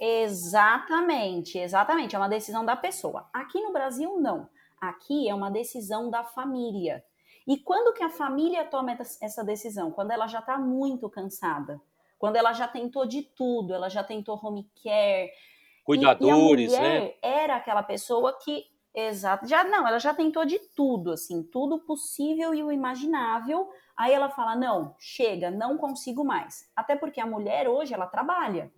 Exatamente, 0.00 1.58
exatamente. 1.58 2.16
É 2.16 2.18
uma 2.18 2.28
decisão 2.28 2.64
da 2.64 2.74
pessoa. 2.74 3.28
Aqui 3.32 3.60
no 3.60 3.72
Brasil, 3.72 4.18
não. 4.18 4.48
Aqui 4.80 5.28
é 5.28 5.34
uma 5.34 5.48
decisão 5.48 6.10
da 6.10 6.24
família. 6.24 7.04
E 7.46 7.56
quando 7.58 7.94
que 7.94 8.02
a 8.02 8.10
família 8.10 8.64
toma 8.64 8.96
essa 9.20 9.44
decisão? 9.44 9.90
Quando 9.90 10.10
ela 10.10 10.26
já 10.26 10.38
está 10.38 10.58
muito 10.58 11.08
cansada, 11.08 11.80
quando 12.18 12.36
ela 12.36 12.52
já 12.52 12.68
tentou 12.68 13.06
de 13.06 13.22
tudo, 13.22 13.74
ela 13.74 13.88
já 13.88 14.04
tentou 14.04 14.38
home 14.42 14.70
care, 14.82 15.30
Cuidadores, 15.84 16.72
e, 16.72 16.76
e 16.76 16.78
né? 16.78 17.00
né? 17.00 17.14
Era 17.20 17.56
aquela 17.56 17.82
pessoa 17.82 18.38
que 18.38 18.70
Exato. 18.94 19.48
Já 19.48 19.64
não, 19.64 19.88
ela 19.88 19.98
já 19.98 20.12
tentou 20.12 20.44
de 20.44 20.58
tudo, 20.58 21.12
assim, 21.12 21.42
tudo 21.42 21.78
possível 21.78 22.54
e 22.54 22.62
o 22.62 22.70
imaginável. 22.70 23.70
Aí 23.96 24.12
ela 24.12 24.28
fala: 24.28 24.54
"Não, 24.54 24.94
chega, 24.98 25.50
não 25.50 25.78
consigo 25.78 26.22
mais". 26.22 26.70
Até 26.76 26.94
porque 26.94 27.18
a 27.18 27.26
mulher 27.26 27.68
hoje 27.68 27.94
ela 27.94 28.06
trabalha. 28.06 28.70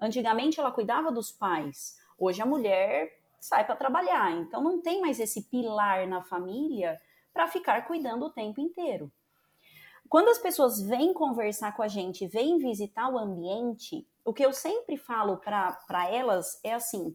Antigamente 0.00 0.60
ela 0.60 0.70
cuidava 0.70 1.10
dos 1.10 1.32
pais. 1.32 1.98
Hoje 2.16 2.40
a 2.40 2.46
mulher 2.46 3.10
sai 3.40 3.64
para 3.64 3.74
trabalhar. 3.74 4.30
Então 4.32 4.62
não 4.62 4.80
tem 4.80 5.00
mais 5.00 5.18
esse 5.18 5.42
pilar 5.42 6.06
na 6.06 6.22
família 6.22 7.00
para 7.32 7.48
ficar 7.48 7.86
cuidando 7.86 8.26
o 8.26 8.30
tempo 8.30 8.60
inteiro. 8.60 9.10
Quando 10.08 10.28
as 10.28 10.38
pessoas 10.38 10.80
vêm 10.80 11.12
conversar 11.12 11.76
com 11.76 11.82
a 11.82 11.88
gente, 11.88 12.26
vêm 12.26 12.58
visitar 12.58 13.08
o 13.08 13.18
ambiente, 13.18 14.08
o 14.24 14.32
que 14.32 14.44
eu 14.44 14.52
sempre 14.52 14.96
falo 14.96 15.36
para 15.36 16.08
elas 16.10 16.58
é 16.64 16.72
assim: 16.72 17.14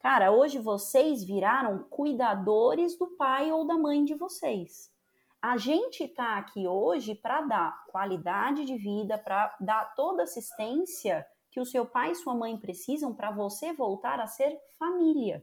Cara, 0.00 0.30
hoje 0.30 0.58
vocês 0.58 1.24
viraram 1.24 1.84
cuidadores 1.90 2.96
do 2.98 3.06
pai 3.08 3.50
ou 3.50 3.66
da 3.66 3.76
mãe 3.78 4.04
de 4.04 4.14
vocês. 4.14 4.94
A 5.40 5.56
gente 5.56 6.04
está 6.04 6.36
aqui 6.38 6.66
hoje 6.66 7.14
para 7.14 7.40
dar 7.40 7.84
qualidade 7.86 8.64
de 8.64 8.76
vida, 8.76 9.16
para 9.16 9.56
dar 9.60 9.94
toda 9.94 10.24
assistência 10.24 11.26
que 11.50 11.60
o 11.60 11.64
seu 11.64 11.86
pai 11.86 12.10
e 12.10 12.14
sua 12.14 12.34
mãe 12.34 12.56
precisam 12.58 13.14
para 13.14 13.30
você 13.30 13.72
voltar 13.72 14.20
a 14.20 14.26
ser 14.26 14.60
família. 14.78 15.42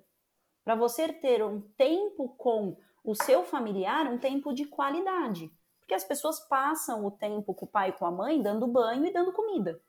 Para 0.64 0.76
você 0.76 1.12
ter 1.12 1.44
um 1.44 1.62
tempo 1.76 2.30
com 2.38 2.78
o 3.04 3.14
seu 3.16 3.44
familiar, 3.44 4.08
um 4.08 4.18
tempo 4.18 4.54
de 4.54 4.66
qualidade. 4.66 5.52
Porque 5.80 5.94
as 5.94 6.04
pessoas 6.04 6.40
passam 6.48 7.06
o 7.06 7.12
tempo 7.12 7.54
com 7.54 7.66
o 7.66 7.70
pai 7.70 7.90
e 7.90 7.94
com 7.94 8.06
a 8.06 8.12
mãe 8.12 8.42
dando 8.42 8.66
banho 8.68 9.06
e 9.06 9.12
dando 9.12 9.34
comida. 9.34 9.82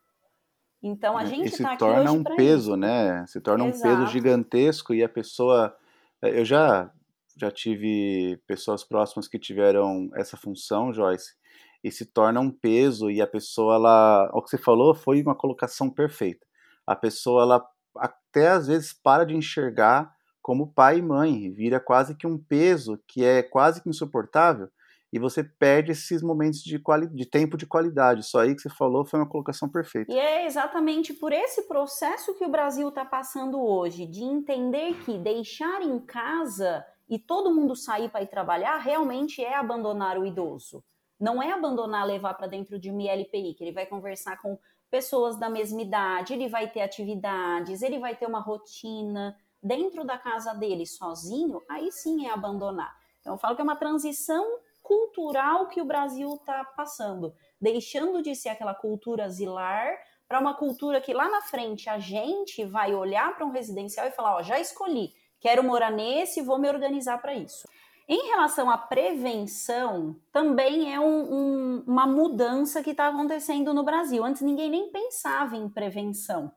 Então 0.82 1.16
a 1.16 1.22
né, 1.22 1.30
gente 1.30 1.46
está 1.46 1.70
aqui 1.70 1.78
torna 1.78 2.10
hoje 2.10 2.18
um 2.18 2.24
peso, 2.24 2.70
isso. 2.70 2.76
né? 2.76 3.24
Se 3.26 3.40
torna 3.40 3.66
Exato. 3.66 3.78
um 3.78 3.96
peso 3.96 4.12
gigantesco 4.12 4.92
e 4.92 5.02
a 5.02 5.08
pessoa, 5.08 5.74
eh, 6.20 6.40
eu 6.40 6.44
já 6.44 6.92
já 7.36 7.50
tive 7.50 8.40
pessoas 8.46 8.84
próximas 8.84 9.26
que 9.26 9.38
tiveram 9.38 10.08
essa 10.14 10.36
função, 10.36 10.92
Joyce, 10.92 11.34
e 11.82 11.90
se 11.90 12.06
torna 12.06 12.40
um 12.40 12.50
peso 12.50 13.10
e 13.10 13.20
a 13.20 13.26
pessoa 13.26 13.74
ela, 13.74 14.30
o 14.32 14.40
que 14.40 14.50
você 14.50 14.58
falou 14.58 14.94
foi 14.94 15.20
uma 15.20 15.34
colocação 15.34 15.90
perfeita. 15.90 16.46
A 16.86 16.94
pessoa 16.94 17.42
ela 17.42 17.68
até 17.96 18.48
às 18.48 18.68
vezes 18.68 18.92
para 18.92 19.24
de 19.24 19.34
enxergar 19.34 20.13
como 20.44 20.70
pai 20.70 20.98
e 20.98 21.02
mãe, 21.02 21.50
vira 21.50 21.80
quase 21.80 22.14
que 22.14 22.26
um 22.26 22.36
peso 22.36 23.02
que 23.08 23.24
é 23.24 23.42
quase 23.42 23.82
que 23.82 23.88
insuportável 23.88 24.68
e 25.10 25.18
você 25.18 25.42
perde 25.42 25.92
esses 25.92 26.22
momentos 26.22 26.60
de, 26.60 26.78
de 27.14 27.24
tempo 27.24 27.56
de 27.56 27.64
qualidade. 27.64 28.24
Só 28.24 28.40
aí 28.40 28.54
que 28.54 28.60
você 28.60 28.68
falou 28.68 29.06
foi 29.06 29.20
uma 29.20 29.28
colocação 29.28 29.70
perfeita. 29.70 30.12
E 30.12 30.18
é 30.18 30.44
exatamente 30.44 31.14
por 31.14 31.32
esse 31.32 31.62
processo 31.66 32.34
que 32.34 32.44
o 32.44 32.50
Brasil 32.50 32.90
está 32.90 33.06
passando 33.06 33.58
hoje, 33.58 34.04
de 34.04 34.22
entender 34.22 34.92
que 35.04 35.16
deixar 35.16 35.80
em 35.80 35.98
casa 35.98 36.84
e 37.08 37.18
todo 37.18 37.54
mundo 37.54 37.74
sair 37.74 38.10
para 38.10 38.22
ir 38.22 38.26
trabalhar 38.26 38.76
realmente 38.76 39.42
é 39.42 39.54
abandonar 39.54 40.18
o 40.18 40.26
idoso. 40.26 40.84
Não 41.18 41.42
é 41.42 41.52
abandonar, 41.52 42.06
levar 42.06 42.34
para 42.34 42.48
dentro 42.48 42.78
de 42.78 42.90
uma 42.90 43.02
ILPI, 43.02 43.54
que 43.54 43.64
ele 43.64 43.72
vai 43.72 43.86
conversar 43.86 44.36
com 44.42 44.58
pessoas 44.90 45.38
da 45.38 45.48
mesma 45.48 45.80
idade, 45.80 46.34
ele 46.34 46.48
vai 46.48 46.70
ter 46.70 46.82
atividades, 46.82 47.80
ele 47.80 47.98
vai 47.98 48.14
ter 48.14 48.26
uma 48.26 48.40
rotina 48.40 49.34
dentro 49.64 50.04
da 50.04 50.18
casa 50.18 50.52
dele 50.52 50.84
sozinho, 50.84 51.62
aí 51.70 51.90
sim 51.90 52.26
é 52.26 52.30
abandonar. 52.30 52.94
Então 53.20 53.32
eu 53.32 53.38
falo 53.38 53.56
que 53.56 53.62
é 53.62 53.64
uma 53.64 53.76
transição 53.76 54.44
cultural 54.82 55.68
que 55.68 55.80
o 55.80 55.86
Brasil 55.86 56.34
está 56.34 56.62
passando, 56.62 57.34
deixando 57.58 58.20
de 58.20 58.36
ser 58.36 58.50
aquela 58.50 58.74
cultura 58.74 59.30
zilar 59.30 59.96
para 60.28 60.38
uma 60.38 60.54
cultura 60.54 61.00
que 61.00 61.14
lá 61.14 61.30
na 61.30 61.40
frente 61.40 61.88
a 61.88 61.98
gente 61.98 62.64
vai 62.66 62.94
olhar 62.94 63.34
para 63.34 63.46
um 63.46 63.50
residencial 63.50 64.06
e 64.06 64.10
falar: 64.10 64.36
ó, 64.36 64.42
já 64.42 64.60
escolhi, 64.60 65.14
quero 65.40 65.64
morar 65.64 65.90
nesse, 65.90 66.42
vou 66.42 66.58
me 66.58 66.68
organizar 66.68 67.16
para 67.22 67.34
isso. 67.34 67.66
Em 68.06 68.28
relação 68.28 68.68
à 68.68 68.76
prevenção, 68.76 70.14
também 70.30 70.92
é 70.92 71.00
um, 71.00 71.34
um, 71.34 71.84
uma 71.86 72.06
mudança 72.06 72.82
que 72.82 72.90
está 72.90 73.08
acontecendo 73.08 73.72
no 73.72 73.82
Brasil. 73.82 74.22
Antes 74.22 74.42
ninguém 74.42 74.68
nem 74.68 74.90
pensava 74.90 75.56
em 75.56 75.70
prevenção. 75.70 76.52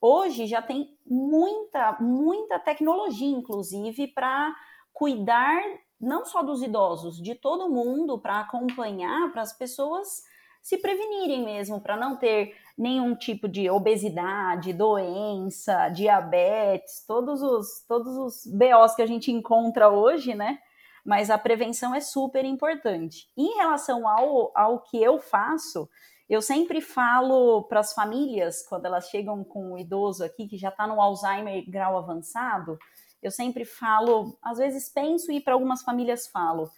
Hoje 0.00 0.46
já 0.46 0.60
tem 0.60 0.96
muita, 1.06 1.96
muita 2.00 2.58
tecnologia, 2.58 3.28
inclusive, 3.28 4.08
para 4.08 4.54
cuidar 4.92 5.62
não 6.00 6.24
só 6.24 6.42
dos 6.42 6.62
idosos, 6.62 7.20
de 7.20 7.34
todo 7.34 7.70
mundo, 7.70 8.18
para 8.18 8.40
acompanhar, 8.40 9.32
para 9.32 9.42
as 9.42 9.52
pessoas 9.52 10.24
se 10.62 10.78
prevenirem 10.78 11.44
mesmo, 11.44 11.80
para 11.80 11.96
não 11.96 12.16
ter 12.16 12.54
nenhum 12.76 13.14
tipo 13.14 13.48
de 13.48 13.70
obesidade, 13.70 14.72
doença, 14.72 15.88
diabetes, 15.90 17.04
todos 17.06 17.40
os, 17.40 17.84
todos 17.86 18.16
os 18.16 18.46
BOs 18.46 18.94
que 18.94 19.02
a 19.02 19.06
gente 19.06 19.30
encontra 19.30 19.88
hoje, 19.88 20.34
né? 20.34 20.58
Mas 21.04 21.30
a 21.30 21.38
prevenção 21.38 21.94
é 21.94 22.00
super 22.00 22.44
importante. 22.44 23.30
Em 23.36 23.54
relação 23.58 24.08
ao, 24.08 24.50
ao 24.56 24.80
que 24.80 25.00
eu 25.00 25.20
faço, 25.20 25.88
eu 26.28 26.42
sempre 26.42 26.80
falo 26.80 27.62
para 27.64 27.80
as 27.80 27.92
famílias, 27.92 28.66
quando 28.66 28.86
elas 28.86 29.08
chegam 29.08 29.44
com 29.44 29.72
um 29.72 29.78
idoso 29.78 30.24
aqui 30.24 30.48
que 30.48 30.56
já 30.56 30.70
está 30.70 30.86
no 30.86 31.00
Alzheimer 31.00 31.64
grau 31.70 31.96
avançado, 31.96 32.78
eu 33.22 33.30
sempre 33.30 33.64
falo, 33.64 34.36
às 34.42 34.58
vezes 34.58 34.88
penso 34.88 35.30
e 35.30 35.40
para 35.40 35.54
algumas 35.54 35.82
famílias 35.82 36.26
falo, 36.28 36.70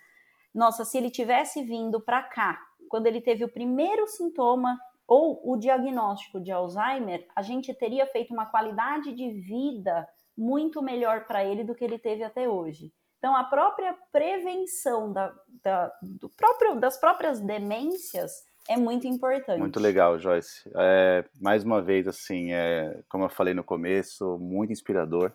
nossa, 0.54 0.84
se 0.84 0.98
ele 0.98 1.10
tivesse 1.10 1.62
vindo 1.62 2.00
para 2.00 2.22
cá, 2.22 2.58
quando 2.88 3.06
ele 3.06 3.20
teve 3.20 3.44
o 3.44 3.52
primeiro 3.52 4.06
sintoma 4.06 4.78
ou 5.06 5.40
o 5.50 5.56
diagnóstico 5.56 6.40
de 6.40 6.52
Alzheimer, 6.52 7.26
a 7.34 7.42
gente 7.42 7.72
teria 7.72 8.06
feito 8.06 8.32
uma 8.32 8.46
qualidade 8.46 9.12
de 9.12 9.30
vida 9.30 10.06
muito 10.36 10.82
melhor 10.82 11.26
para 11.26 11.44
ele 11.44 11.64
do 11.64 11.74
que 11.74 11.84
ele 11.84 11.98
teve 11.98 12.22
até 12.22 12.48
hoje. 12.48 12.92
Então, 13.18 13.34
a 13.34 13.44
própria 13.44 13.96
prevenção 14.12 15.12
da, 15.12 15.34
da, 15.62 15.92
do 16.02 16.28
próprio, 16.28 16.78
das 16.78 16.96
próprias 16.98 17.40
demências 17.40 18.47
é 18.68 18.76
muito 18.76 19.06
importante. 19.06 19.58
Muito 19.58 19.80
legal, 19.80 20.18
Joyce. 20.18 20.68
É, 20.76 21.24
mais 21.40 21.64
uma 21.64 21.80
vez, 21.80 22.06
assim, 22.06 22.52
é, 22.52 23.00
como 23.08 23.24
eu 23.24 23.30
falei 23.30 23.54
no 23.54 23.64
começo, 23.64 24.38
muito 24.38 24.72
inspirador. 24.72 25.32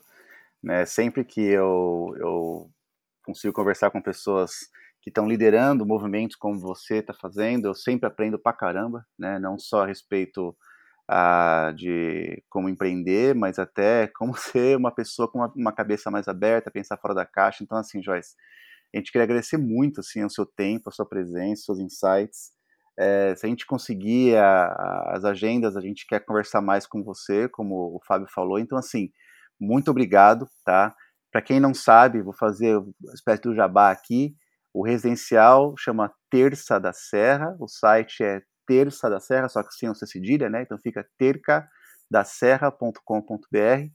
Né? 0.62 0.86
Sempre 0.86 1.26
que 1.26 1.42
eu, 1.42 2.14
eu 2.18 2.70
consigo 3.26 3.54
conversar 3.54 3.92
com 3.92 4.02
pessoas 4.02 4.52
que 5.02 5.10
estão 5.10 5.28
liderando 5.28 5.86
movimentos 5.86 6.38
como 6.38 6.60
você 6.60 7.00
está 7.00 7.14
fazendo, 7.14 7.68
eu 7.68 7.74
sempre 7.74 8.08
aprendo 8.08 8.40
pra 8.40 8.54
caramba, 8.54 9.06
né? 9.20 9.38
não 9.40 9.60
só 9.60 9.84
a 9.84 9.86
respeito 9.88 10.56
ah, 11.08 11.74
de 11.76 12.42
como 12.50 12.70
empreender, 12.70 13.36
mas 13.36 13.60
até 13.60 14.08
como 14.08 14.34
ser 14.38 14.78
uma 14.78 14.94
pessoa 14.94 15.30
com 15.30 15.40
uma, 15.40 15.52
uma, 15.56 15.72
cabeça 15.74 16.10
mais 16.10 16.28
aberta, 16.28 16.72
pensar 16.72 16.98
fora 16.98 17.14
da 17.14 17.26
caixa. 17.26 17.64
Então, 17.64 17.78
assim, 17.78 18.02
Joyce, 18.02 18.36
a 18.94 18.98
gente 18.98 19.12
queria 19.12 19.24
agradecer 19.24 19.58
muito 19.58 20.00
assim, 20.00 20.24
o 20.24 20.30
seu 20.30 20.46
tempo, 20.46 20.90
a 20.90 20.92
sua 20.92 21.06
presença, 21.06 21.64
seus 21.64 21.80
insights. 21.80 22.52
É, 22.98 23.36
se 23.36 23.46
a 23.46 23.50
gente 23.50 23.66
conseguir 23.66 24.38
a, 24.38 24.66
a, 24.66 25.18
as 25.18 25.26
agendas, 25.26 25.76
a 25.76 25.82
gente 25.82 26.06
quer 26.08 26.20
conversar 26.20 26.62
mais 26.62 26.86
com 26.86 27.04
você, 27.04 27.50
como 27.50 27.96
o 27.96 28.00
Fábio 28.08 28.28
falou. 28.34 28.60
Então, 28.60 28.78
assim, 28.78 29.10
muito 29.60 29.92
obrigado, 29.92 30.48
tá? 30.64 30.96
Para 31.32 31.42
quem 31.42 31.60
não 31.60 31.74
sabe, 31.74 32.22
vou 32.22 32.34
fazer 32.34 32.78
uma 32.78 33.14
espécie 33.14 33.42
do 33.42 33.56
jabá 33.56 33.92
aqui. 33.92 34.36
O 34.74 34.86
residencial 34.86 35.74
chama 35.78 36.14
Terça 36.30 36.80
da 36.80 36.94
Serra, 36.94 37.56
o 37.60 37.68
site 37.68 38.24
é 38.24 38.42
Terça 38.68 39.10
da 39.10 39.20
Serra, 39.20 39.50
só 39.50 39.64
que 39.64 39.74
sem 39.74 39.90
o 39.90 39.96
cedilha, 39.96 40.50
né? 40.50 40.62
Então 40.62 40.78
fica 40.78 41.06
tercadaserra.com.br 41.18 43.90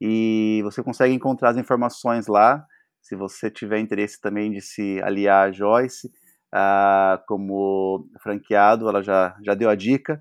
e 0.00 0.60
você 0.62 0.82
consegue 0.82 1.14
encontrar 1.14 1.50
as 1.50 1.56
informações 1.56 2.26
lá. 2.26 2.64
Se 3.00 3.14
você 3.14 3.48
tiver 3.50 3.78
interesse 3.78 4.20
também 4.20 4.50
de 4.50 4.60
se 4.60 5.00
aliar 5.02 5.48
a 5.48 5.52
Joyce 5.52 6.10
ah, 6.54 7.20
como 7.26 8.08
franqueado, 8.22 8.88
ela 8.88 9.02
já, 9.02 9.36
já 9.42 9.54
deu 9.54 9.68
a 9.68 9.74
dica. 9.74 10.20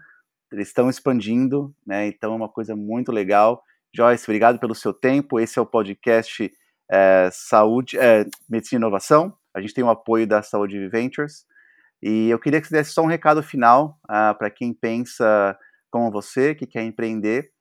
Eles 0.51 0.69
estão 0.69 0.89
expandindo, 0.89 1.73
né? 1.85 2.07
Então 2.07 2.33
é 2.33 2.35
uma 2.35 2.49
coisa 2.49 2.75
muito 2.75 3.11
legal. 3.11 3.63
Joyce, 3.95 4.25
obrigado 4.25 4.57
pelo 4.59 4.73
seu 4.73 4.91
tempo. 4.91 5.39
Esse 5.39 5.59
é 5.59 5.61
o 5.61 5.65
podcast 5.65 6.51
é, 6.91 7.29
Saúde, 7.31 7.99
é, 7.99 8.25
Medicina 8.49 8.79
e 8.79 8.81
Inovação. 8.81 9.37
A 9.53 9.61
gente 9.61 9.75
tem 9.75 9.83
o 9.83 9.89
apoio 9.89 10.25
da 10.25 10.41
Saúde 10.41 10.87
Ventures. 10.89 11.45
E 12.01 12.29
eu 12.29 12.39
queria 12.39 12.59
que 12.59 12.67
você 12.67 12.75
desse 12.75 12.91
só 12.91 13.03
um 13.03 13.07
recado 13.07 13.43
final 13.43 13.99
uh, 14.05 14.35
para 14.37 14.49
quem 14.49 14.73
pensa 14.73 15.57
como 15.91 16.11
você, 16.11 16.55
que 16.55 16.65
quer 16.65 16.83
empreender 16.83 17.51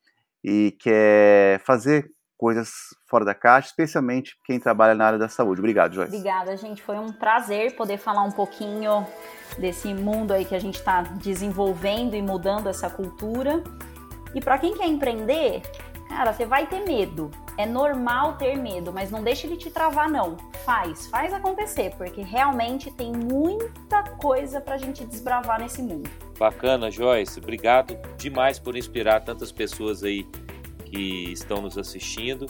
e 0.43 0.75
quer 0.79 1.61
fazer 1.63 2.11
coisas 2.43 2.93
fora 3.07 3.23
da 3.23 3.33
caixa, 3.33 3.69
especialmente 3.69 4.35
quem 4.43 4.59
trabalha 4.59 4.93
na 4.93 5.05
área 5.05 5.17
da 5.17 5.29
saúde. 5.29 5.61
Obrigado, 5.61 5.93
Joyce. 5.93 6.13
Obrigada, 6.13 6.57
gente. 6.57 6.83
Foi 6.83 6.99
um 6.99 7.09
prazer 7.09 7.73
poder 7.73 7.97
falar 7.97 8.21
um 8.23 8.31
pouquinho 8.31 9.07
desse 9.57 9.93
mundo 9.93 10.33
aí 10.33 10.43
que 10.43 10.53
a 10.53 10.59
gente 10.59 10.75
está 10.75 11.03
desenvolvendo 11.03 12.15
e 12.15 12.21
mudando 12.21 12.67
essa 12.67 12.89
cultura. 12.89 13.63
E 14.35 14.41
para 14.41 14.57
quem 14.57 14.75
quer 14.75 14.87
empreender, 14.87 15.61
Cara, 16.09 16.31
você 16.31 16.45
vai 16.45 16.67
ter 16.67 16.85
medo. 16.85 17.31
É 17.57 17.65
normal 17.65 18.33
ter 18.37 18.55
medo, 18.55 18.93
mas 18.93 19.09
não 19.09 19.23
deixe 19.23 19.47
ele 19.47 19.57
te 19.57 19.71
travar, 19.71 20.07
não. 20.07 20.37
Faz, 20.63 21.07
faz 21.07 21.33
acontecer, 21.33 21.91
porque 21.97 22.21
realmente 22.21 22.91
tem 22.91 23.11
muita 23.11 24.03
coisa 24.03 24.61
pra 24.61 24.77
gente 24.77 25.03
desbravar 25.05 25.59
nesse 25.59 25.81
mundo. 25.81 26.07
Bacana, 26.37 26.91
Joyce. 26.91 27.39
Obrigado 27.39 27.97
demais 28.15 28.59
por 28.59 28.77
inspirar 28.77 29.21
tantas 29.21 29.51
pessoas 29.51 30.03
aí 30.03 30.27
que 30.93 31.31
estão 31.31 31.59
nos 31.59 31.75
assistindo 31.75 32.45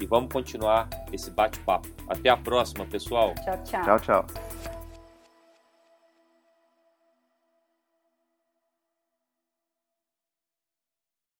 e 0.00 0.06
vamos 0.06 0.32
continuar 0.32 0.88
esse 1.12 1.30
bate-papo. 1.30 1.86
Até 2.08 2.30
a 2.30 2.36
próxima, 2.36 2.86
pessoal. 2.86 3.34
Tchau, 3.44 3.62
tchau. 3.62 3.84
Tchau, 3.84 4.00
tchau. 4.00 4.26